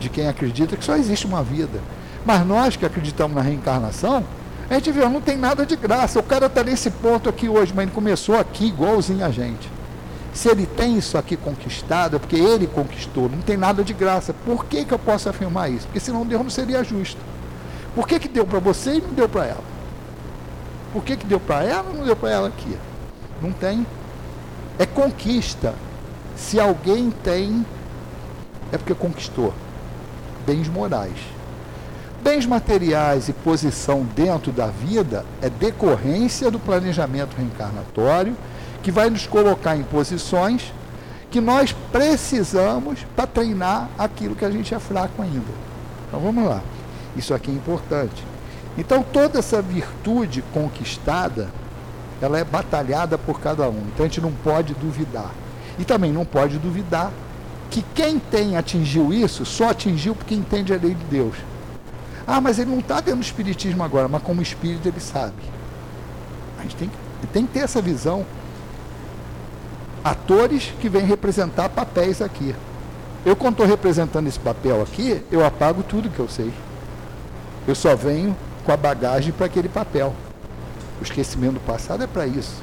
de 0.00 0.08
quem 0.08 0.26
acredita 0.26 0.74
que 0.74 0.84
só 0.84 0.96
existe 0.96 1.26
uma 1.26 1.42
vida. 1.42 1.78
Mas 2.24 2.46
nós 2.46 2.76
que 2.76 2.86
acreditamos 2.86 3.36
na 3.36 3.42
reencarnação, 3.42 4.24
a 4.70 4.74
gente 4.74 4.90
vê, 4.90 5.06
não 5.06 5.20
tem 5.20 5.36
nada 5.36 5.66
de 5.66 5.76
graça. 5.76 6.18
O 6.18 6.22
cara 6.22 6.46
está 6.46 6.64
nesse 6.64 6.90
ponto 6.90 7.28
aqui 7.28 7.46
hoje, 7.46 7.74
mas 7.76 7.82
ele 7.82 7.92
começou 7.92 8.38
aqui 8.38 8.68
igualzinho 8.68 9.22
a 9.22 9.30
gente. 9.30 9.70
Se 10.32 10.48
ele 10.48 10.64
tem 10.64 10.96
isso 10.96 11.18
aqui 11.18 11.36
conquistado, 11.36 12.16
é 12.16 12.18
porque 12.18 12.36
ele 12.36 12.66
conquistou, 12.66 13.28
não 13.28 13.42
tem 13.42 13.58
nada 13.58 13.84
de 13.84 13.92
graça. 13.92 14.32
Por 14.46 14.64
que, 14.64 14.86
que 14.86 14.94
eu 14.94 14.98
posso 14.98 15.28
afirmar 15.28 15.70
isso? 15.70 15.86
Porque 15.86 16.00
senão 16.00 16.24
Deus 16.24 16.42
não 16.42 16.48
seria 16.48 16.82
justo. 16.82 17.20
Por 17.94 18.08
que, 18.08 18.18
que 18.18 18.28
deu 18.28 18.46
para 18.46 18.60
você 18.60 18.94
e 18.94 19.02
não 19.02 19.10
deu 19.10 19.28
para 19.28 19.44
ela? 19.44 19.64
Por 20.90 21.04
que, 21.04 21.18
que 21.18 21.26
deu 21.26 21.38
para 21.38 21.64
ela 21.64 21.84
e 21.92 21.96
não 21.98 22.06
deu 22.06 22.16
para 22.16 22.30
ela 22.30 22.48
aqui? 22.48 22.78
Não 23.42 23.52
tem. 23.52 23.86
É 24.78 24.86
conquista. 24.86 25.74
Se 26.34 26.58
alguém 26.58 27.10
tem 27.22 27.66
é 28.72 28.78
porque 28.78 28.94
conquistou 28.94 29.52
bens 30.46 30.66
morais. 30.66 31.16
Bens 32.22 32.46
materiais 32.46 33.28
e 33.28 33.32
posição 33.32 34.04
dentro 34.14 34.50
da 34.52 34.68
vida 34.68 35.24
é 35.40 35.50
decorrência 35.50 36.50
do 36.50 36.58
planejamento 36.58 37.36
reencarnatório 37.36 38.36
que 38.82 38.90
vai 38.90 39.10
nos 39.10 39.26
colocar 39.26 39.76
em 39.76 39.82
posições 39.82 40.72
que 41.30 41.40
nós 41.40 41.74
precisamos 41.90 43.00
para 43.16 43.26
treinar 43.26 43.88
aquilo 43.98 44.36
que 44.36 44.44
a 44.44 44.50
gente 44.50 44.74
é 44.74 44.78
fraco 44.78 45.22
ainda. 45.22 45.52
Então 46.08 46.20
vamos 46.20 46.44
lá. 46.44 46.60
Isso 47.16 47.34
aqui 47.34 47.50
é 47.50 47.54
importante. 47.54 48.24
Então 48.78 49.02
toda 49.02 49.38
essa 49.38 49.60
virtude 49.60 50.42
conquistada, 50.52 51.48
ela 52.20 52.38
é 52.38 52.44
batalhada 52.44 53.18
por 53.18 53.40
cada 53.40 53.68
um. 53.68 53.82
Então 53.92 54.04
a 54.06 54.08
gente 54.08 54.20
não 54.20 54.32
pode 54.32 54.74
duvidar. 54.74 55.30
E 55.78 55.84
também 55.84 56.12
não 56.12 56.24
pode 56.24 56.58
duvidar 56.58 57.10
que 57.72 57.82
quem 57.94 58.18
tem 58.18 58.58
atingiu 58.58 59.14
isso 59.14 59.46
só 59.46 59.70
atingiu 59.70 60.14
porque 60.14 60.34
entende 60.34 60.74
a 60.74 60.76
lei 60.76 60.94
de 60.94 61.04
Deus. 61.04 61.34
Ah, 62.26 62.38
mas 62.38 62.58
ele 62.58 62.70
não 62.70 62.80
está 62.80 62.96
dentro 62.96 63.20
do 63.20 63.24
espiritismo 63.24 63.82
agora, 63.82 64.06
mas 64.08 64.22
como 64.22 64.42
espírito 64.42 64.86
ele 64.86 65.00
sabe. 65.00 65.32
A 66.58 66.62
gente 66.62 66.76
tem, 66.76 66.90
tem 67.32 67.46
que 67.46 67.54
ter 67.54 67.60
essa 67.60 67.80
visão. 67.80 68.26
Atores 70.04 70.74
que 70.80 70.88
vêm 70.88 71.04
representar 71.04 71.70
papéis 71.70 72.20
aqui. 72.20 72.54
Eu, 73.24 73.34
quando 73.34 73.54
estou 73.54 73.66
representando 73.66 74.26
esse 74.26 74.38
papel 74.38 74.82
aqui, 74.82 75.22
eu 75.30 75.44
apago 75.44 75.82
tudo 75.82 76.10
que 76.10 76.20
eu 76.20 76.28
sei. 76.28 76.52
Eu 77.66 77.74
só 77.74 77.96
venho 77.96 78.36
com 78.64 78.72
a 78.72 78.76
bagagem 78.76 79.32
para 79.32 79.46
aquele 79.46 79.68
papel. 79.68 80.14
O 81.00 81.02
esquecimento 81.02 81.54
do 81.54 81.60
passado 81.60 82.04
é 82.04 82.06
para 82.06 82.26
isso. 82.26 82.62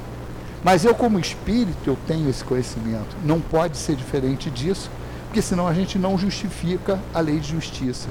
Mas 0.62 0.84
eu, 0.84 0.94
como 0.94 1.18
espírito, 1.18 1.78
eu 1.88 1.96
tenho 2.06 2.28
esse 2.28 2.44
conhecimento. 2.44 3.16
Não 3.24 3.40
pode 3.40 3.76
ser 3.76 3.96
diferente 3.96 4.50
disso, 4.50 4.90
porque 5.30 5.40
senão 5.40 5.68
a 5.68 5.72
gente 5.72 5.96
não 5.96 6.18
justifica 6.18 6.98
a 7.14 7.20
lei 7.20 7.38
de 7.38 7.50
justiça. 7.52 8.08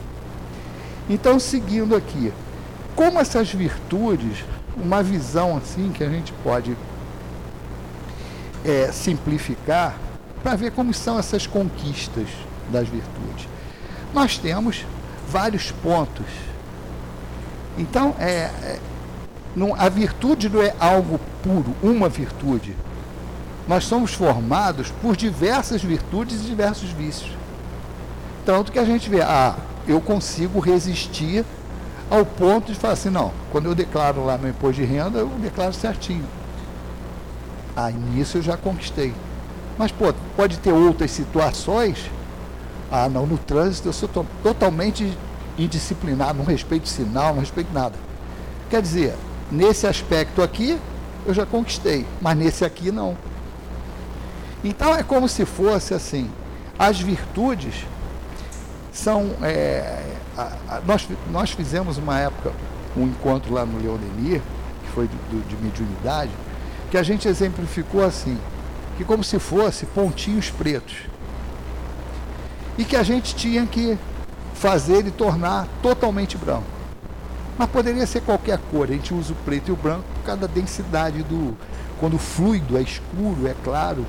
Então, 1.10 1.38
seguindo 1.38 1.94
aqui, 1.94 2.32
como 2.96 3.20
essas 3.20 3.52
virtudes, 3.52 4.46
uma 4.78 5.04
visão 5.04 5.58
assim 5.58 5.92
que 5.92 6.02
a 6.02 6.10
gente 6.10 6.32
pode 6.42 6.78
é, 8.64 8.90
simplificar 8.94 9.98
para 10.42 10.56
ver 10.56 10.72
como 10.72 10.94
são 10.94 11.20
essas 11.20 11.46
conquistas 11.46 12.30
das 12.72 12.88
virtudes. 12.88 13.50
Nós 14.14 14.38
temos 14.38 14.86
vários 15.28 15.72
pontos. 15.72 16.26
Então, 17.78 18.16
é, 18.18 18.50
é 18.64 18.80
não, 19.54 19.76
a 19.76 19.90
virtude 19.90 20.48
não 20.48 20.62
é 20.62 20.74
algo 20.80 21.20
puro, 21.44 21.76
uma 21.84 22.08
virtude 22.08 22.74
nós 23.70 23.84
somos 23.84 24.16
formados 24.16 24.92
por 25.00 25.16
diversas 25.16 25.84
virtudes 25.84 26.42
e 26.42 26.46
diversos 26.46 26.90
vícios. 26.90 27.30
Tanto 28.44 28.72
que 28.72 28.80
a 28.80 28.84
gente 28.84 29.08
vê, 29.08 29.22
ah, 29.22 29.56
eu 29.88 30.02
consigo 30.02 30.60
resistir 30.60 31.46
ao 32.10 32.26
ponto 32.26 32.72
de 32.74 32.80
falar 32.80 32.94
assim, 32.94 33.12
não, 33.12 33.32
quando 33.52 33.68
eu 33.68 33.76
declaro 33.76 34.26
lá 34.26 34.40
meu 34.40 34.50
imposto 34.50 34.82
de 34.82 34.86
renda, 34.86 35.20
eu 35.20 35.28
declaro 35.40 35.72
certinho. 35.72 36.26
Ah, 37.78 37.92
nisso 37.92 38.40
eu 38.40 38.42
já 38.42 38.58
conquistei. 38.58 39.14
Mas, 39.78 39.92
pô, 39.92 40.12
pode 40.36 40.58
ter 40.58 40.74
outras 40.74 41.12
situações. 41.12 42.10
Ah, 42.92 43.08
não, 43.08 43.28
no 43.28 43.38
trânsito 43.38 43.90
eu 43.90 43.94
sou 43.94 44.10
to 44.10 44.26
totalmente 44.42 45.16
indisciplinado, 45.60 46.40
não 46.40 46.46
respeito 46.46 46.90
sinal, 46.90 47.36
não 47.36 47.42
respeito 47.42 47.72
nada. 47.72 47.94
Quer 48.68 48.82
dizer, 48.82 49.16
nesse 49.52 49.86
aspecto 49.86 50.42
aqui, 50.42 50.76
eu 51.24 51.36
já 51.36 51.46
conquistei, 51.46 52.08
mas 52.20 52.36
nesse 52.36 52.66
aqui 52.66 52.92
não. 52.92 53.29
Então 54.64 54.93
é 54.95 55.03
como 55.03 55.28
se 55.28 55.45
fosse 55.45 55.93
assim, 55.93 56.30
as 56.78 56.99
virtudes 56.99 57.86
são. 58.91 59.32
É, 59.41 60.03
a, 60.38 60.51
a, 60.68 60.82
nós, 60.86 61.07
nós 61.32 61.51
fizemos 61.51 61.97
uma 61.97 62.20
época 62.20 62.51
um 62.97 63.03
encontro 63.03 63.53
lá 63.53 63.66
no 63.66 63.80
Leoneli, 63.80 64.41
que 64.84 64.91
foi 64.93 65.07
do, 65.07 65.47
de 65.47 65.55
mediunidade, 65.64 66.32
que 66.89 66.97
a 66.97 67.03
gente 67.03 67.28
exemplificou 67.28 68.03
assim, 68.03 68.38
que 68.97 69.03
como 69.03 69.24
se 69.24 69.39
fosse 69.39 69.86
pontinhos 69.86 70.49
pretos. 70.49 70.95
E 72.78 72.84
que 72.84 72.95
a 72.95 73.03
gente 73.03 73.36
tinha 73.36 73.66
que 73.66 73.97
fazer 74.53 75.05
e 75.05 75.12
tornar 75.12 75.68
totalmente 75.82 76.38
branco. 76.38 76.64
Mas 77.57 77.70
poderia 77.70 78.07
ser 78.07 78.22
qualquer 78.22 78.57
cor, 78.72 78.89
a 78.89 78.93
gente 78.93 79.14
usa 79.14 79.34
o 79.34 79.36
preto 79.36 79.70
e 79.70 79.72
o 79.72 79.76
branco 79.76 80.05
por 80.16 80.24
causa 80.24 80.41
da 80.41 80.47
densidade 80.47 81.24
do. 81.24 81.57
Quando 81.99 82.16
o 82.16 82.20
fluido 82.20 82.78
é 82.78 82.82
escuro, 82.82 83.45
é 83.45 83.53
claro, 83.64 84.05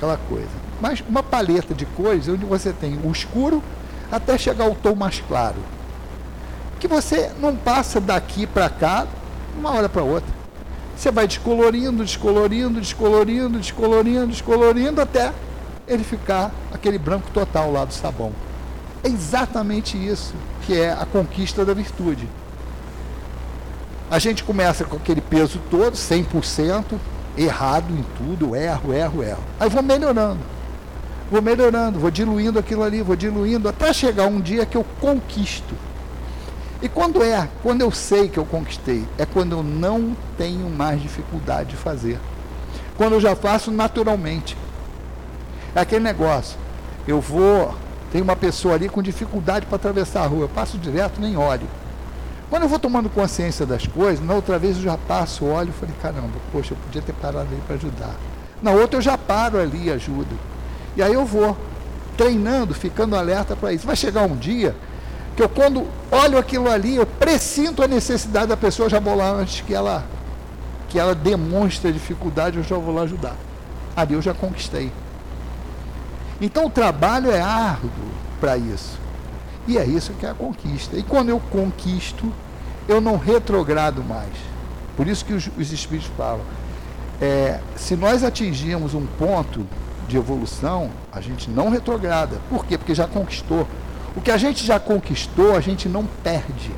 aquela 0.00 0.16
coisa. 0.16 0.48
Mas 0.80 1.04
uma 1.06 1.22
paleta 1.22 1.74
de 1.74 1.84
cores 1.84 2.26
onde 2.26 2.46
você 2.46 2.72
tem 2.72 2.98
o 3.04 3.12
escuro 3.12 3.62
até 4.10 4.38
chegar 4.38 4.64
ao 4.64 4.74
tom 4.74 4.94
mais 4.94 5.20
claro. 5.20 5.58
Que 6.80 6.88
você 6.88 7.30
não 7.38 7.54
passa 7.54 8.00
daqui 8.00 8.46
para 8.46 8.70
cá, 8.70 9.06
uma 9.56 9.70
hora 9.70 9.88
para 9.88 10.02
outra. 10.02 10.40
Você 10.96 11.10
vai 11.10 11.26
descolorindo, 11.26 12.02
descolorindo, 12.02 12.80
descolorindo, 12.80 13.58
descolorindo, 13.58 14.26
descolorindo 14.28 15.00
até 15.00 15.32
ele 15.86 16.02
ficar 16.02 16.50
aquele 16.72 16.98
branco 16.98 17.30
total 17.32 17.70
lá 17.70 17.84
do 17.84 17.92
sabão. 17.92 18.32
É 19.04 19.08
exatamente 19.08 19.96
isso 19.96 20.34
que 20.66 20.78
é 20.78 20.92
a 20.92 21.04
conquista 21.04 21.64
da 21.64 21.74
virtude. 21.74 22.26
A 24.10 24.18
gente 24.18 24.42
começa 24.42 24.84
com 24.84 24.96
aquele 24.96 25.20
peso 25.20 25.60
todo, 25.70 25.94
100%, 25.94 26.98
errado 27.36 27.92
em 27.92 28.04
tudo, 28.16 28.54
erro, 28.54 28.92
erro, 28.92 29.22
erro. 29.22 29.44
Aí 29.58 29.68
vou 29.68 29.82
melhorando. 29.82 30.40
Vou 31.30 31.40
melhorando, 31.40 32.00
vou 32.00 32.10
diluindo 32.10 32.58
aquilo 32.58 32.82
ali, 32.82 33.02
vou 33.02 33.14
diluindo, 33.14 33.68
até 33.68 33.92
chegar 33.92 34.26
um 34.26 34.40
dia 34.40 34.66
que 34.66 34.76
eu 34.76 34.84
conquisto. 35.00 35.74
E 36.82 36.88
quando 36.88 37.22
é, 37.22 37.48
quando 37.62 37.82
eu 37.82 37.92
sei 37.92 38.28
que 38.28 38.38
eu 38.38 38.44
conquistei, 38.44 39.06
é 39.16 39.24
quando 39.24 39.52
eu 39.52 39.62
não 39.62 40.16
tenho 40.36 40.68
mais 40.68 41.00
dificuldade 41.00 41.70
de 41.70 41.76
fazer. 41.76 42.18
Quando 42.96 43.12
eu 43.12 43.20
já 43.20 43.36
faço 43.36 43.70
naturalmente. 43.70 44.56
É 45.74 45.80
aquele 45.80 46.02
negócio. 46.02 46.58
Eu 47.06 47.20
vou, 47.20 47.74
tem 48.10 48.20
uma 48.20 48.34
pessoa 48.34 48.74
ali 48.74 48.88
com 48.88 49.02
dificuldade 49.02 49.66
para 49.66 49.76
atravessar 49.76 50.22
a 50.22 50.26
rua, 50.26 50.42
eu 50.42 50.48
passo 50.48 50.78
direto, 50.78 51.20
nem 51.20 51.36
olho. 51.36 51.66
Quando 52.50 52.64
eu 52.64 52.68
vou 52.68 52.80
tomando 52.80 53.08
consciência 53.08 53.64
das 53.64 53.86
coisas, 53.86 54.24
na 54.24 54.34
outra 54.34 54.58
vez 54.58 54.76
eu 54.76 54.82
já 54.82 54.98
passo, 54.98 55.44
olho 55.44 55.68
e 55.68 55.72
falei, 55.72 55.94
caramba, 56.02 56.36
poxa, 56.50 56.74
eu 56.74 56.78
podia 56.78 57.00
ter 57.00 57.12
parado 57.12 57.46
ali 57.48 57.62
para 57.64 57.76
ajudar. 57.76 58.16
Na 58.60 58.72
outra 58.72 58.98
eu 58.98 59.02
já 59.02 59.16
paro 59.16 59.58
ali 59.58 59.84
e 59.84 59.90
ajudo. 59.90 60.36
E 60.96 61.02
aí 61.02 61.14
eu 61.14 61.24
vou 61.24 61.56
treinando, 62.16 62.74
ficando 62.74 63.16
alerta 63.16 63.54
para 63.54 63.72
isso. 63.72 63.86
Vai 63.86 63.94
chegar 63.96 64.24
um 64.24 64.36
dia 64.36 64.74
que 65.36 65.42
eu 65.42 65.48
quando 65.48 65.86
olho 66.10 66.36
aquilo 66.36 66.68
ali, 66.68 66.96
eu 66.96 67.06
presinto 67.06 67.82
a 67.82 67.88
necessidade 67.88 68.48
da 68.48 68.56
pessoa, 68.56 68.90
já 68.90 68.98
vou 68.98 69.14
lá 69.14 69.30
antes 69.30 69.62
que 69.62 69.72
ela 69.72 70.04
que 70.88 70.98
ela 70.98 71.14
demonstre 71.14 71.92
dificuldade, 71.92 72.58
eu 72.58 72.64
já 72.64 72.76
vou 72.76 72.92
lá 72.92 73.02
ajudar. 73.02 73.36
Ali 73.96 74.14
eu 74.14 74.20
já 74.20 74.34
conquistei. 74.34 74.92
Então 76.40 76.66
o 76.66 76.70
trabalho 76.70 77.30
é 77.30 77.40
árduo 77.40 77.90
para 78.40 78.56
isso. 78.58 78.99
E 79.70 79.78
é 79.78 79.84
isso 79.84 80.12
que 80.14 80.26
é 80.26 80.30
a 80.30 80.34
conquista. 80.34 80.96
E 80.96 81.02
quando 81.04 81.28
eu 81.28 81.38
conquisto, 81.38 82.32
eu 82.88 83.00
não 83.00 83.16
retrogrado 83.16 84.02
mais. 84.02 84.32
Por 84.96 85.06
isso 85.06 85.24
que 85.24 85.32
os, 85.32 85.48
os 85.56 85.70
Espíritos 85.70 86.10
falam. 86.16 86.40
É, 87.20 87.60
se 87.76 87.94
nós 87.94 88.24
atingirmos 88.24 88.94
um 88.94 89.06
ponto 89.06 89.64
de 90.08 90.16
evolução, 90.16 90.90
a 91.12 91.20
gente 91.20 91.48
não 91.48 91.70
retrograda. 91.70 92.40
Por 92.48 92.66
quê? 92.66 92.76
Porque 92.76 92.96
já 92.96 93.06
conquistou. 93.06 93.64
O 94.16 94.20
que 94.20 94.32
a 94.32 94.36
gente 94.36 94.66
já 94.66 94.80
conquistou, 94.80 95.54
a 95.54 95.60
gente 95.60 95.88
não 95.88 96.04
perde. 96.24 96.72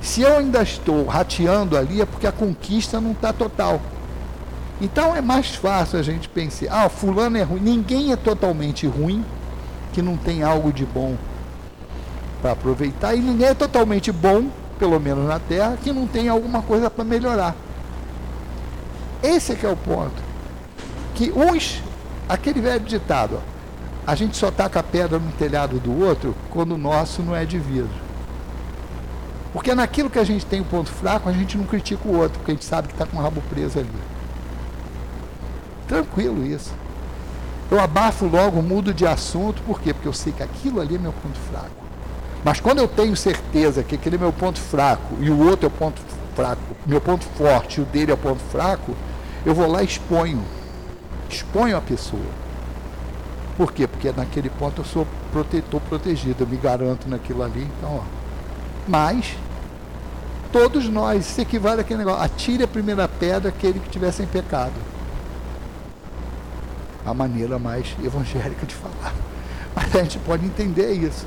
Se 0.00 0.22
eu 0.22 0.36
ainda 0.36 0.62
estou 0.62 1.04
rateando 1.06 1.76
ali, 1.76 2.00
é 2.00 2.06
porque 2.06 2.28
a 2.28 2.32
conquista 2.32 3.00
não 3.00 3.10
está 3.10 3.32
total. 3.32 3.80
Então 4.80 5.16
é 5.16 5.20
mais 5.20 5.56
fácil 5.56 5.98
a 5.98 6.02
gente 6.02 6.28
pensar, 6.28 6.66
ah, 6.70 6.88
fulano 6.88 7.36
é 7.36 7.42
ruim. 7.42 7.60
Ninguém 7.60 8.12
é 8.12 8.16
totalmente 8.16 8.86
ruim 8.86 9.24
que 9.92 10.00
não 10.00 10.16
tem 10.16 10.44
algo 10.44 10.72
de 10.72 10.86
bom 10.86 11.16
para 12.40 12.52
aproveitar 12.52 13.14
e 13.14 13.20
ninguém 13.20 13.48
é 13.48 13.54
totalmente 13.54 14.12
bom, 14.12 14.48
pelo 14.78 14.98
menos 15.00 15.26
na 15.26 15.38
Terra, 15.38 15.78
que 15.82 15.92
não 15.92 16.06
tem 16.06 16.28
alguma 16.28 16.62
coisa 16.62 16.90
para 16.90 17.04
melhorar. 17.04 17.54
Esse 19.22 19.52
é 19.52 19.54
que 19.54 19.66
é 19.66 19.68
o 19.68 19.76
ponto. 19.76 20.22
Que 21.14 21.32
uns, 21.32 21.82
aquele 22.28 22.60
velho 22.60 22.84
ditado, 22.84 23.40
ó, 23.42 23.56
a 24.06 24.14
gente 24.14 24.36
só 24.36 24.50
taca 24.50 24.80
a 24.80 24.82
pedra 24.82 25.18
no 25.18 25.32
telhado 25.32 25.80
do 25.80 26.04
outro 26.04 26.34
quando 26.50 26.72
o 26.72 26.78
nosso 26.78 27.22
não 27.22 27.34
é 27.34 27.44
de 27.44 27.58
vidro. 27.58 28.06
Porque 29.52 29.74
naquilo 29.74 30.10
que 30.10 30.18
a 30.18 30.24
gente 30.24 30.44
tem 30.44 30.60
o 30.60 30.62
um 30.62 30.66
ponto 30.66 30.90
fraco, 30.90 31.28
a 31.28 31.32
gente 31.32 31.56
não 31.56 31.64
critica 31.64 32.06
o 32.06 32.16
outro, 32.16 32.38
porque 32.38 32.52
a 32.52 32.54
gente 32.54 32.64
sabe 32.64 32.88
que 32.88 32.94
está 32.94 33.06
com 33.06 33.16
o 33.16 33.20
rabo 33.20 33.42
preso 33.48 33.78
ali. 33.78 33.88
Tranquilo 35.88 36.46
isso. 36.46 36.72
Eu 37.70 37.80
abafo 37.80 38.26
logo, 38.26 38.62
mudo 38.62 38.92
de 38.92 39.06
assunto, 39.06 39.62
por 39.62 39.80
quê? 39.80 39.92
Porque 39.92 40.06
eu 40.06 40.12
sei 40.12 40.32
que 40.32 40.42
aquilo 40.42 40.80
ali 40.80 40.96
é 40.96 40.98
meu 40.98 41.12
ponto 41.12 41.38
fraco. 41.50 41.85
Mas 42.46 42.60
quando 42.60 42.78
eu 42.78 42.86
tenho 42.86 43.16
certeza 43.16 43.82
que 43.82 43.96
aquele 43.96 44.14
é 44.14 44.18
meu 44.20 44.32
ponto 44.32 44.60
fraco 44.60 45.16
e 45.18 45.28
o 45.28 45.48
outro 45.48 45.66
é 45.66 45.66
o 45.66 45.70
ponto 45.72 46.00
fraco, 46.36 46.62
meu 46.86 47.00
ponto 47.00 47.24
forte 47.36 47.80
e 47.80 47.82
o 47.82 47.84
dele 47.84 48.12
é 48.12 48.14
o 48.14 48.16
ponto 48.16 48.40
fraco, 48.52 48.94
eu 49.44 49.52
vou 49.52 49.66
lá 49.66 49.82
e 49.82 49.84
exponho. 49.84 50.44
Exponho 51.28 51.76
a 51.76 51.80
pessoa. 51.80 52.22
Por 53.56 53.72
quê? 53.72 53.88
Porque 53.88 54.12
naquele 54.16 54.48
ponto 54.48 54.80
eu 54.80 54.84
sou 54.84 55.08
protetor 55.32 55.80
protegido, 55.88 56.44
eu 56.44 56.46
me 56.46 56.56
garanto 56.56 57.08
naquilo 57.08 57.42
ali. 57.42 57.68
Então, 57.78 57.96
ó. 57.96 58.02
Mas, 58.86 59.36
todos 60.52 60.88
nós, 60.88 61.26
se 61.26 61.40
equivale 61.40 61.80
àquele 61.80 61.98
negócio, 61.98 62.22
atire 62.22 62.62
a 62.62 62.68
primeira 62.68 63.08
pedra 63.08 63.48
aquele 63.48 63.80
que 63.80 63.86
estiver 63.86 64.12
sem 64.12 64.24
pecado. 64.24 64.74
A 67.04 67.12
maneira 67.12 67.58
mais 67.58 67.96
evangélica 68.04 68.64
de 68.64 68.74
falar. 68.76 69.12
Mas 69.74 69.96
a 69.96 70.04
gente 70.04 70.20
pode 70.20 70.46
entender 70.46 70.92
isso. 70.92 71.26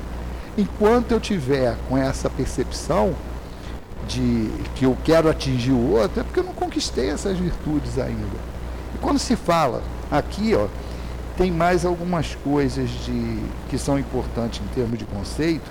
Enquanto 0.58 1.12
eu 1.12 1.20
tiver 1.20 1.76
com 1.88 1.96
essa 1.96 2.28
percepção 2.28 3.14
de 4.08 4.50
que 4.74 4.84
eu 4.84 4.96
quero 5.04 5.28
atingir 5.28 5.72
o 5.72 5.92
outro, 5.92 6.20
é 6.20 6.24
porque 6.24 6.40
eu 6.40 6.44
não 6.44 6.52
conquistei 6.52 7.10
essas 7.10 7.38
virtudes 7.38 7.98
ainda. 7.98 8.26
E 8.94 8.98
quando 8.98 9.18
se 9.18 9.36
fala 9.36 9.82
aqui, 10.10 10.54
ó, 10.54 10.66
tem 11.36 11.50
mais 11.50 11.84
algumas 11.84 12.34
coisas 12.34 12.90
de, 12.90 13.38
que 13.68 13.78
são 13.78 13.98
importantes 13.98 14.60
em 14.60 14.74
termos 14.74 14.98
de 14.98 15.04
conceito. 15.04 15.70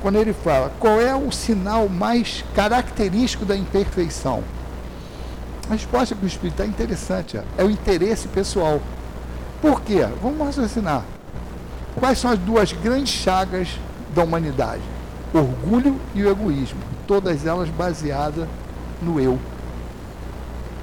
Quando 0.00 0.16
ele 0.16 0.32
fala 0.32 0.72
qual 0.78 1.00
é 1.00 1.14
o 1.14 1.32
sinal 1.32 1.88
mais 1.88 2.44
característico 2.54 3.44
da 3.44 3.56
imperfeição, 3.56 4.44
a 5.68 5.72
resposta 5.72 6.14
que 6.14 6.24
o 6.24 6.26
Espírito 6.26 6.62
é 6.62 6.66
interessante, 6.66 7.38
é 7.58 7.64
o 7.64 7.70
interesse 7.70 8.28
pessoal. 8.28 8.80
Por 9.60 9.82
quê? 9.82 10.06
Vamos 10.22 10.46
raciocinar. 10.46 11.04
Quais 11.96 12.18
são 12.18 12.30
as 12.30 12.38
duas 12.38 12.72
grandes 12.72 13.12
chagas 13.12 13.68
da 14.14 14.22
humanidade? 14.24 14.82
Orgulho 15.32 15.96
e 16.14 16.22
o 16.22 16.30
egoísmo. 16.30 16.80
Todas 17.06 17.46
elas 17.46 17.68
baseadas 17.68 18.46
no 19.02 19.20
eu. 19.20 19.38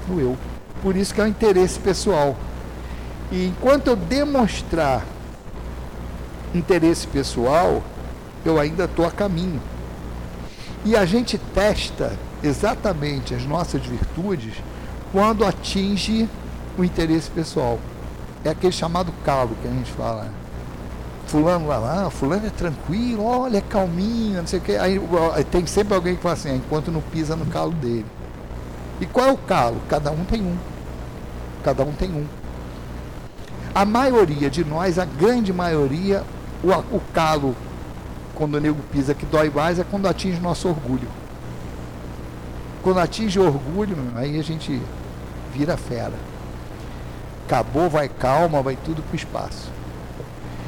No 0.08 0.20
eu. 0.20 0.36
Por 0.82 0.96
isso 0.96 1.14
que 1.14 1.20
é 1.20 1.24
o 1.24 1.28
interesse 1.28 1.78
pessoal. 1.78 2.36
E 3.30 3.46
enquanto 3.46 3.88
eu 3.88 3.96
demonstrar 3.96 5.04
interesse 6.54 7.06
pessoal, 7.06 7.82
eu 8.44 8.58
ainda 8.58 8.84
estou 8.84 9.04
a 9.04 9.10
caminho. 9.10 9.60
E 10.84 10.96
a 10.96 11.04
gente 11.04 11.36
testa 11.36 12.16
exatamente 12.42 13.34
as 13.34 13.44
nossas 13.44 13.84
virtudes 13.84 14.54
quando 15.12 15.44
atinge 15.44 16.28
o 16.78 16.84
interesse 16.84 17.30
pessoal. 17.30 17.78
É 18.44 18.50
aquele 18.50 18.72
chamado 18.72 19.12
calo 19.24 19.56
que 19.60 19.66
a 19.66 19.70
gente 19.70 19.90
fala. 19.92 20.30
Fulano 21.26 21.66
lá, 21.66 22.06
ah, 22.06 22.10
fulano 22.10 22.46
é 22.46 22.50
tranquilo, 22.50 23.24
olha, 23.24 23.58
é 23.58 23.60
calminho, 23.60 24.38
não 24.38 24.46
sei 24.46 24.60
o 24.60 24.62
quê. 24.62 24.76
Aí 24.76 25.00
tem 25.50 25.66
sempre 25.66 25.94
alguém 25.94 26.14
que 26.14 26.22
fala 26.22 26.34
assim, 26.34 26.50
ah, 26.50 26.56
enquanto 26.56 26.90
não 26.90 27.00
pisa 27.00 27.34
no 27.34 27.46
calo 27.46 27.72
dele. 27.72 28.06
E 29.00 29.06
qual 29.06 29.26
é 29.26 29.32
o 29.32 29.36
calo? 29.36 29.80
Cada 29.88 30.10
um 30.10 30.24
tem 30.24 30.40
um. 30.40 30.56
Cada 31.64 31.82
um 31.82 31.92
tem 31.92 32.10
um. 32.10 32.26
A 33.74 33.84
maioria 33.84 34.48
de 34.48 34.64
nós, 34.64 34.98
a 34.98 35.04
grande 35.04 35.52
maioria, 35.52 36.22
o, 36.62 36.70
o 36.96 37.00
calo 37.12 37.54
quando 38.36 38.54
o 38.54 38.60
nego 38.60 38.80
pisa 38.92 39.14
que 39.14 39.26
dói 39.26 39.50
mais 39.50 39.78
é 39.78 39.84
quando 39.84 40.06
atinge 40.06 40.40
nosso 40.40 40.68
orgulho. 40.68 41.08
Quando 42.82 43.00
atinge 43.00 43.40
o 43.40 43.44
orgulho, 43.44 43.96
aí 44.14 44.38
a 44.38 44.42
gente 44.42 44.80
vira 45.52 45.76
fera. 45.76 46.14
Acabou, 47.46 47.90
vai 47.90 48.08
calma, 48.08 48.62
vai 48.62 48.76
tudo 48.76 49.02
para 49.02 49.12
o 49.12 49.16
espaço. 49.16 49.70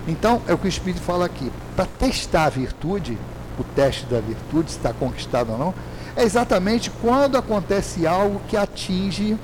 Então, 0.08 0.40
é 0.48 0.54
o 0.54 0.58
que 0.58 0.66
o 0.66 0.68
Espírito 0.68 1.02
fala 1.02 1.26
aqui. 1.26 1.52
Para 1.76 1.84
testar 1.84 2.46
a 2.46 2.48
virtude, 2.48 3.18
o 3.58 3.62
teste 3.62 4.06
da 4.06 4.20
virtude, 4.20 4.70
se 4.70 4.78
está 4.78 4.90
conquistado 4.92 5.52
ou 5.52 5.58
não, 5.58 5.74
é 6.16 6.22
exatamente 6.22 6.90
quando 6.90 7.36
acontece 7.36 8.06
algo 8.06 8.40
que 8.48 8.56
atinge 8.56 9.36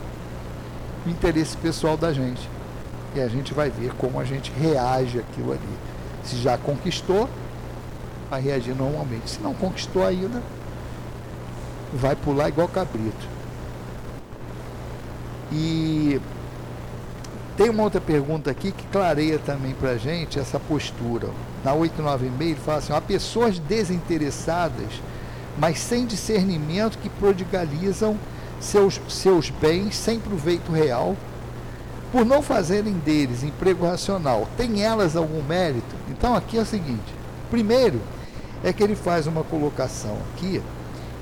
o 1.06 1.10
interesse 1.10 1.54
pessoal 1.58 1.98
da 1.98 2.14
gente. 2.14 2.48
E 3.14 3.20
a 3.20 3.28
gente 3.28 3.52
vai 3.52 3.68
ver 3.68 3.92
como 3.98 4.18
a 4.18 4.24
gente 4.24 4.50
reage 4.58 5.18
aquilo 5.18 5.52
ali. 5.52 5.60
Se 6.24 6.36
já 6.36 6.56
conquistou, 6.56 7.28
vai 8.30 8.40
reagir 8.40 8.74
normalmente. 8.74 9.30
Se 9.30 9.40
não 9.40 9.52
conquistou 9.52 10.04
ainda, 10.04 10.42
vai 11.92 12.16
pular 12.16 12.48
igual 12.48 12.66
cabrito. 12.68 13.28
E 15.52 16.18
tem 17.56 17.70
uma 17.70 17.84
outra 17.84 18.00
pergunta 18.00 18.50
aqui 18.50 18.72
que 18.72 18.86
clareia 18.88 19.38
também 19.38 19.74
para 19.74 19.90
a 19.90 19.96
gente 19.96 20.38
essa 20.38 20.58
postura. 20.58 21.28
Na 21.64 21.72
896 21.72 22.50
ele 22.50 22.60
fala 22.60 22.78
assim: 22.78 22.92
há 22.92 23.00
pessoas 23.00 23.58
desinteressadas, 23.58 25.00
mas 25.58 25.78
sem 25.78 26.04
discernimento 26.04 26.98
que 26.98 27.08
prodigalizam 27.08 28.18
seus, 28.60 29.00
seus 29.08 29.50
bens 29.50 29.94
sem 29.94 30.18
proveito 30.18 30.72
real, 30.72 31.16
por 32.10 32.24
não 32.24 32.42
fazerem 32.42 32.94
deles 32.94 33.44
emprego 33.44 33.86
racional. 33.86 34.48
Tem 34.56 34.82
elas 34.82 35.14
algum 35.14 35.42
mérito? 35.42 35.94
Então 36.10 36.34
aqui 36.34 36.58
é 36.58 36.62
o 36.62 36.66
seguinte: 36.66 37.14
primeiro 37.50 38.00
é 38.64 38.72
que 38.72 38.82
ele 38.82 38.96
faz 38.96 39.28
uma 39.28 39.44
colocação 39.44 40.18
aqui 40.32 40.60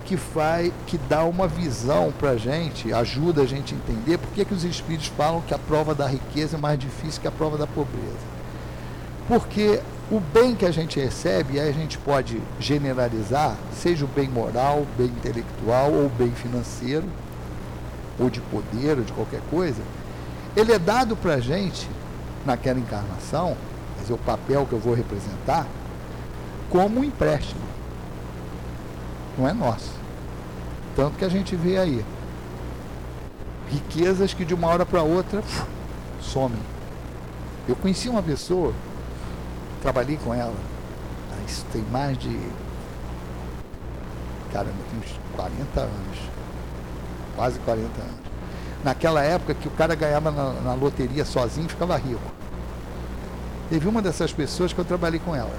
que 0.04 0.16
faz, 0.16 0.72
que 0.86 0.98
dá 0.98 1.24
uma 1.24 1.48
visão 1.48 2.12
para 2.18 2.30
a 2.30 2.36
gente, 2.36 2.92
ajuda 2.92 3.42
a 3.42 3.46
gente 3.46 3.74
a 3.74 3.76
entender 3.76 4.18
por 4.18 4.28
que, 4.30 4.44
que 4.44 4.54
os 4.54 4.64
espíritos 4.64 5.08
falam 5.08 5.40
que 5.40 5.54
a 5.54 5.58
prova 5.58 5.94
da 5.94 6.06
riqueza 6.06 6.56
é 6.56 6.60
mais 6.60 6.78
difícil 6.78 7.20
que 7.20 7.28
a 7.28 7.32
prova 7.32 7.56
da 7.56 7.66
pobreza. 7.66 8.32
Porque 9.28 9.80
o 10.10 10.20
bem 10.20 10.54
que 10.54 10.66
a 10.66 10.70
gente 10.70 11.00
recebe, 11.00 11.58
aí 11.58 11.68
a 11.68 11.72
gente 11.72 11.96
pode 11.98 12.40
generalizar, 12.60 13.56
seja 13.72 14.04
o 14.04 14.08
bem 14.08 14.28
moral, 14.28 14.86
bem 14.98 15.06
intelectual 15.06 15.92
ou 15.92 16.08
bem 16.10 16.30
financeiro, 16.32 17.06
ou 18.18 18.28
de 18.28 18.40
poder, 18.40 18.98
ou 18.98 19.04
de 19.04 19.12
qualquer 19.12 19.40
coisa, 19.50 19.80
ele 20.54 20.72
é 20.72 20.78
dado 20.78 21.16
para 21.16 21.34
a 21.34 21.40
gente 21.40 21.88
naquela 22.44 22.78
encarnação, 22.78 23.56
mas 23.98 24.10
é 24.10 24.12
o 24.12 24.18
papel 24.18 24.66
que 24.66 24.72
eu 24.72 24.78
vou 24.78 24.94
representar, 24.94 25.66
como 26.68 27.00
um 27.00 27.04
empréstimo. 27.04 27.62
Não 29.36 29.48
é 29.48 29.52
nosso. 29.52 29.90
Tanto 30.94 31.16
que 31.16 31.24
a 31.24 31.28
gente 31.28 31.56
vê 31.56 31.78
aí 31.78 32.04
riquezas 33.70 34.34
que 34.34 34.44
de 34.44 34.52
uma 34.52 34.68
hora 34.68 34.84
para 34.84 35.02
outra 35.02 35.42
somem. 36.20 36.60
Eu 37.66 37.74
conheci 37.76 38.08
uma 38.08 38.22
pessoa, 38.22 38.74
trabalhei 39.80 40.18
com 40.22 40.34
ela, 40.34 40.54
isso 41.46 41.64
tem 41.72 41.82
mais 41.90 42.18
de. 42.18 42.38
Caramba, 44.52 44.74
tem 44.90 44.98
uns 44.98 45.18
40 45.34 45.80
anos. 45.80 46.18
Quase 47.34 47.58
40 47.60 47.84
anos. 47.84 48.22
Naquela 48.84 49.22
época 49.22 49.54
que 49.54 49.68
o 49.68 49.70
cara 49.70 49.94
ganhava 49.94 50.30
na, 50.30 50.52
na 50.60 50.74
loteria 50.74 51.24
sozinho 51.24 51.68
ficava 51.68 51.96
rico. 51.96 52.20
Teve 53.70 53.88
uma 53.88 54.02
dessas 54.02 54.32
pessoas 54.32 54.72
que 54.72 54.78
eu 54.78 54.84
trabalhei 54.84 55.20
com 55.20 55.34
ela. 55.34 55.54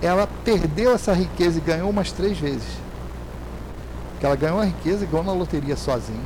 Ela 0.00 0.26
perdeu 0.44 0.94
essa 0.94 1.12
riqueza 1.12 1.58
e 1.58 1.60
ganhou 1.60 1.90
umas 1.90 2.12
três 2.12 2.38
vezes 2.38 2.85
que 4.18 4.26
ela 4.26 4.36
ganhou 4.36 4.60
a 4.60 4.64
riqueza 4.64 5.06
ganhou 5.06 5.24
na 5.24 5.32
loteria 5.32 5.76
sozinho. 5.76 6.24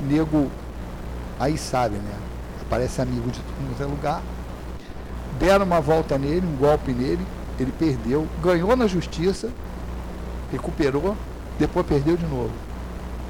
Nego, 0.00 0.50
aí 1.38 1.56
sabe, 1.56 1.96
né? 1.96 2.14
Aparece 2.62 3.00
amigo 3.00 3.30
de 3.30 3.40
todo 3.40 3.60
mundo 3.60 3.82
é 3.82 3.86
lugar. 3.86 4.22
Deram 5.38 5.64
uma 5.64 5.80
volta 5.80 6.18
nele, 6.18 6.46
um 6.46 6.56
golpe 6.56 6.92
nele, 6.92 7.24
ele 7.58 7.72
perdeu, 7.72 8.26
ganhou 8.42 8.76
na 8.76 8.86
justiça, 8.86 9.50
recuperou, 10.50 11.16
depois 11.58 11.86
perdeu 11.86 12.16
de 12.16 12.26
novo. 12.26 12.52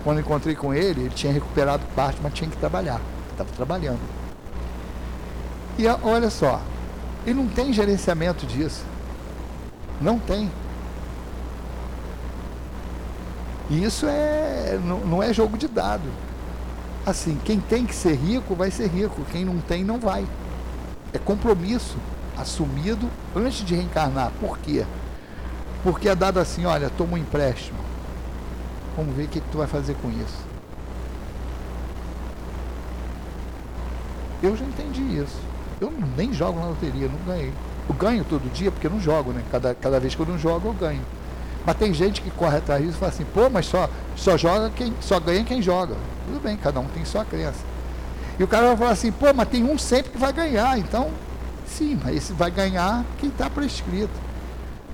Quando 0.05 0.21
encontrei 0.21 0.55
com 0.55 0.73
ele, 0.73 1.03
ele 1.03 1.11
tinha 1.11 1.33
recuperado 1.33 1.85
parte, 1.95 2.19
mas 2.23 2.33
tinha 2.33 2.49
que 2.49 2.57
trabalhar. 2.57 3.01
Estava 3.33 3.51
trabalhando. 3.53 4.01
E 5.79 5.87
olha 5.87 6.31
só, 6.31 6.61
ele 7.27 7.35
não 7.35 7.47
tem 7.47 7.73
gerenciamento 7.73 8.47
disso. 8.47 8.85
Não 10.01 10.19
tem. 10.19 10.51
E 13.71 13.85
isso 13.85 14.07
é, 14.07 14.79
não, 14.85 15.01
não 15.01 15.23
é 15.23 15.33
jogo 15.33 15.59
de 15.59 15.69
dado. 15.69 16.09
Assim, 17.05 17.39
quem 17.45 17.61
tem 17.61 17.87
que 17.87 17.95
ser 17.95 18.15
rico 18.15 18.55
vai 18.55 18.71
ser 18.71 18.89
rico, 18.89 19.25
quem 19.31 19.45
não 19.45 19.59
tem 19.59 19.85
não 19.85 19.99
vai. 19.99 20.27
É 21.13 21.19
compromisso 21.19 21.97
assumido 22.37 23.09
antes 23.35 23.65
de 23.65 23.75
reencarnar. 23.75 24.31
Por 24.41 24.59
quê? 24.59 24.85
Porque 25.83 26.09
é 26.09 26.15
dado 26.15 26.39
assim, 26.39 26.65
olha, 26.65 26.91
toma 26.91 27.15
um 27.15 27.19
empréstimo. 27.19 27.79
Vamos 28.97 29.15
ver 29.15 29.25
o 29.25 29.29
que, 29.29 29.41
que 29.41 29.49
tu 29.51 29.59
vai 29.59 29.67
fazer 29.67 29.95
com 30.03 30.11
isso. 30.11 30.49
Eu 34.43 34.57
já 34.57 34.65
entendi 34.65 35.03
isso. 35.03 35.37
Eu 35.81 35.93
nem 36.17 36.33
jogo 36.33 36.59
na 36.59 36.67
loteria, 36.67 37.09
não 37.09 37.19
ganhei. 37.27 37.53
Eu 37.89 37.95
ganho 37.95 38.25
todo 38.25 38.53
dia 38.53 38.71
porque 38.71 38.87
eu 38.87 38.91
não 38.91 39.01
jogo, 39.01 39.33
né? 39.33 39.43
Cada, 39.51 39.75
cada 39.75 40.01
vez 40.01 40.15
que 40.15 40.21
eu 40.21 40.27
não 40.27 40.39
jogo, 40.39 40.69
eu 40.69 40.73
ganho. 40.75 41.03
Mas 41.65 41.77
tem 41.77 41.93
gente 41.93 42.21
que 42.21 42.31
corre 42.31 42.59
atrás 42.59 42.83
disso 42.83 42.97
e 42.97 42.99
fala 42.99 43.13
assim, 43.13 43.27
pô, 43.35 43.51
mas 43.51 43.67
só, 43.67 43.89
só 44.17 44.37
joga 44.37 44.71
quem, 44.71 44.95
só 45.01 45.21
ganha 45.21 45.45
quem 45.45 45.61
joga. 45.61 45.95
Tudo 46.27 46.41
bem, 46.43 46.57
cada 46.57 46.81
um 46.81 46.87
tem 46.87 47.05
sua 47.05 47.25
crença. 47.25 47.61
E 48.39 48.45
o 48.45 48.47
cara 48.47 48.69
vai 48.69 48.77
falar 48.77 48.91
assim, 48.93 49.13
pô, 49.13 49.27
mas 49.35 49.49
tem 49.49 49.65
um 49.65 49.77
sempre 49.77 50.13
que 50.13 50.19
vai 50.19 50.33
ganhar. 50.33 50.79
Então, 50.79 51.11
sim, 51.67 51.99
mas 52.03 52.17
esse 52.17 52.33
vai 52.33 52.51
ganhar 52.51 53.05
quem 53.19 53.29
está 53.29 53.51
prescrito. 53.51 54.29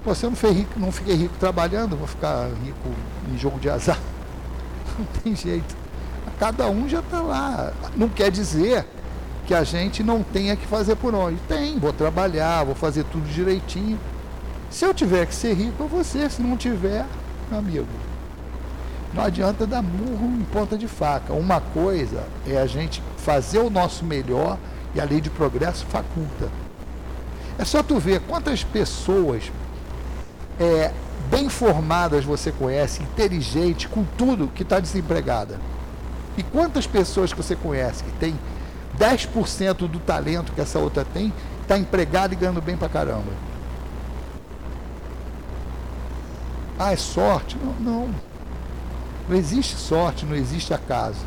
Pô, 0.02 0.14
se 0.14 0.24
eu 0.24 0.30
não, 0.30 0.52
rico, 0.52 0.78
não 0.78 0.92
fiquei 0.92 1.14
rico 1.14 1.34
trabalhando, 1.38 1.96
vou 1.96 2.06
ficar 2.06 2.48
rico 2.64 2.90
em 3.32 3.38
jogo 3.38 3.58
de 3.58 3.70
azar. 3.70 3.98
Não 4.98 5.06
tem 5.06 5.34
jeito. 5.34 5.74
Cada 6.38 6.68
um 6.68 6.88
já 6.88 7.00
está 7.00 7.20
lá. 7.20 7.72
Não 7.96 8.08
quer 8.08 8.30
dizer 8.30 8.86
que 9.46 9.54
a 9.54 9.64
gente 9.64 10.02
não 10.02 10.22
tenha 10.22 10.54
que 10.56 10.66
fazer 10.66 10.94
por 10.96 11.14
onde. 11.14 11.36
Tem, 11.48 11.78
vou 11.78 11.92
trabalhar, 11.92 12.64
vou 12.64 12.74
fazer 12.74 13.04
tudo 13.04 13.28
direitinho. 13.28 13.98
Se 14.74 14.84
eu 14.84 14.92
tiver 14.92 15.24
que 15.24 15.34
ser 15.36 15.54
rico, 15.54 15.88
eu 15.88 16.02
ser. 16.02 16.28
Se 16.28 16.42
não 16.42 16.56
tiver, 16.56 17.06
meu 17.48 17.60
amigo, 17.60 17.86
não 19.14 19.22
adianta 19.22 19.68
dar 19.68 19.80
murro 19.80 20.26
em 20.26 20.42
ponta 20.52 20.76
de 20.76 20.88
faca. 20.88 21.32
Uma 21.32 21.60
coisa 21.60 22.24
é 22.44 22.58
a 22.58 22.66
gente 22.66 23.00
fazer 23.18 23.60
o 23.60 23.70
nosso 23.70 24.04
melhor 24.04 24.58
e 24.92 25.00
a 25.00 25.04
lei 25.04 25.20
de 25.20 25.30
progresso 25.30 25.86
faculta. 25.86 26.48
É 27.56 27.64
só 27.64 27.84
tu 27.84 28.00
ver 28.00 28.18
quantas 28.22 28.64
pessoas 28.64 29.44
é, 30.58 30.90
bem 31.30 31.48
formadas 31.48 32.24
você 32.24 32.50
conhece, 32.50 33.00
inteligente, 33.00 33.86
com 33.86 34.02
tudo, 34.18 34.48
que 34.48 34.64
está 34.64 34.80
desempregada. 34.80 35.60
E 36.36 36.42
quantas 36.42 36.84
pessoas 36.84 37.32
que 37.32 37.40
você 37.40 37.54
conhece 37.54 38.02
que 38.02 38.10
tem 38.14 38.36
10% 38.98 39.86
do 39.86 40.00
talento 40.00 40.52
que 40.52 40.60
essa 40.60 40.80
outra 40.80 41.04
tem, 41.04 41.32
está 41.62 41.78
empregada 41.78 42.34
e 42.34 42.36
ganhando 42.36 42.60
bem 42.60 42.76
pra 42.76 42.88
caramba. 42.88 43.53
Ah, 46.78 46.92
é 46.92 46.96
sorte? 46.96 47.56
Não, 47.62 47.72
não. 47.78 48.08
Não 49.28 49.36
existe 49.36 49.76
sorte, 49.76 50.26
não 50.26 50.34
existe 50.34 50.74
acaso. 50.74 51.24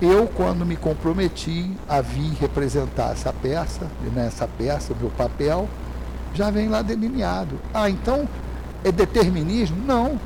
Eu, 0.00 0.28
quando 0.28 0.66
me 0.66 0.76
comprometi 0.76 1.72
a 1.88 2.00
vir 2.00 2.34
representar 2.34 3.12
essa 3.12 3.32
peça, 3.32 3.86
nessa 4.14 4.46
peça, 4.46 4.94
meu 5.00 5.10
papel, 5.10 5.68
já 6.34 6.50
vem 6.50 6.68
lá 6.68 6.82
delineado. 6.82 7.58
Ah, 7.72 7.88
então 7.88 8.28
é 8.84 8.92
determinismo? 8.92 9.82
Não. 9.84 10.20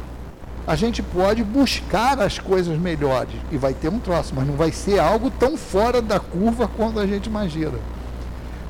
A 0.67 0.77
gente 0.77 1.03
pode 1.03 1.43
buscar 1.43 2.21
as 2.21 2.39
coisas 2.39 2.77
melhores 2.79 3.35
e 3.51 3.57
vai 3.57 3.73
ter 3.73 3.89
um 3.89 3.99
troço, 3.99 4.35
mas 4.35 4.47
não 4.47 4.55
vai 4.55 4.73
ser 4.73 4.99
algo 4.99 5.31
tão 5.31 5.57
fora 5.57 6.03
da 6.03 6.21
curva 6.21 6.69
quanto 6.69 6.99
a 6.99 7.07
gente 7.07 7.27
imagina. 7.27 7.79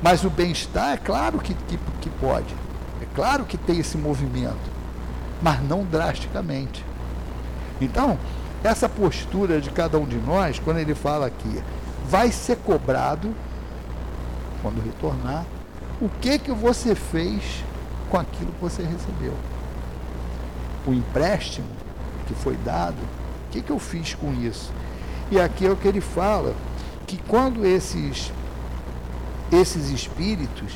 Mas 0.01 0.23
o 0.23 0.29
bem-estar, 0.29 0.93
é 0.93 0.97
claro 0.97 1.39
que, 1.39 1.53
que, 1.53 1.77
que 2.01 2.09
pode. 2.21 2.53
É 3.01 3.05
claro 3.15 3.45
que 3.45 3.57
tem 3.57 3.79
esse 3.79 3.97
movimento 3.97 4.72
mas 5.43 5.61
não 5.61 5.83
drasticamente. 5.83 6.83
Então, 7.81 8.17
essa 8.63 8.87
postura 8.87 9.59
de 9.59 9.69
cada 9.69 9.99
um 9.99 10.05
de 10.05 10.15
nós, 10.15 10.57
quando 10.57 10.77
ele 10.77 10.95
fala 10.95 11.27
aqui, 11.27 11.61
vai 12.09 12.31
ser 12.31 12.55
cobrado 12.57 13.35
quando 14.61 14.81
retornar, 14.81 15.45
o 16.01 16.07
que 16.21 16.39
que 16.39 16.51
você 16.51 16.95
fez 16.95 17.63
com 18.09 18.17
aquilo 18.17 18.53
que 18.53 18.61
você 18.61 18.81
recebeu? 18.81 19.33
O 20.87 20.93
empréstimo 20.93 21.67
que 22.25 22.33
foi 22.33 22.55
dado, 22.63 22.95
o 22.95 23.51
que 23.51 23.61
que 23.61 23.71
eu 23.71 23.79
fiz 23.79 24.15
com 24.15 24.33
isso? 24.33 24.71
E 25.29 25.39
aqui 25.39 25.65
é 25.65 25.69
o 25.69 25.75
que 25.75 25.87
ele 25.87 25.99
fala, 25.99 26.55
que 27.05 27.17
quando 27.27 27.65
esses 27.65 28.31
esses 29.51 29.89
espíritos 29.89 30.73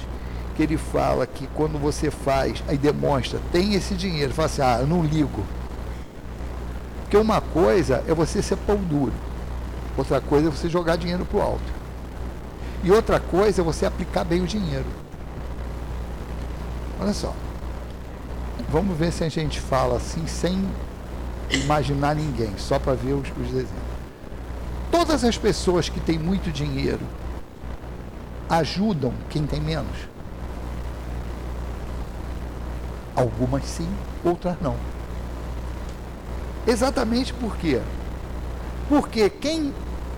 que 0.57 0.63
ele 0.63 0.75
fala 0.75 1.27
que 1.27 1.45
quando 1.53 1.77
você 1.77 2.09
faz, 2.09 2.63
aí 2.67 2.79
demonstra, 2.79 3.39
tem 3.51 3.75
esse 3.75 3.93
dinheiro, 3.93 4.33
fala 4.33 4.47
assim, 4.47 4.61
ah, 4.63 4.79
eu 4.81 4.87
não 4.87 5.03
ligo. 5.03 5.45
Porque 7.03 7.15
uma 7.15 7.39
coisa 7.39 8.03
é 8.07 8.13
você 8.13 8.41
ser 8.41 8.57
pão 8.57 8.77
duro, 8.77 9.13
outra 9.95 10.19
coisa 10.19 10.47
é 10.47 10.51
você 10.51 10.67
jogar 10.67 10.95
dinheiro 10.95 11.23
para 11.25 11.37
o 11.37 11.41
alto. 11.43 11.77
E 12.83 12.91
outra 12.91 13.19
coisa 13.19 13.61
é 13.61 13.63
você 13.63 13.85
aplicar 13.85 14.23
bem 14.23 14.41
o 14.41 14.47
dinheiro. 14.47 14.85
Olha 16.99 17.13
só. 17.13 17.33
Vamos 18.69 18.97
ver 18.97 19.11
se 19.11 19.23
a 19.23 19.29
gente 19.29 19.59
fala 19.59 19.97
assim 19.97 20.25
sem 20.25 20.67
imaginar 21.51 22.15
ninguém, 22.15 22.51
só 22.57 22.79
para 22.79 22.93
ver 22.93 23.13
os, 23.13 23.29
os 23.29 23.49
exemplos. 23.49 23.97
Todas 24.91 25.23
as 25.23 25.37
pessoas 25.37 25.87
que 25.87 25.99
têm 25.99 26.17
muito 26.17 26.51
dinheiro 26.51 27.01
ajudam 28.49 29.13
quem 29.29 29.45
tem 29.45 29.61
menos? 29.61 30.16
Algumas 33.17 33.63
sim, 33.65 33.89
outras 34.23 34.55
não. 34.61 34.75
Exatamente 36.67 37.33
por 37.33 37.57
quê? 37.57 37.81
Porque 38.87 39.27
quem 39.27 39.73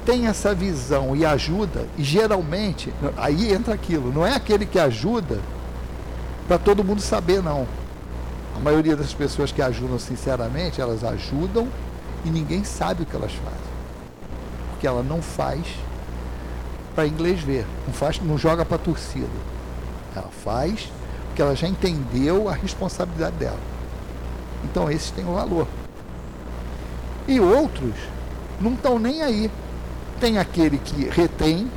tem 0.06 0.28
essa 0.28 0.54
visão 0.54 1.16
e 1.16 1.26
ajuda, 1.26 1.88
geralmente, 1.98 2.94
aí 3.16 3.54
entra 3.54 3.74
aquilo, 3.74 4.12
não 4.12 4.28
é 4.28 4.36
aquele 4.36 4.66
que 4.66 4.78
ajuda 4.78 5.40
para 6.46 6.58
todo 6.58 6.84
mundo 6.84 7.00
saber, 7.00 7.42
não. 7.42 7.66
A 8.54 8.60
maioria 8.60 8.98
das 8.98 9.14
pessoas 9.14 9.50
que 9.50 9.62
ajudam 9.62 9.98
sinceramente, 9.98 10.82
elas 10.82 11.02
ajudam 11.02 11.70
e 12.26 12.30
ninguém 12.30 12.66
sabe 12.66 13.04
o 13.04 13.06
que 13.06 13.16
elas 13.16 13.32
fazem. 13.32 13.70
Porque 14.72 14.86
ela 14.86 15.04
não 15.04 15.22
faz 15.22 15.66
para 16.94 17.08
inglês 17.08 17.40
ver, 17.40 17.66
não, 17.88 17.94
faz, 17.94 18.20
não 18.20 18.38
joga 18.38 18.66
para 18.66 18.78
torcida. 18.78 19.28
Ela 20.14 20.30
faz 20.44 20.92
porque 21.40 21.42
ela 21.42 21.56
já 21.56 21.68
entendeu 21.68 22.50
a 22.50 22.54
responsabilidade 22.54 23.38
dela. 23.38 23.60
Então 24.66 24.92
esses 24.92 25.10
têm 25.12 25.26
o 25.26 25.36
valor. 25.36 25.68
E 27.28 27.40
outros 27.40 27.94
não 28.60 28.74
estão 28.74 29.00
nem 29.00 29.22
aí. 29.22 29.50
Tem 30.20 30.38
aquele 30.38 30.78
que 30.78 31.08
retém, 31.10 31.72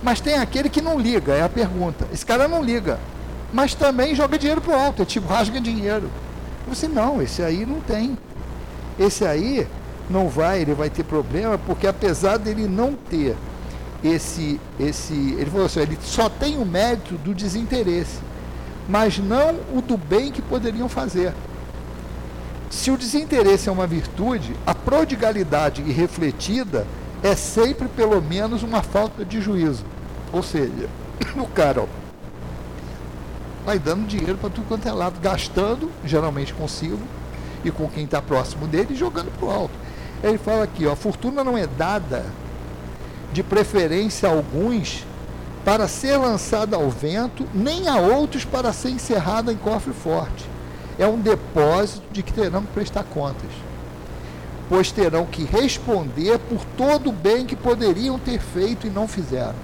mas 0.00 0.20
tem 0.20 0.34
aquele 0.34 0.68
que 0.68 0.80
não 0.80 0.96
liga, 0.96 1.32
é 1.32 1.42
a 1.42 1.48
pergunta. 1.48 2.06
Esse 2.12 2.24
cara 2.24 2.46
não 2.46 2.62
liga, 2.62 3.00
mas 3.52 3.74
também 3.74 4.14
joga 4.14 4.38
dinheiro 4.38 4.60
pro 4.60 4.78
alto, 4.78 5.02
é 5.02 5.04
tipo 5.04 5.26
rasga 5.32 5.60
dinheiro. 5.60 6.08
Você 6.68 6.86
não, 6.86 7.20
esse 7.20 7.42
aí 7.42 7.66
não 7.66 7.80
tem. 7.80 8.16
Esse 8.96 9.26
aí 9.26 9.66
não 10.08 10.28
vai, 10.28 10.60
ele 10.60 10.72
vai 10.72 10.88
ter 10.88 11.02
problema, 11.02 11.58
porque 11.58 11.88
apesar 11.88 12.36
dele 12.36 12.68
não 12.68 12.92
ter 12.92 13.36
esse, 14.04 14.60
esse, 14.78 15.34
ele 15.36 15.50
falou 15.50 15.66
assim, 15.66 15.80
ele 15.80 15.98
só 16.00 16.28
tem 16.28 16.58
o 16.58 16.64
mérito 16.64 17.14
do 17.16 17.34
desinteresse 17.34 18.35
mas 18.88 19.18
não 19.18 19.56
o 19.74 19.82
do 19.82 19.96
bem 19.96 20.30
que 20.30 20.42
poderiam 20.42 20.88
fazer. 20.88 21.32
Se 22.70 22.90
o 22.90 22.96
desinteresse 22.96 23.68
é 23.68 23.72
uma 23.72 23.86
virtude, 23.86 24.54
a 24.66 24.74
prodigalidade 24.74 25.82
irrefletida 25.82 26.86
é 27.22 27.34
sempre 27.34 27.88
pelo 27.88 28.20
menos 28.20 28.62
uma 28.62 28.82
falta 28.82 29.24
de 29.24 29.40
juízo. 29.40 29.84
Ou 30.32 30.42
seja, 30.42 30.88
o 31.36 31.46
cara 31.48 31.86
vai 33.64 33.78
dando 33.78 34.06
dinheiro 34.06 34.36
para 34.38 34.50
tudo 34.50 34.68
quanto 34.68 34.88
é 34.88 34.92
lado, 34.92 35.18
gastando, 35.20 35.90
geralmente 36.04 36.54
consigo, 36.54 37.00
e 37.64 37.70
com 37.70 37.88
quem 37.88 38.04
está 38.04 38.22
próximo 38.22 38.66
dele, 38.66 38.88
e 38.90 38.96
jogando 38.96 39.30
para 39.36 39.46
o 39.46 39.50
alto. 39.50 39.74
Ele 40.22 40.38
fala 40.38 40.64
aqui, 40.64 40.86
ó, 40.86 40.92
a 40.92 40.96
fortuna 40.96 41.42
não 41.42 41.58
é 41.58 41.66
dada 41.66 42.24
de 43.32 43.42
preferência 43.42 44.28
a 44.28 44.32
alguns 44.32 45.04
para 45.66 45.88
ser 45.88 46.16
lançada 46.16 46.76
ao 46.76 46.88
vento, 46.88 47.44
nem 47.52 47.88
a 47.88 47.96
outros 47.96 48.44
para 48.44 48.72
ser 48.72 48.90
encerrada 48.90 49.52
em 49.52 49.56
cofre 49.56 49.92
forte. 49.92 50.48
É 50.96 51.08
um 51.08 51.20
depósito 51.20 52.06
de 52.12 52.22
que 52.22 52.32
terão 52.32 52.62
que 52.62 52.72
prestar 52.72 53.02
contas, 53.02 53.50
pois 54.68 54.92
terão 54.92 55.26
que 55.26 55.42
responder 55.42 56.38
por 56.38 56.64
todo 56.76 57.10
o 57.10 57.12
bem 57.12 57.44
que 57.44 57.56
poderiam 57.56 58.16
ter 58.16 58.38
feito 58.38 58.86
e 58.86 58.90
não 58.90 59.08
fizeram, 59.08 59.56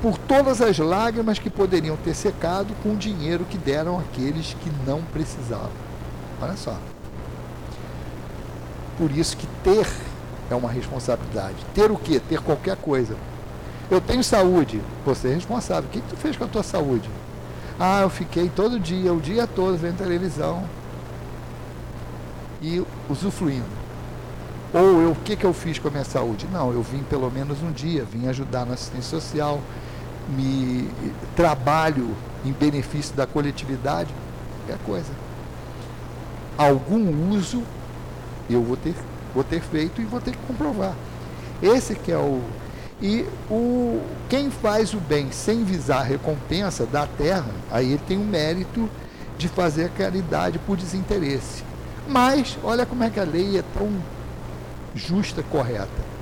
por 0.00 0.16
todas 0.16 0.62
as 0.62 0.78
lágrimas 0.78 1.38
que 1.38 1.50
poderiam 1.50 1.98
ter 1.98 2.14
secado 2.14 2.72
com 2.82 2.94
o 2.94 2.96
dinheiro 2.96 3.44
que 3.44 3.58
deram 3.58 3.98
àqueles 3.98 4.56
que 4.62 4.72
não 4.86 5.02
precisavam. 5.02 5.70
Olha 6.40 6.56
só. 6.56 6.78
Por 8.96 9.10
isso 9.10 9.36
que 9.36 9.46
ter 9.62 9.86
é 10.50 10.54
uma 10.54 10.70
responsabilidade. 10.70 11.56
Ter 11.74 11.90
o 11.90 11.98
quê? 11.98 12.18
Ter 12.18 12.40
qualquer 12.40 12.76
coisa 12.76 13.14
eu 13.92 14.00
tenho 14.00 14.24
saúde. 14.24 14.80
Você 15.04 15.28
é 15.28 15.34
responsável. 15.34 15.88
O 15.88 15.92
que, 15.92 16.00
que 16.00 16.08
tu 16.08 16.16
fez 16.16 16.36
com 16.36 16.44
a 16.44 16.48
tua 16.48 16.62
saúde? 16.62 17.08
Ah, 17.78 18.00
eu 18.00 18.10
fiquei 18.10 18.48
todo 18.48 18.80
dia, 18.80 19.12
o 19.12 19.20
dia 19.20 19.46
todo 19.46 19.76
vendo 19.76 19.98
televisão 19.98 20.64
e 22.62 22.82
usufruindo. 23.08 23.82
Ou 24.72 25.02
eu, 25.02 25.10
o 25.10 25.16
que, 25.16 25.36
que 25.36 25.44
eu 25.44 25.52
fiz 25.52 25.78
com 25.78 25.88
a 25.88 25.90
minha 25.90 26.04
saúde? 26.04 26.46
Não, 26.50 26.72
eu 26.72 26.82
vim 26.82 27.02
pelo 27.02 27.30
menos 27.30 27.62
um 27.62 27.70
dia, 27.70 28.04
vim 28.04 28.28
ajudar 28.28 28.64
na 28.64 28.74
assistência 28.74 29.20
social, 29.20 29.60
me 30.30 30.88
trabalho 31.36 32.16
em 32.44 32.52
benefício 32.52 33.14
da 33.14 33.26
coletividade, 33.26 34.10
qualquer 34.64 34.82
coisa. 34.86 35.10
Algum 36.56 37.30
uso 37.30 37.62
eu 38.48 38.62
vou 38.62 38.76
ter, 38.76 38.94
vou 39.34 39.44
ter 39.44 39.60
feito 39.60 40.00
e 40.00 40.04
vou 40.04 40.20
ter 40.20 40.30
que 40.30 40.46
comprovar. 40.46 40.94
Esse 41.62 41.94
que 41.94 42.10
é 42.10 42.16
o, 42.16 42.40
e 43.02 43.26
o, 43.50 44.00
quem 44.28 44.48
faz 44.48 44.94
o 44.94 44.98
bem 44.98 45.32
sem 45.32 45.64
visar 45.64 46.02
recompensa 46.02 46.86
da 46.86 47.04
terra, 47.04 47.50
aí 47.68 47.94
ele 47.94 48.02
tem 48.06 48.16
o 48.16 48.24
mérito 48.24 48.88
de 49.36 49.48
fazer 49.48 49.86
a 49.86 49.88
caridade 49.88 50.60
por 50.60 50.76
desinteresse. 50.76 51.64
Mas, 52.08 52.56
olha 52.62 52.86
como 52.86 53.02
é 53.02 53.10
que 53.10 53.18
a 53.18 53.24
lei 53.24 53.58
é 53.58 53.64
tão 53.76 53.90
justa, 54.94 55.42
correta. 55.42 56.12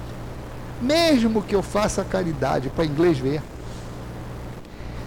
Mesmo 0.81 1.43
que 1.43 1.55
eu 1.55 1.63
faça 1.63 2.01
a 2.01 2.05
caridade 2.05 2.71
para 2.71 2.87
inglês 2.87 3.19
ver, 3.19 3.43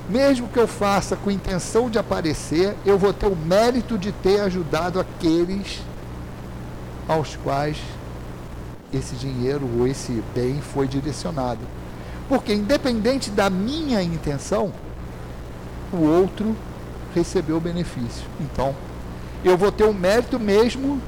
mesmo 0.07 0.47
que 0.49 0.59
eu 0.59 0.67
faça 0.67 1.15
com 1.15 1.31
intenção 1.31 1.89
de 1.89 1.97
aparecer, 1.97 2.75
eu 2.85 2.99
vou 2.99 3.13
ter 3.13 3.25
o 3.25 3.35
mérito 3.35 3.97
de 3.97 4.11
ter 4.11 4.41
ajudado 4.41 4.99
aqueles 4.99 5.81
aos 7.07 7.35
quais 7.37 7.77
esse 8.93 9.15
dinheiro 9.15 9.67
ou 9.77 9.87
esse 9.87 10.23
bem 10.35 10.61
foi 10.61 10.87
direcionado. 10.87 11.61
Porque, 12.29 12.53
independente 12.53 13.29
da 13.29 13.49
minha 13.49 14.01
intenção, 14.01 14.71
o 15.91 15.97
outro 15.97 16.55
recebeu 17.13 17.57
o 17.57 17.61
benefício. 17.61 18.25
Então, 18.39 18.75
eu 19.43 19.57
vou 19.57 19.71
ter 19.71 19.83
um 19.83 19.93
mérito 19.93 20.39
mesmo 20.39 21.01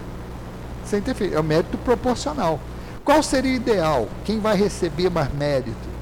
sem 0.84 1.02
ter 1.02 1.16
feito. 1.16 1.36
É 1.36 1.40
um 1.40 1.44
mérito 1.44 1.78
proporcional. 1.80 2.60
Qual 3.04 3.22
seria 3.24 3.52
o 3.52 3.56
ideal? 3.56 4.08
Quem 4.24 4.40
vai 4.40 4.56
receber 4.58 5.10
mais 5.10 5.32
mérito? 5.34 5.96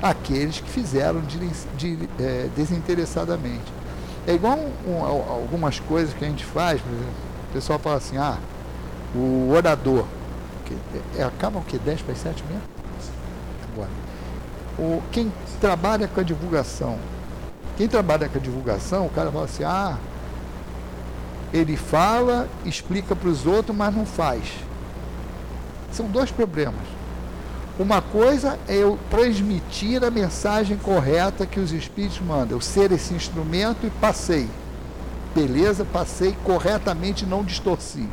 Aqueles 0.00 0.60
que 0.60 0.70
fizeram 0.70 1.20
de, 1.22 1.38
de, 1.76 2.08
é, 2.20 2.48
desinteressadamente. 2.56 3.72
É 4.26 4.34
igual 4.34 4.58
um, 4.58 4.92
um, 4.92 5.04
algumas 5.04 5.80
coisas 5.80 6.14
que 6.14 6.24
a 6.24 6.28
gente 6.28 6.44
faz, 6.44 6.80
por 6.80 6.92
exemplo, 6.92 7.12
o 7.48 7.52
pessoal 7.52 7.78
fala 7.78 7.96
assim, 7.96 8.18
ah, 8.18 8.38
o 9.14 9.50
orador 9.50 10.04
é, 11.16 11.22
acaba 11.22 11.58
o 11.58 11.62
que? 11.62 11.78
10 11.78 12.02
para 12.02 12.12
as 12.12 12.18
7 12.18 12.44
mesmo? 12.44 12.62
Agora. 13.72 13.90
O, 14.78 15.02
quem 15.10 15.32
trabalha 15.60 16.06
com 16.06 16.20
a 16.20 16.22
divulgação, 16.22 16.98
quem 17.76 17.88
trabalha 17.88 18.28
com 18.28 18.38
a 18.38 18.40
divulgação, 18.40 19.06
o 19.06 19.10
cara 19.10 19.30
fala 19.30 19.44
assim, 19.44 19.64
ah, 19.64 19.96
ele 21.52 21.76
fala, 21.76 22.48
explica 22.64 23.16
para 23.16 23.28
os 23.28 23.46
outros, 23.46 23.76
mas 23.76 23.94
não 23.94 24.04
faz. 24.04 24.44
São 25.92 26.06
dois 26.06 26.30
problemas. 26.30 26.86
Uma 27.78 28.02
coisa 28.02 28.58
é 28.66 28.74
eu 28.74 28.98
transmitir 29.08 30.02
a 30.02 30.10
mensagem 30.10 30.76
correta 30.76 31.46
que 31.46 31.60
os 31.60 31.72
espíritos 31.72 32.20
mandam, 32.20 32.56
eu 32.56 32.60
ser 32.60 32.90
esse 32.90 33.14
instrumento 33.14 33.86
e 33.86 33.90
passei. 33.90 34.48
Beleza, 35.34 35.84
passei 35.84 36.36
corretamente, 36.44 37.24
não 37.24 37.44
distorci. 37.44 38.08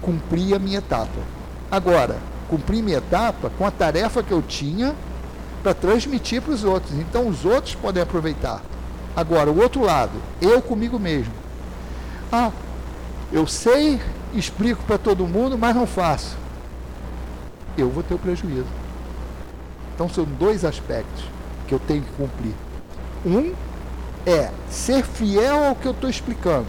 Cumpri 0.00 0.54
a 0.54 0.58
minha 0.60 0.78
etapa. 0.78 1.41
Agora, 1.72 2.18
cumpri 2.50 2.82
minha 2.82 2.98
etapa 2.98 3.50
com 3.56 3.64
a 3.64 3.70
tarefa 3.70 4.22
que 4.22 4.30
eu 4.30 4.42
tinha 4.42 4.94
para 5.62 5.72
transmitir 5.72 6.42
para 6.42 6.52
os 6.52 6.64
outros. 6.64 6.92
Então, 6.98 7.26
os 7.26 7.46
outros 7.46 7.74
podem 7.74 8.02
aproveitar. 8.02 8.60
Agora, 9.16 9.50
o 9.50 9.58
outro 9.58 9.80
lado, 9.80 10.12
eu 10.38 10.60
comigo 10.60 10.98
mesmo. 10.98 11.32
Ah, 12.30 12.50
eu 13.32 13.46
sei, 13.46 13.98
explico 14.34 14.82
para 14.84 14.98
todo 14.98 15.26
mundo, 15.26 15.56
mas 15.56 15.74
não 15.74 15.86
faço. 15.86 16.36
Eu 17.78 17.88
vou 17.88 18.02
ter 18.02 18.12
o 18.12 18.18
prejuízo. 18.18 18.66
Então, 19.94 20.10
são 20.10 20.24
dois 20.24 20.66
aspectos 20.66 21.24
que 21.66 21.72
eu 21.72 21.78
tenho 21.78 22.02
que 22.02 22.12
cumprir. 22.12 22.52
Um 23.24 23.54
é 24.26 24.50
ser 24.68 25.04
fiel 25.04 25.64
ao 25.64 25.74
que 25.74 25.86
eu 25.86 25.92
estou 25.92 26.10
explicando. 26.10 26.68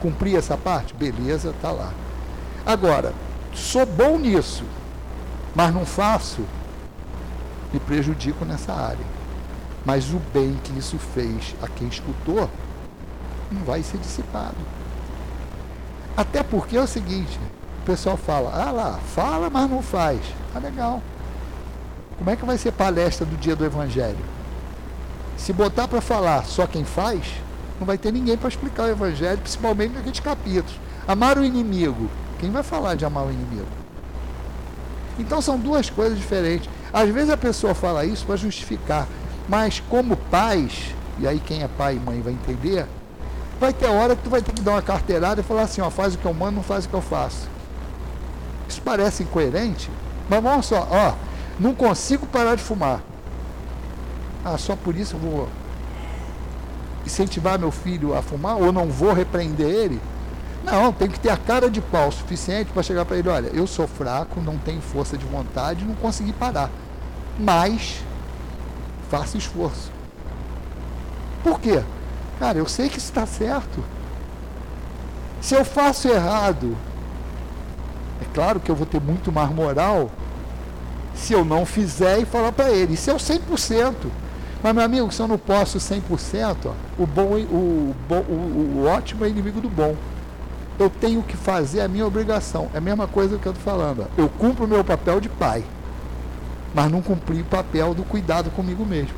Cumprir 0.00 0.36
essa 0.36 0.56
parte? 0.56 0.94
Beleza, 0.94 1.50
está 1.50 1.72
lá. 1.72 1.92
Agora, 2.64 3.12
sou 3.54 3.86
bom 3.86 4.18
nisso, 4.18 4.64
mas 5.54 5.72
não 5.74 5.84
faço, 5.84 6.44
me 7.72 7.80
prejudico 7.80 8.44
nessa 8.44 8.72
área. 8.72 9.20
Mas 9.84 10.12
o 10.12 10.20
bem 10.32 10.58
que 10.62 10.78
isso 10.78 10.98
fez 10.98 11.54
a 11.62 11.68
quem 11.68 11.88
escutou 11.88 12.50
não 13.50 13.62
vai 13.62 13.82
ser 13.82 13.98
dissipado. 13.98 14.56
Até 16.16 16.42
porque 16.42 16.76
é 16.76 16.82
o 16.82 16.86
seguinte, 16.86 17.38
o 17.82 17.86
pessoal 17.86 18.16
fala, 18.16 18.52
ah 18.54 18.70
lá, 18.70 18.98
fala, 19.14 19.48
mas 19.48 19.70
não 19.70 19.82
faz. 19.82 20.20
Ah, 20.54 20.58
legal. 20.58 21.02
Como 22.18 22.28
é 22.28 22.36
que 22.36 22.44
vai 22.44 22.58
ser 22.58 22.72
palestra 22.72 23.24
do 23.24 23.36
dia 23.36 23.56
do 23.56 23.64
Evangelho? 23.64 24.18
Se 25.36 25.52
botar 25.54 25.88
para 25.88 26.02
falar 26.02 26.44
só 26.44 26.66
quem 26.66 26.84
faz, 26.84 27.24
não 27.78 27.86
vai 27.86 27.96
ter 27.96 28.12
ninguém 28.12 28.36
para 28.36 28.48
explicar 28.48 28.84
o 28.84 28.90
Evangelho, 28.90 29.38
principalmente 29.38 29.94
naqueles 29.94 30.20
capítulos. 30.20 30.78
Amar 31.08 31.38
o 31.38 31.44
inimigo. 31.44 32.10
Quem 32.40 32.50
vai 32.50 32.62
falar 32.62 32.94
de 32.94 33.04
amar 33.04 33.26
o 33.26 33.30
inimigo? 33.30 33.68
Então 35.18 35.42
são 35.42 35.58
duas 35.58 35.90
coisas 35.90 36.18
diferentes. 36.18 36.70
Às 36.90 37.10
vezes 37.10 37.28
a 37.28 37.36
pessoa 37.36 37.74
fala 37.74 38.06
isso 38.06 38.24
para 38.24 38.36
justificar, 38.36 39.06
mas 39.46 39.80
como 39.90 40.16
pais, 40.16 40.94
e 41.18 41.28
aí 41.28 41.38
quem 41.38 41.62
é 41.62 41.68
pai 41.68 41.96
e 41.96 42.00
mãe 42.00 42.22
vai 42.22 42.32
entender, 42.32 42.86
vai 43.60 43.74
ter 43.74 43.86
hora 43.86 44.16
que 44.16 44.22
tu 44.22 44.30
vai 44.30 44.40
ter 44.40 44.52
que 44.52 44.62
dar 44.62 44.72
uma 44.72 44.82
carteirada 44.82 45.42
e 45.42 45.44
falar 45.44 45.62
assim, 45.62 45.82
ó, 45.82 45.90
faz 45.90 46.14
o 46.14 46.18
que 46.18 46.24
eu 46.24 46.32
mando, 46.32 46.56
não 46.56 46.62
faz 46.62 46.86
o 46.86 46.88
que 46.88 46.94
eu 46.94 47.02
faço. 47.02 47.46
Isso 48.66 48.80
parece 48.82 49.22
incoerente, 49.22 49.90
mas 50.28 50.42
vamos 50.42 50.64
só, 50.64 50.88
ó, 50.90 51.12
não 51.60 51.74
consigo 51.74 52.26
parar 52.26 52.54
de 52.54 52.62
fumar. 52.62 53.02
Ah, 54.42 54.56
só 54.56 54.74
por 54.74 54.96
isso 54.96 55.16
eu 55.16 55.20
vou 55.20 55.48
incentivar 57.04 57.58
meu 57.58 57.70
filho 57.70 58.16
a 58.16 58.22
fumar 58.22 58.56
ou 58.56 58.72
não 58.72 58.86
vou 58.86 59.12
repreender 59.12 59.68
ele? 59.68 60.00
Não, 60.64 60.92
tem 60.92 61.08
que 61.08 61.18
ter 61.18 61.30
a 61.30 61.36
cara 61.36 61.70
de 61.70 61.80
pau 61.80 62.12
suficiente 62.12 62.70
para 62.70 62.82
chegar 62.82 63.04
para 63.04 63.16
ele, 63.16 63.28
olha, 63.28 63.48
eu 63.48 63.66
sou 63.66 63.88
fraco, 63.88 64.40
não 64.40 64.58
tenho 64.58 64.80
força 64.80 65.16
de 65.16 65.24
vontade, 65.24 65.84
não 65.84 65.94
consegui 65.94 66.32
parar. 66.32 66.70
Mas 67.38 68.02
faça 69.10 69.38
esforço. 69.38 69.90
Por 71.42 71.58
quê? 71.58 71.82
Cara, 72.38 72.58
eu 72.58 72.66
sei 72.66 72.88
que 72.88 72.98
está 72.98 73.26
certo. 73.26 73.82
Se 75.40 75.54
eu 75.54 75.64
faço 75.64 76.08
errado, 76.08 76.76
é 78.20 78.24
claro 78.34 78.60
que 78.60 78.70
eu 78.70 78.76
vou 78.76 78.86
ter 78.86 79.00
muito 79.00 79.32
mais 79.32 79.50
moral 79.50 80.10
se 81.14 81.32
eu 81.32 81.44
não 81.44 81.64
fizer 81.64 82.18
e 82.18 82.26
falar 82.26 82.52
para 82.52 82.70
ele. 82.70 82.94
Isso 82.94 83.10
é 83.10 83.14
o 83.14 83.16
100%. 83.16 83.94
Mas, 84.62 84.74
meu 84.74 84.84
amigo, 84.84 85.10
se 85.10 85.20
eu 85.20 85.28
não 85.28 85.38
posso 85.38 85.78
100%, 85.78 86.56
ó, 86.66 86.72
o, 86.98 87.06
bom, 87.06 87.22
o, 87.22 87.94
o, 88.10 88.14
o, 88.14 88.78
o 88.78 88.86
ótimo 88.86 89.24
é 89.24 89.28
inimigo 89.28 89.60
do 89.60 89.70
bom. 89.70 89.96
Eu 90.80 90.88
tenho 90.88 91.22
que 91.22 91.36
fazer 91.36 91.82
a 91.82 91.88
minha 91.88 92.06
obrigação. 92.06 92.70
É 92.72 92.78
a 92.78 92.80
mesma 92.80 93.06
coisa 93.06 93.36
que 93.36 93.46
eu 93.46 93.52
estou 93.52 93.62
falando. 93.62 94.06
Eu 94.16 94.30
cumpro 94.30 94.64
o 94.64 94.68
meu 94.68 94.82
papel 94.82 95.20
de 95.20 95.28
pai, 95.28 95.62
mas 96.74 96.90
não 96.90 97.02
cumpri 97.02 97.42
o 97.42 97.44
papel 97.44 97.92
do 97.92 98.02
cuidado 98.02 98.50
comigo 98.50 98.86
mesmo. 98.86 99.14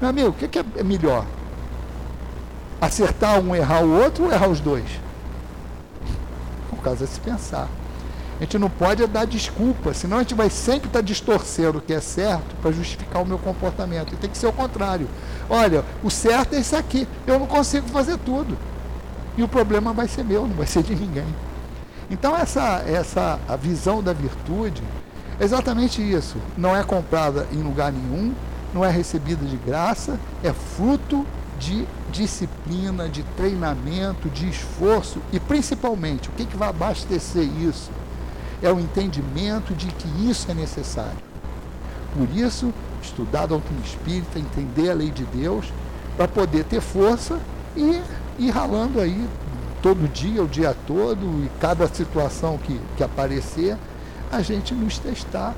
Meu 0.00 0.10
amigo, 0.10 0.30
o 0.30 0.32
que, 0.32 0.58
é 0.58 0.82
melhor? 0.82 1.24
Acertar 2.80 3.38
um, 3.38 3.54
errar 3.54 3.84
o 3.84 4.02
outro 4.02 4.24
ou 4.24 4.32
errar 4.32 4.48
os 4.48 4.58
dois? 4.58 4.84
Por 6.68 6.80
causa 6.80 7.06
de 7.06 7.12
se 7.12 7.20
pensar. 7.20 7.68
A 8.40 8.42
gente 8.42 8.58
não 8.58 8.68
pode 8.68 9.06
dar 9.06 9.26
desculpa, 9.26 9.94
senão 9.94 10.16
a 10.16 10.20
gente 10.22 10.34
vai 10.34 10.50
sempre 10.50 10.88
estar 10.88 11.00
distorcendo 11.00 11.78
o 11.78 11.80
que 11.80 11.92
é 11.92 12.00
certo 12.00 12.56
para 12.60 12.72
justificar 12.72 13.22
o 13.22 13.26
meu 13.26 13.38
comportamento. 13.38 14.12
E 14.12 14.16
tem 14.16 14.28
que 14.28 14.36
ser 14.36 14.48
o 14.48 14.52
contrário. 14.52 15.08
Olha, 15.48 15.84
o 16.02 16.10
certo 16.10 16.56
é 16.56 16.58
isso 16.58 16.74
aqui. 16.74 17.06
Eu 17.24 17.38
não 17.38 17.46
consigo 17.46 17.86
fazer 17.86 18.18
tudo. 18.18 18.58
E 19.36 19.42
o 19.42 19.48
problema 19.48 19.92
vai 19.92 20.08
ser 20.08 20.24
meu, 20.24 20.46
não 20.46 20.54
vai 20.54 20.66
ser 20.66 20.82
de 20.82 20.94
ninguém. 20.94 21.26
Então 22.10 22.36
essa, 22.36 22.84
essa 22.86 23.38
a 23.48 23.56
visão 23.56 24.02
da 24.02 24.12
virtude 24.12 24.82
é 25.38 25.44
exatamente 25.44 26.00
isso. 26.00 26.36
Não 26.56 26.74
é 26.74 26.82
comprada 26.82 27.46
em 27.52 27.62
lugar 27.62 27.92
nenhum, 27.92 28.32
não 28.72 28.84
é 28.84 28.90
recebida 28.90 29.44
de 29.44 29.56
graça, 29.56 30.18
é 30.42 30.52
fruto 30.52 31.26
de 31.58 31.86
disciplina, 32.12 33.08
de 33.08 33.22
treinamento, 33.36 34.28
de 34.28 34.48
esforço 34.48 35.20
e 35.32 35.40
principalmente 35.40 36.28
o 36.28 36.32
que, 36.32 36.44
que 36.44 36.56
vai 36.56 36.68
abastecer 36.68 37.44
isso? 37.44 37.90
é 38.64 38.72
o 38.72 38.80
entendimento 38.80 39.74
de 39.74 39.86
que 39.88 40.08
isso 40.28 40.50
é 40.50 40.54
necessário. 40.54 41.18
Por 42.16 42.28
isso, 42.34 42.72
estudar 43.02 43.42
a 43.42 43.46
doutrina 43.46 43.80
espírita, 43.84 44.38
entender 44.38 44.90
a 44.90 44.94
lei 44.94 45.10
de 45.10 45.24
Deus, 45.24 45.66
para 46.16 46.26
poder 46.26 46.64
ter 46.64 46.80
força 46.80 47.38
e 47.76 48.00
ir 48.38 48.50
ralando 48.50 49.00
aí 49.00 49.28
todo 49.82 50.08
dia, 50.08 50.42
o 50.42 50.48
dia 50.48 50.74
todo, 50.86 51.44
e 51.44 51.50
cada 51.60 51.86
situação 51.86 52.58
que, 52.58 52.80
que 52.96 53.04
aparecer, 53.04 53.76
a 54.32 54.40
gente 54.40 54.74
nos 54.74 54.98
testar 54.98 55.54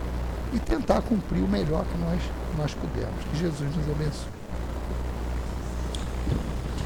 e 0.52 0.58
tentar 0.58 1.00
cumprir 1.02 1.42
o 1.42 1.48
melhor 1.48 1.84
que 1.84 1.98
nós, 1.98 2.20
nós 2.58 2.74
pudermos. 2.74 3.24
Que 3.30 3.38
Jesus 3.38 3.76
nos 3.76 3.90
abençoe. 3.90 4.36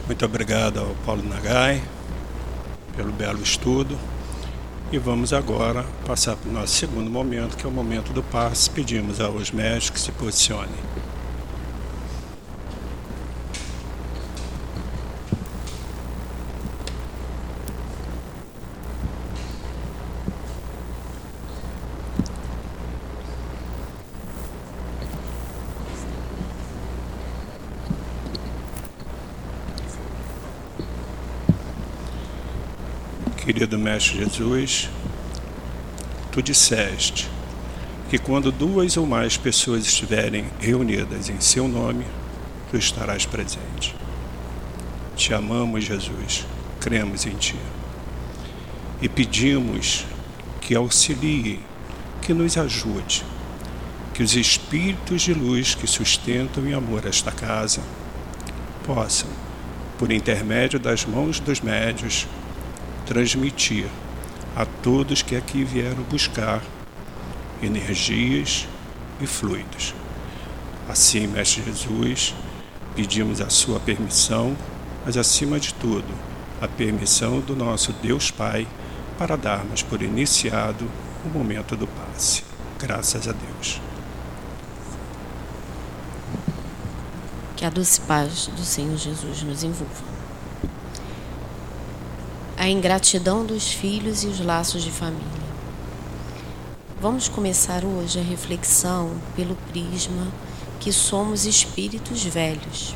Muito 0.06 0.24
obrigado 0.24 0.80
ao 0.80 0.88
Paulo 1.06 1.22
Nagai 1.22 1.82
pelo 2.96 3.12
belo 3.12 3.42
estudo. 3.42 3.96
E 4.92 4.98
vamos 4.98 5.32
agora 5.32 5.84
passar 6.04 6.34
para 6.34 6.50
o 6.50 6.52
nosso 6.52 6.74
segundo 6.74 7.08
momento, 7.08 7.56
que 7.56 7.64
é 7.64 7.68
o 7.68 7.72
momento 7.72 8.12
do 8.12 8.22
passe. 8.24 8.68
Pedimos 8.68 9.20
aos 9.20 9.52
médicos 9.52 9.90
que 9.90 10.00
se 10.00 10.12
posicionem. 10.12 10.74
Querido 33.52 33.76
Mestre 33.76 34.18
Jesus, 34.18 34.88
tu 36.30 36.40
disseste 36.40 37.28
que 38.08 38.16
quando 38.16 38.52
duas 38.52 38.96
ou 38.96 39.04
mais 39.04 39.36
pessoas 39.36 39.84
estiverem 39.84 40.44
reunidas 40.60 41.28
em 41.28 41.40
seu 41.40 41.66
nome, 41.66 42.04
tu 42.70 42.76
estarás 42.76 43.26
presente. 43.26 43.96
Te 45.16 45.34
amamos, 45.34 45.82
Jesus, 45.84 46.46
cremos 46.78 47.26
em 47.26 47.34
ti. 47.34 47.56
E 49.02 49.08
pedimos 49.08 50.04
que 50.60 50.76
auxilie, 50.76 51.58
que 52.22 52.32
nos 52.32 52.56
ajude, 52.56 53.24
que 54.14 54.22
os 54.22 54.36
espíritos 54.36 55.22
de 55.22 55.34
luz 55.34 55.74
que 55.74 55.88
sustentam 55.88 56.64
em 56.68 56.72
amor 56.72 57.04
esta 57.04 57.32
casa 57.32 57.80
possam, 58.86 59.28
por 59.98 60.12
intermédio 60.12 60.78
das 60.78 61.04
mãos 61.04 61.40
dos 61.40 61.60
médios, 61.60 62.28
transmitir 63.10 63.88
a 64.54 64.64
todos 64.64 65.20
que 65.20 65.34
aqui 65.34 65.64
vieram 65.64 66.04
buscar 66.04 66.62
energias 67.60 68.68
e 69.20 69.26
fluidos. 69.26 69.92
Assim, 70.88 71.26
Mestre 71.26 71.64
Jesus, 71.64 72.32
pedimos 72.94 73.40
a 73.40 73.50
sua 73.50 73.80
permissão, 73.80 74.56
mas 75.04 75.16
acima 75.16 75.58
de 75.58 75.74
tudo, 75.74 76.06
a 76.62 76.68
permissão 76.68 77.40
do 77.40 77.56
nosso 77.56 77.92
Deus 77.94 78.30
Pai 78.30 78.64
para 79.18 79.34
darmos 79.34 79.82
por 79.82 80.00
iniciado 80.02 80.88
o 81.24 81.36
momento 81.36 81.74
do 81.74 81.88
passe. 81.88 82.44
Graças 82.78 83.26
a 83.26 83.32
Deus. 83.32 83.80
Que 87.56 87.64
a 87.64 87.70
doce 87.70 88.00
paz 88.02 88.46
do 88.46 88.64
Senhor 88.64 88.96
Jesus 88.96 89.42
nos 89.42 89.64
envolva 89.64 90.19
a 92.60 92.68
ingratidão 92.68 93.46
dos 93.46 93.72
filhos 93.72 94.22
e 94.22 94.26
os 94.26 94.38
laços 94.38 94.82
de 94.82 94.90
família. 94.90 95.24
Vamos 97.00 97.26
começar 97.26 97.86
hoje 97.86 98.20
a 98.20 98.22
reflexão 98.22 99.12
pelo 99.34 99.56
prisma 99.72 100.26
que 100.78 100.92
somos 100.92 101.46
espíritos 101.46 102.22
velhos. 102.22 102.94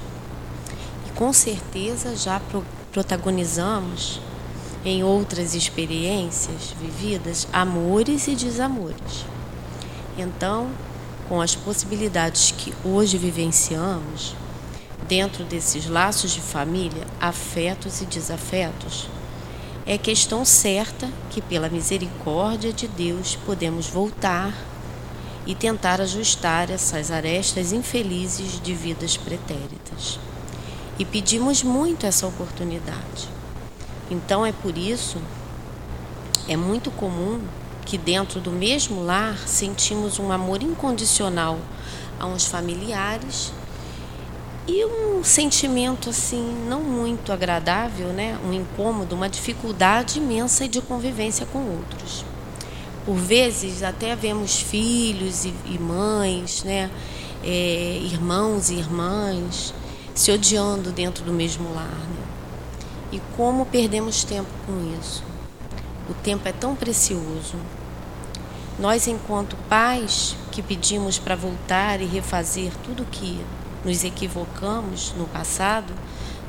E 1.08 1.12
com 1.12 1.32
certeza 1.32 2.14
já 2.14 2.38
pro 2.40 2.62
protagonizamos 2.92 4.20
em 4.84 5.02
outras 5.02 5.54
experiências 5.54 6.74
vividas 6.78 7.48
amores 7.50 8.28
e 8.28 8.36
desamores. 8.36 9.24
Então, 10.18 10.68
com 11.26 11.40
as 11.40 11.56
possibilidades 11.56 12.50
que 12.50 12.74
hoje 12.84 13.16
vivenciamos, 13.16 14.36
dentro 15.08 15.42
desses 15.42 15.86
laços 15.86 16.32
de 16.32 16.42
família, 16.42 17.06
afetos 17.18 18.02
e 18.02 18.04
desafetos, 18.04 19.08
é 19.87 19.99
questão 19.99 20.45
certa 20.45 21.11
que, 21.30 21.43
pela 21.43 21.68
misericórdia 21.68 22.72
de 22.72 22.89
Deus, 22.89 23.37
podemos 23.45 23.87
voltar 23.87 24.55
e 25.47 25.55
tentar 25.55 26.01
ajustar 26.01 26.70
essas 26.70 27.11
arestas 27.11 27.72
infelizes 27.72 28.61
de 28.61 28.72
vidas 28.74 29.16
pretéritas. 29.16 30.18
E 30.99 31.05
pedimos 31.05 31.62
muito 31.62 32.07
essa 32.07 32.26
oportunidade. 32.26 33.28
Então 34.11 34.45
é 34.45 34.53
por 34.53 34.78
isso 34.78 35.18
é 36.49 36.57
muito 36.57 36.91
comum 36.91 37.41
que 37.85 37.99
dentro 37.99 38.41
do 38.41 38.51
mesmo 38.51 39.03
lar 39.03 39.37
sentimos 39.47 40.18
um 40.18 40.32
amor 40.32 40.62
incondicional 40.62 41.59
a 42.18 42.26
uns 42.26 42.47
familiares 42.47 43.53
e 44.66 44.84
um 44.84 45.22
sentimento 45.22 46.10
assim 46.10 46.54
não 46.66 46.82
muito 46.82 47.32
agradável, 47.32 48.08
né? 48.08 48.38
Um 48.44 48.52
incômodo, 48.52 49.14
uma 49.14 49.28
dificuldade 49.28 50.18
imensa 50.18 50.66
de 50.66 50.80
convivência 50.80 51.44
com 51.46 51.58
outros. 51.58 52.24
Por 53.04 53.16
vezes 53.16 53.82
até 53.82 54.16
vemos 54.16 54.58
filhos 54.58 55.44
e, 55.44 55.54
e 55.66 55.78
mães, 55.78 56.64
né? 56.64 56.90
É, 57.42 57.98
irmãos 58.02 58.70
e 58.70 58.74
irmãs 58.74 59.74
se 60.14 60.30
odiando 60.30 60.90
dentro 60.90 61.24
do 61.24 61.32
mesmo 61.32 61.74
lar. 61.74 61.88
Né? 61.88 62.24
E 63.12 63.20
como 63.36 63.66
perdemos 63.66 64.24
tempo 64.24 64.48
com 64.64 64.96
isso? 64.98 65.22
O 66.08 66.14
tempo 66.14 66.48
é 66.48 66.52
tão 66.52 66.74
precioso. 66.74 67.56
Nós, 68.78 69.06
enquanto 69.06 69.56
pais 69.68 70.36
que 70.50 70.62
pedimos 70.62 71.18
para 71.18 71.36
voltar 71.36 72.00
e 72.00 72.06
refazer 72.06 72.72
tudo 72.82 73.04
que 73.04 73.40
nos 73.85 74.05
equivocamos 74.05 75.12
no 75.16 75.26
passado, 75.26 75.93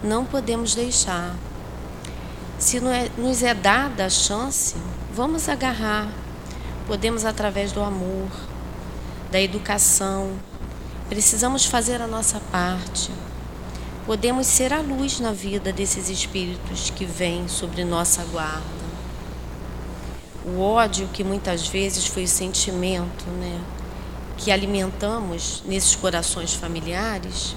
não 0.04 0.26
podemos 0.26 0.74
deixar. 0.74 1.36
Se 2.58 2.78
é, 2.78 3.12
nos 3.18 3.44
é 3.44 3.54
dada 3.54 4.06
a 4.06 4.10
chance, 4.10 4.76
vamos 5.14 5.50
agarrar. 5.50 6.10
Podemos 6.88 7.26
através 7.26 7.72
do 7.72 7.82
amor, 7.82 8.30
da 9.32 9.42
educação. 9.42 10.32
Precisamos 11.10 11.66
fazer 11.66 12.02
a 12.02 12.08
nossa 12.08 12.40
parte. 12.52 13.12
Podemos 14.06 14.48
ser 14.48 14.72
a 14.72 14.82
luz 14.82 15.20
na 15.20 15.32
vida 15.32 15.74
desses 15.74 16.10
espíritos 16.10 16.92
que 16.92 17.06
vêm 17.06 17.48
sobre 17.48 17.84
nossa 17.84 18.24
guarda. 18.26 18.86
O 20.46 20.62
ódio, 20.62 21.10
que 21.12 21.24
muitas 21.24 21.68
vezes 21.68 22.06
foi 22.06 22.26
o 22.26 22.28
sentimento 22.28 23.26
né, 23.40 23.60
que 24.38 24.52
alimentamos 24.52 25.64
nesses 25.66 25.96
corações 25.96 26.54
familiares, 26.54 27.56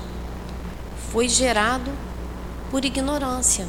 foi 1.12 1.29
gerado 1.29 1.91
por 2.70 2.85
ignorância 2.85 3.66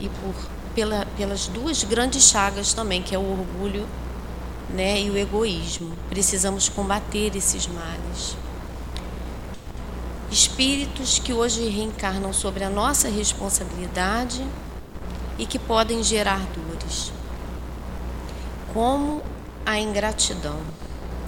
e 0.00 0.08
por, 0.08 0.34
pela, 0.74 1.06
pelas 1.16 1.46
duas 1.46 1.84
grandes 1.84 2.24
chagas 2.24 2.72
também, 2.72 3.02
que 3.02 3.14
é 3.14 3.18
o 3.18 3.30
orgulho 3.30 3.86
né, 4.68 5.00
e 5.00 5.10
o 5.10 5.16
egoísmo. 5.16 5.92
Precisamos 6.08 6.68
combater 6.68 7.34
esses 7.36 7.66
males. 7.66 8.36
Espíritos 10.30 11.18
que 11.18 11.32
hoje 11.32 11.68
reencarnam 11.68 12.32
sobre 12.32 12.62
a 12.62 12.70
nossa 12.70 13.08
responsabilidade 13.08 14.44
e 15.38 15.46
que 15.46 15.58
podem 15.58 16.02
gerar 16.02 16.40
dores 16.54 17.12
como 18.72 19.22
a 19.66 19.78
ingratidão. 19.78 20.60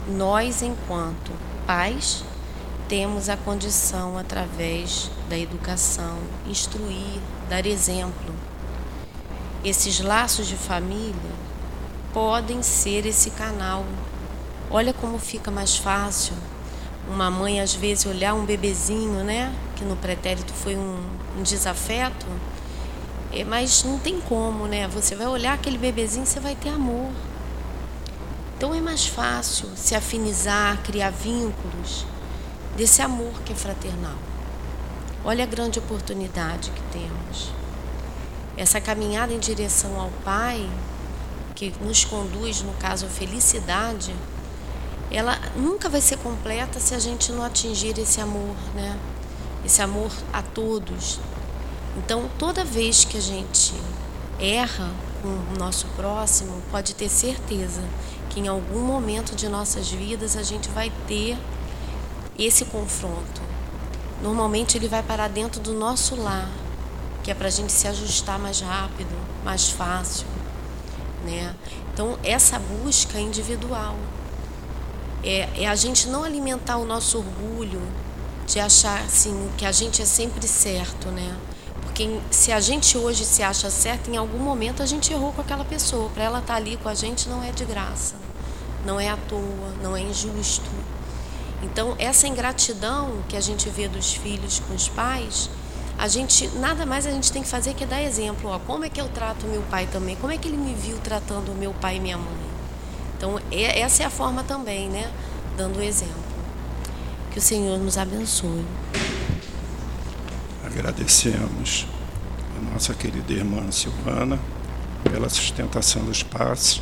Nós, 0.09 0.63
enquanto 0.63 1.33
pais, 1.67 2.25
temos 2.89 3.29
a 3.29 3.37
condição, 3.37 4.19
através 4.19 5.11
da 5.29 5.39
educação, 5.39 6.19
instruir, 6.47 7.21
dar 7.49 7.65
exemplo. 7.67 8.35
Esses 9.65 10.01
laços 10.01 10.47
de 10.47 10.57
família 10.57 11.15
podem 12.13 12.63
ser 12.63 13.07
esse 13.07 13.31
canal. 13.31 13.85
Olha 14.71 14.93
como 14.93 15.19
fica 15.19 15.51
mais 15.51 15.77
fácil 15.77 16.35
uma 17.09 17.31
mãe 17.31 17.61
às 17.61 17.75
vezes 17.75 18.07
olhar 18.07 18.35
um 18.35 18.45
bebezinho, 18.45 19.25
né, 19.25 19.53
que 19.77 19.85
no 19.85 19.97
pretérito 19.97 20.53
foi 20.53 20.77
um, 20.77 20.99
um 21.39 21.43
desafeto, 21.43 22.27
é, 23.33 23.45
mas 23.45 23.83
não 23.85 23.99
tem 23.99 24.21
como, 24.21 24.67
né? 24.67 24.87
Você 24.89 25.15
vai 25.15 25.27
olhar 25.27 25.55
aquele 25.55 25.79
bebezinho, 25.79 26.27
você 26.27 26.39
vai 26.39 26.55
ter 26.55 26.69
amor. 26.69 27.11
Então 28.63 28.73
é 28.73 28.81
mais 28.81 29.05
fácil 29.05 29.69
se 29.75 29.93
afinizar, 29.93 30.81
criar 30.85 31.11
vínculos 31.11 32.07
desse 32.77 33.03
amor 33.03 33.43
que 33.45 33.53
é 33.53 33.57
fraternal. 33.57 34.15
Olha 35.25 35.43
a 35.43 35.49
grande 35.49 35.81
oportunidade 35.81 36.71
que 36.71 36.81
temos. 36.97 37.51
Essa 38.57 38.81
caminhada 38.81 39.35
em 39.35 39.41
direção 39.41 40.01
ao 40.01 40.11
Pai, 40.25 40.71
que 41.57 41.75
nos 41.81 42.05
conduz, 42.05 42.63
no 42.63 42.73
caso, 42.75 43.07
à 43.07 43.09
felicidade, 43.09 44.15
ela 45.11 45.37
nunca 45.57 45.89
vai 45.89 46.01
ser 46.01 46.19
completa 46.19 46.79
se 46.79 46.95
a 46.95 47.01
gente 47.01 47.33
não 47.33 47.43
atingir 47.43 47.99
esse 47.99 48.21
amor, 48.21 48.55
né? 48.77 48.97
Esse 49.65 49.83
amor 49.83 50.13
a 50.33 50.41
todos. 50.41 51.19
Então, 51.97 52.31
toda 52.39 52.65
vez 52.65 53.05
que 53.05 53.17
a 53.19 53.21
gente 53.21 53.75
erra 54.39 54.89
com 55.21 55.29
o 55.29 55.59
nosso 55.59 55.89
próximo, 55.97 56.63
pode 56.71 56.95
ter 56.95 57.09
certeza 57.09 57.83
que 58.33 58.41
em 58.41 58.49
algum 58.49 58.81
momento 58.81 59.37
de 59.37 59.47
nossas 59.47 59.91
vidas 59.91 60.37
a 60.37 60.43
gente 60.43 60.69
vai 60.71 60.91
ter 61.07 61.37
esse 62.39 62.65
confronto. 62.65 63.43
Normalmente 64.23 64.79
ele 64.79 64.89
vai 64.89 65.03
parar 65.03 65.29
dentro 65.29 65.61
do 65.61 65.73
nosso 65.75 66.17
lar, 66.17 66.49
que 67.23 67.31
é 67.31 67.35
para 67.35 67.49
a 67.49 67.51
gente 67.51 67.71
se 67.71 67.87
ajustar 67.87 68.39
mais 68.39 68.61
rápido, 68.61 69.15
mais 69.45 69.69
fácil. 69.69 70.27
Né? 71.25 71.55
Então, 71.93 72.19
essa 72.25 72.59
busca 72.59 73.19
é 73.19 73.21
individual. 73.21 73.97
É, 75.23 75.65
é 75.65 75.69
a 75.69 75.75
gente 75.75 76.09
não 76.09 76.25
alimentar 76.25 76.79
o 76.79 76.87
nosso 76.87 77.19
orgulho 77.19 77.83
de 78.47 78.59
achar 78.59 79.01
assim, 79.03 79.51
que 79.59 79.67
a 79.67 79.73
gente 79.73 80.01
é 80.01 80.05
sempre 80.05 80.49
certo, 80.49 81.09
né? 81.09 81.37
Porque 81.93 82.09
se 82.31 82.51
a 82.51 82.59
gente 82.59 82.97
hoje 82.97 83.23
se 83.23 83.43
acha 83.43 83.69
certo, 83.69 84.11
em 84.11 84.17
algum 84.17 84.39
momento 84.39 84.83
a 84.83 84.87
gente 84.87 85.13
errou 85.13 85.31
com 85.31 85.43
aquela 85.43 85.63
pessoa. 85.63 86.09
Para 86.09 86.25
ela 86.25 86.39
estar 86.39 86.55
tá 86.55 86.59
ali 86.59 86.79
com 86.79 86.89
a 86.89 86.95
gente 86.95 87.29
não 87.29 87.45
é 87.45 87.53
de 87.53 87.67
graça, 87.67 88.15
não 88.87 88.99
é 88.99 89.11
à 89.11 89.17
toa, 89.19 89.75
não 89.83 89.95
é 89.95 90.01
injusto. 90.01 90.71
Então, 91.63 91.95
essa 91.99 92.27
ingratidão 92.27 93.23
que 93.29 93.37
a 93.37 93.43
gente 93.43 93.69
vê 93.69 93.89
dos 93.89 94.15
filhos 94.15 94.59
com 94.61 94.75
os 94.75 94.89
pais, 94.89 95.51
a 95.99 96.09
gente 96.09 96.49
nada 96.57 96.87
mais 96.87 97.07
a 97.07 97.11
gente 97.11 97.31
tem 97.31 97.43
que 97.43 97.49
fazer 97.49 97.75
que 97.75 97.85
dar 97.85 98.03
exemplo. 98.03 98.49
Ó, 98.49 98.59
como 98.61 98.87
é 98.87 98.89
que 98.89 98.99
eu 98.99 99.09
trato 99.11 99.47
meu 99.47 99.61
pai 99.71 99.87
também? 99.87 100.17
Como 100.17 100.33
é 100.33 100.39
que 100.39 100.49
ele 100.49 100.57
me 100.57 100.73
viu 100.73 100.97
tratando 100.97 101.55
meu 101.55 101.75
pai 101.75 101.99
e 101.99 102.01
minha 102.01 102.17
mãe? 102.17 102.47
Então, 103.19 103.39
é, 103.51 103.81
essa 103.81 104.03
é 104.03 104.07
a 104.07 104.11
forma 104.11 104.43
também, 104.43 104.89
né? 104.89 105.13
Dando 105.59 105.83
exemplo. 105.83 106.15
Que 107.33 107.39
o 107.39 107.43
Senhor 107.43 107.79
nos 107.79 107.99
abençoe 107.99 108.65
agradecemos 110.73 111.87
a 112.57 112.73
nossa 112.73 112.95
querida 112.95 113.31
irmã 113.31 113.71
Silvana 113.71 114.39
pela 115.05 115.29
sustentação 115.29 116.03
dos 116.05 116.23
passos 116.23 116.81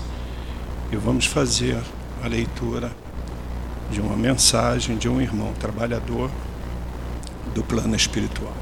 e 0.92 0.96
vamos 0.96 1.26
fazer 1.26 1.76
a 2.22 2.28
leitura 2.28 2.92
de 3.90 4.00
uma 4.00 4.16
mensagem 4.16 4.96
de 4.96 5.08
um 5.08 5.20
irmão 5.20 5.52
trabalhador 5.54 6.30
do 7.52 7.64
plano 7.64 7.96
espiritual, 7.96 8.54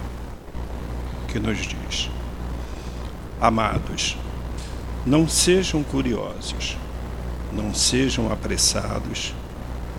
que 1.29 1.39
nos 1.39 1.59
diz: 1.59 2.09
Amados, 3.39 4.17
não 5.05 5.29
sejam 5.29 5.83
curiosos, 5.83 6.79
não 7.53 7.75
sejam 7.75 8.33
apressados, 8.33 9.35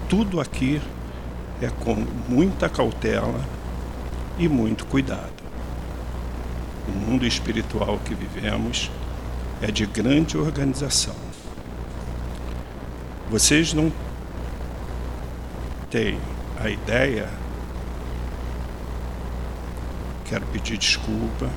tudo 0.10 0.42
aqui 0.42 0.82
é 1.62 1.68
com 1.68 1.94
muita 2.28 2.68
cautela 2.68 3.59
e 4.40 4.48
muito 4.48 4.86
cuidado. 4.86 5.44
O 6.88 6.92
mundo 6.92 7.28
espiritual 7.28 8.00
que 8.00 8.16
vivemos 8.16 8.90
é 9.62 9.68
de 9.68 9.86
grande 9.86 10.38
organização. 10.38 11.16
Vocês 13.30 13.74
não 13.74 13.92
têm 15.92 16.18
a 16.60 16.70
ideia. 16.70 17.30
Quero 20.26 20.46
pedir 20.48 20.78
desculpa 20.78 21.50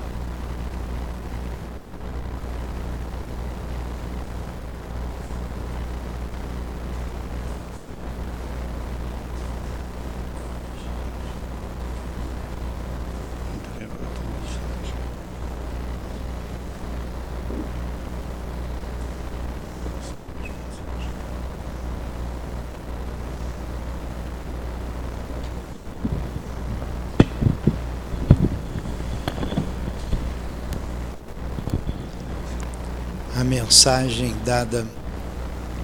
mensagem 33.73 34.37
dada 34.45 34.87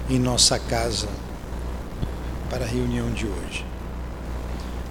em 0.07 0.19
nossa 0.19 0.59
casa 0.59 1.09
para 2.47 2.63
a 2.63 2.67
reunião 2.67 3.11
de 3.11 3.25
hoje. 3.25 3.65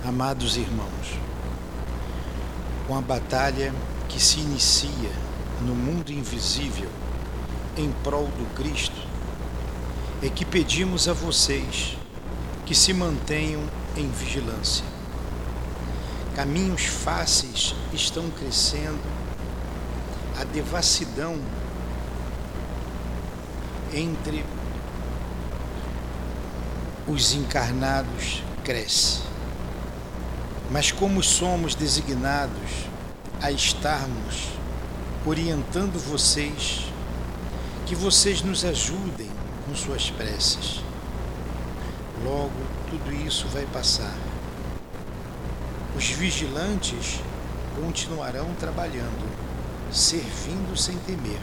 Amados 0.04 0.56
irmãos, 0.56 1.16
com 2.88 2.98
a 2.98 3.00
batalha 3.00 3.72
que 4.08 4.20
se 4.20 4.40
inicia 4.40 5.12
no 5.64 5.76
mundo 5.76 6.10
invisível 6.10 6.88
em 7.76 7.88
prol 8.02 8.24
do 8.24 8.52
Cristo, 8.56 9.00
é 10.20 10.28
que 10.28 10.44
pedimos 10.44 11.06
a 11.06 11.12
vocês 11.12 11.96
que 12.66 12.74
se 12.74 12.92
mantenham 12.92 13.62
em 13.96 14.10
vigilância. 14.10 14.84
caminhos 16.34 16.86
fáceis 16.86 17.76
estão 17.92 18.28
crescendo, 18.30 18.98
a 20.40 20.42
devassidão 20.42 21.36
entre 23.92 24.44
os 27.06 27.32
encarnados 27.34 28.42
cresce. 28.62 29.20
Mas 30.70 30.92
como 30.92 31.22
somos 31.22 31.74
designados 31.74 32.86
a 33.40 33.50
estarmos 33.50 34.48
orientando 35.24 35.98
vocês, 35.98 36.84
que 37.86 37.94
vocês 37.94 38.42
nos 38.42 38.64
ajudem 38.64 39.30
com 39.66 39.74
suas 39.74 40.10
preces. 40.10 40.82
Logo, 42.24 42.50
tudo 42.90 43.12
isso 43.26 43.46
vai 43.48 43.64
passar. 43.66 44.14
Os 45.96 46.10
vigilantes 46.10 47.20
continuarão 47.80 48.54
trabalhando, 48.58 49.28
servindo 49.92 50.76
sem 50.76 50.96
temer. 50.98 51.40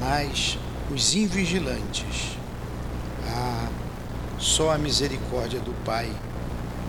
Mas 0.00 0.58
os 0.90 1.14
invigilantes, 1.14 2.36
ah, 3.28 3.68
só 4.38 4.72
a 4.72 4.78
misericórdia 4.78 5.60
do 5.60 5.72
Pai 5.84 6.10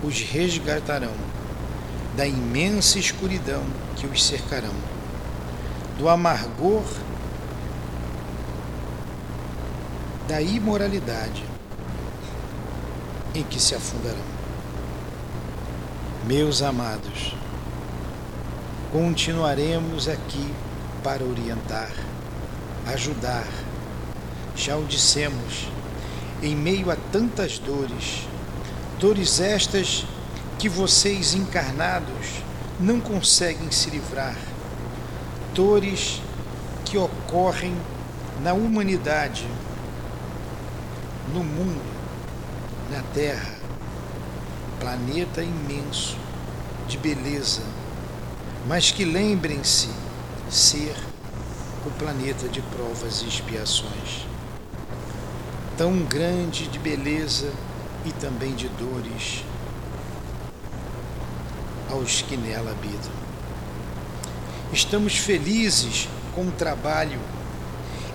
os 0.04 0.20
resgatarão 0.22 1.14
da 2.16 2.26
imensa 2.26 3.00
escuridão 3.00 3.64
que 3.96 4.06
os 4.06 4.24
cercarão, 4.24 4.74
do 5.98 6.08
amargor 6.08 6.84
da 10.28 10.42
imoralidade 10.42 11.44
em 13.34 13.44
que 13.44 13.60
se 13.60 13.76
afundarão. 13.76 14.36
Meus 16.26 16.62
amados, 16.62 17.36
continuaremos 18.92 20.08
aqui 20.08 20.54
para 21.04 21.24
orientar, 21.24 21.92
ajudar. 22.88 23.46
Já 24.56 24.77
o 24.77 24.86
dissemos, 24.86 25.68
em 26.41 26.56
meio 26.56 26.90
a 26.90 26.95
tantas 27.11 27.60
dores, 27.60 28.27
dores 28.99 29.40
estas 29.40 30.06
que 30.57 30.69
vocês 30.69 31.34
encarnados 31.34 32.44
não 32.80 32.99
conseguem 32.99 33.69
se 33.72 33.90
livrar, 33.90 34.38
dores 35.53 36.22
que 36.86 36.98
ocorrem 36.98 37.76
na 38.41 38.53
humanidade, 38.53 39.45
no 41.34 41.44
mundo, 41.44 41.82
na 42.91 43.02
Terra, 43.14 43.56
planeta 44.80 45.41
imenso 45.41 46.18
de 46.88 46.98
beleza, 46.98 47.64
mas 48.68 48.91
que 48.91 49.03
lembrem-se 49.03 49.90
ser 50.49 50.95
o 51.86 51.91
planeta 51.91 52.48
de 52.48 52.61
provas 52.61 53.22
e 53.22 53.27
expiações, 53.27 54.24
tão 55.77 55.97
grande 56.03 56.68
de 56.68 56.80
beleza 56.80 57.52
e 58.06 58.11
também 58.14 58.53
de 58.56 58.69
dores 58.69 59.43
aos 61.89 62.22
que 62.22 62.38
nela 62.38 62.72
habitam. 62.72 63.11
Estamos 64.72 65.18
felizes 65.18 66.07
com 66.34 66.47
o 66.47 66.52
trabalho 66.52 67.19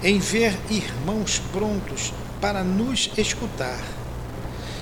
em 0.03 0.19
ver 0.19 0.59
irmãos 0.71 1.41
prontos 1.53 2.13
para 2.41 2.65
nos 2.65 3.11
escutar. 3.19 3.83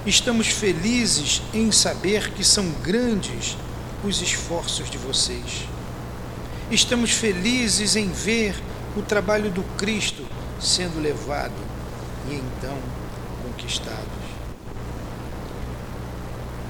Estamos 0.06 0.46
felizes 0.46 1.42
em 1.52 1.72
saber 1.72 2.30
que 2.32 2.44
são 2.44 2.70
grandes 2.82 3.56
os 4.05 4.22
esforços 4.22 4.88
de 4.88 4.96
vocês. 4.96 5.66
Estamos 6.70 7.10
felizes 7.10 7.96
em 7.96 8.09
ver 8.09 8.55
o 8.96 9.02
trabalho 9.02 9.50
do 9.50 9.64
Cristo 9.76 10.24
sendo 10.60 11.00
levado 11.00 11.77
e 12.30 12.34
então 12.34 12.78
conquistados. 13.42 14.28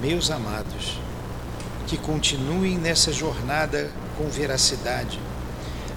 Meus 0.01 0.31
amados, 0.31 0.99
que 1.87 1.97
continuem 1.97 2.79
nessa 2.79 3.13
jornada 3.13 3.91
com 4.17 4.29
veracidade, 4.29 5.19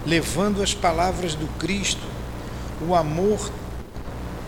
levando 0.06 0.64
as 0.64 0.74
palavras 0.74 1.36
do 1.36 1.48
Cristo, 1.60 2.08
o 2.82 2.96
amor, 2.96 3.52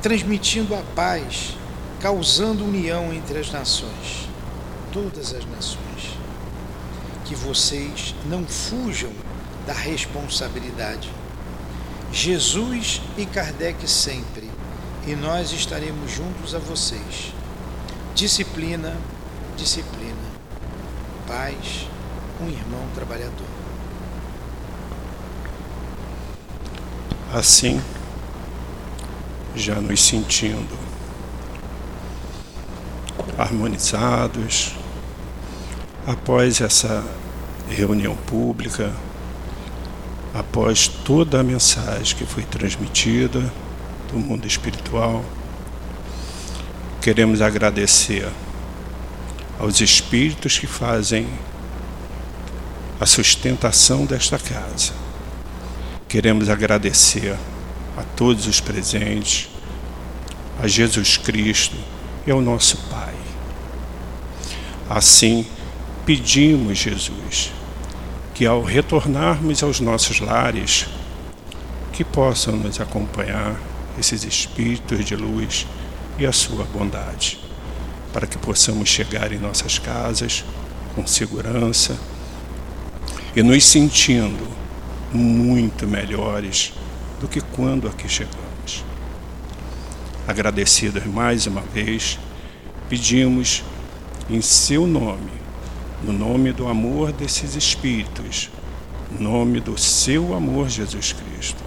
transmitindo 0.02 0.74
a 0.74 0.82
paz, 0.96 1.56
causando 2.00 2.66
união 2.66 3.14
entre 3.14 3.40
as 3.40 3.52
nações, 3.52 4.28
todas 4.92 5.34
as 5.34 5.46
nações. 5.46 6.18
Que 7.26 7.36
vocês 7.36 8.16
não 8.26 8.46
fujam 8.46 9.12
da 9.66 9.74
responsabilidade. 9.74 11.10
Jesus 12.12 13.02
e 13.18 13.26
Kardec 13.26 13.88
sempre, 13.88 14.43
e 15.08 15.16
nós 15.16 15.52
estaremos 15.52 16.12
juntos 16.12 16.56
a 16.56 16.60
vocês. 16.60 17.34
Disciplina, 18.16 18.96
disciplina 19.58 20.34
paz, 21.28 21.88
um 22.40 22.48
irmão 22.48 22.86
trabalhador. 22.94 23.48
Assim, 27.34 27.82
já 29.56 29.76
nos 29.82 30.04
sentindo 30.04 30.78
harmonizados, 33.38 34.76
após 36.06 36.62
essa 36.62 37.04
reunião 37.68 38.16
pública, 38.16 38.94
após 40.36 40.88
toda 40.88 41.40
a 41.40 41.44
mensagem 41.44 42.16
que 42.16 42.26
foi 42.26 42.44
transmitida 42.44 43.52
do 44.14 44.20
mundo 44.20 44.46
espiritual, 44.46 45.26
queremos 47.02 47.42
agradecer 47.42 48.30
aos 49.60 49.82
espíritos 49.82 50.60
que 50.60 50.68
fazem 50.68 51.28
a 53.00 53.08
sustentação 53.08 54.06
desta 54.06 54.38
casa. 54.38 54.94
Queremos 56.08 56.48
agradecer 56.48 57.36
a 57.98 58.04
todos 58.16 58.46
os 58.46 58.62
presentes, 58.62 59.50
a 60.62 60.68
Jesus 60.68 61.18
Cristo 61.18 61.76
e 62.28 62.32
ao 62.32 62.40
nosso 62.40 62.78
Pai. 62.90 63.16
Assim, 64.88 65.44
pedimos, 66.06 66.78
Jesus, 66.78 67.52
que 68.36 68.46
ao 68.46 68.62
retornarmos 68.62 69.64
aos 69.64 69.80
nossos 69.80 70.20
lares, 70.20 70.86
que 71.92 72.04
possam 72.04 72.56
nos 72.56 72.80
acompanhar 72.80 73.56
esses 74.00 74.24
espíritos 74.24 75.06
de 75.06 75.16
luz 75.16 75.68
e 76.18 76.26
a 76.26 76.32
sua 76.32 76.64
bondade 76.66 77.44
para 78.14 78.28
que 78.28 78.38
possamos 78.38 78.88
chegar 78.88 79.32
em 79.32 79.40
nossas 79.40 79.80
casas 79.80 80.46
com 80.94 81.06
segurança 81.08 81.98
e 83.36 83.42
nos 83.42 83.66
sentindo 83.66 84.48
muito 85.12 85.88
melhores 85.88 86.72
do 87.20 87.28
que 87.28 87.42
quando 87.42 87.88
aqui 87.88 88.08
chegamos. 88.08 88.86
Agradecidos 90.28 91.04
mais 91.06 91.48
uma 91.48 91.62
vez, 91.62 92.20
pedimos 92.88 93.64
em 94.30 94.40
seu 94.40 94.86
nome, 94.86 95.32
no 96.04 96.14
nome 96.14 96.54
do 96.54 96.68
amor 96.68 97.12
desses 97.12 97.56
espíritos, 97.56 98.52
no 99.12 99.22
nome 99.22 99.60
do 99.60 99.78
seu 99.78 100.36
amor, 100.36 100.70
Jesus 100.70 101.14
Cristo, 101.14 101.64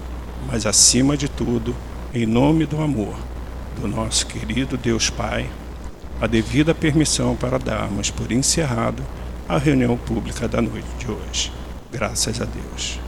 mas 0.47 0.65
acima 0.65 1.17
de 1.17 1.27
tudo, 1.27 1.75
em 2.17 2.25
nome 2.25 2.65
do 2.65 2.81
amor 2.81 3.15
do 3.79 3.87
nosso 3.87 4.25
querido 4.25 4.75
Deus 4.75 5.07
Pai 5.07 5.47
a 6.19 6.25
devida 6.25 6.73
permissão 6.73 7.35
para 7.35 7.59
darmos 7.59 8.09
por 8.09 8.31
encerrado 8.31 9.03
a 9.47 9.59
reunião 9.59 9.95
pública 9.95 10.47
da 10.47 10.59
noite 10.59 10.87
de 10.97 11.11
hoje. 11.11 11.51
Graças 11.91 12.41
a 12.41 12.45
Deus. 12.45 13.06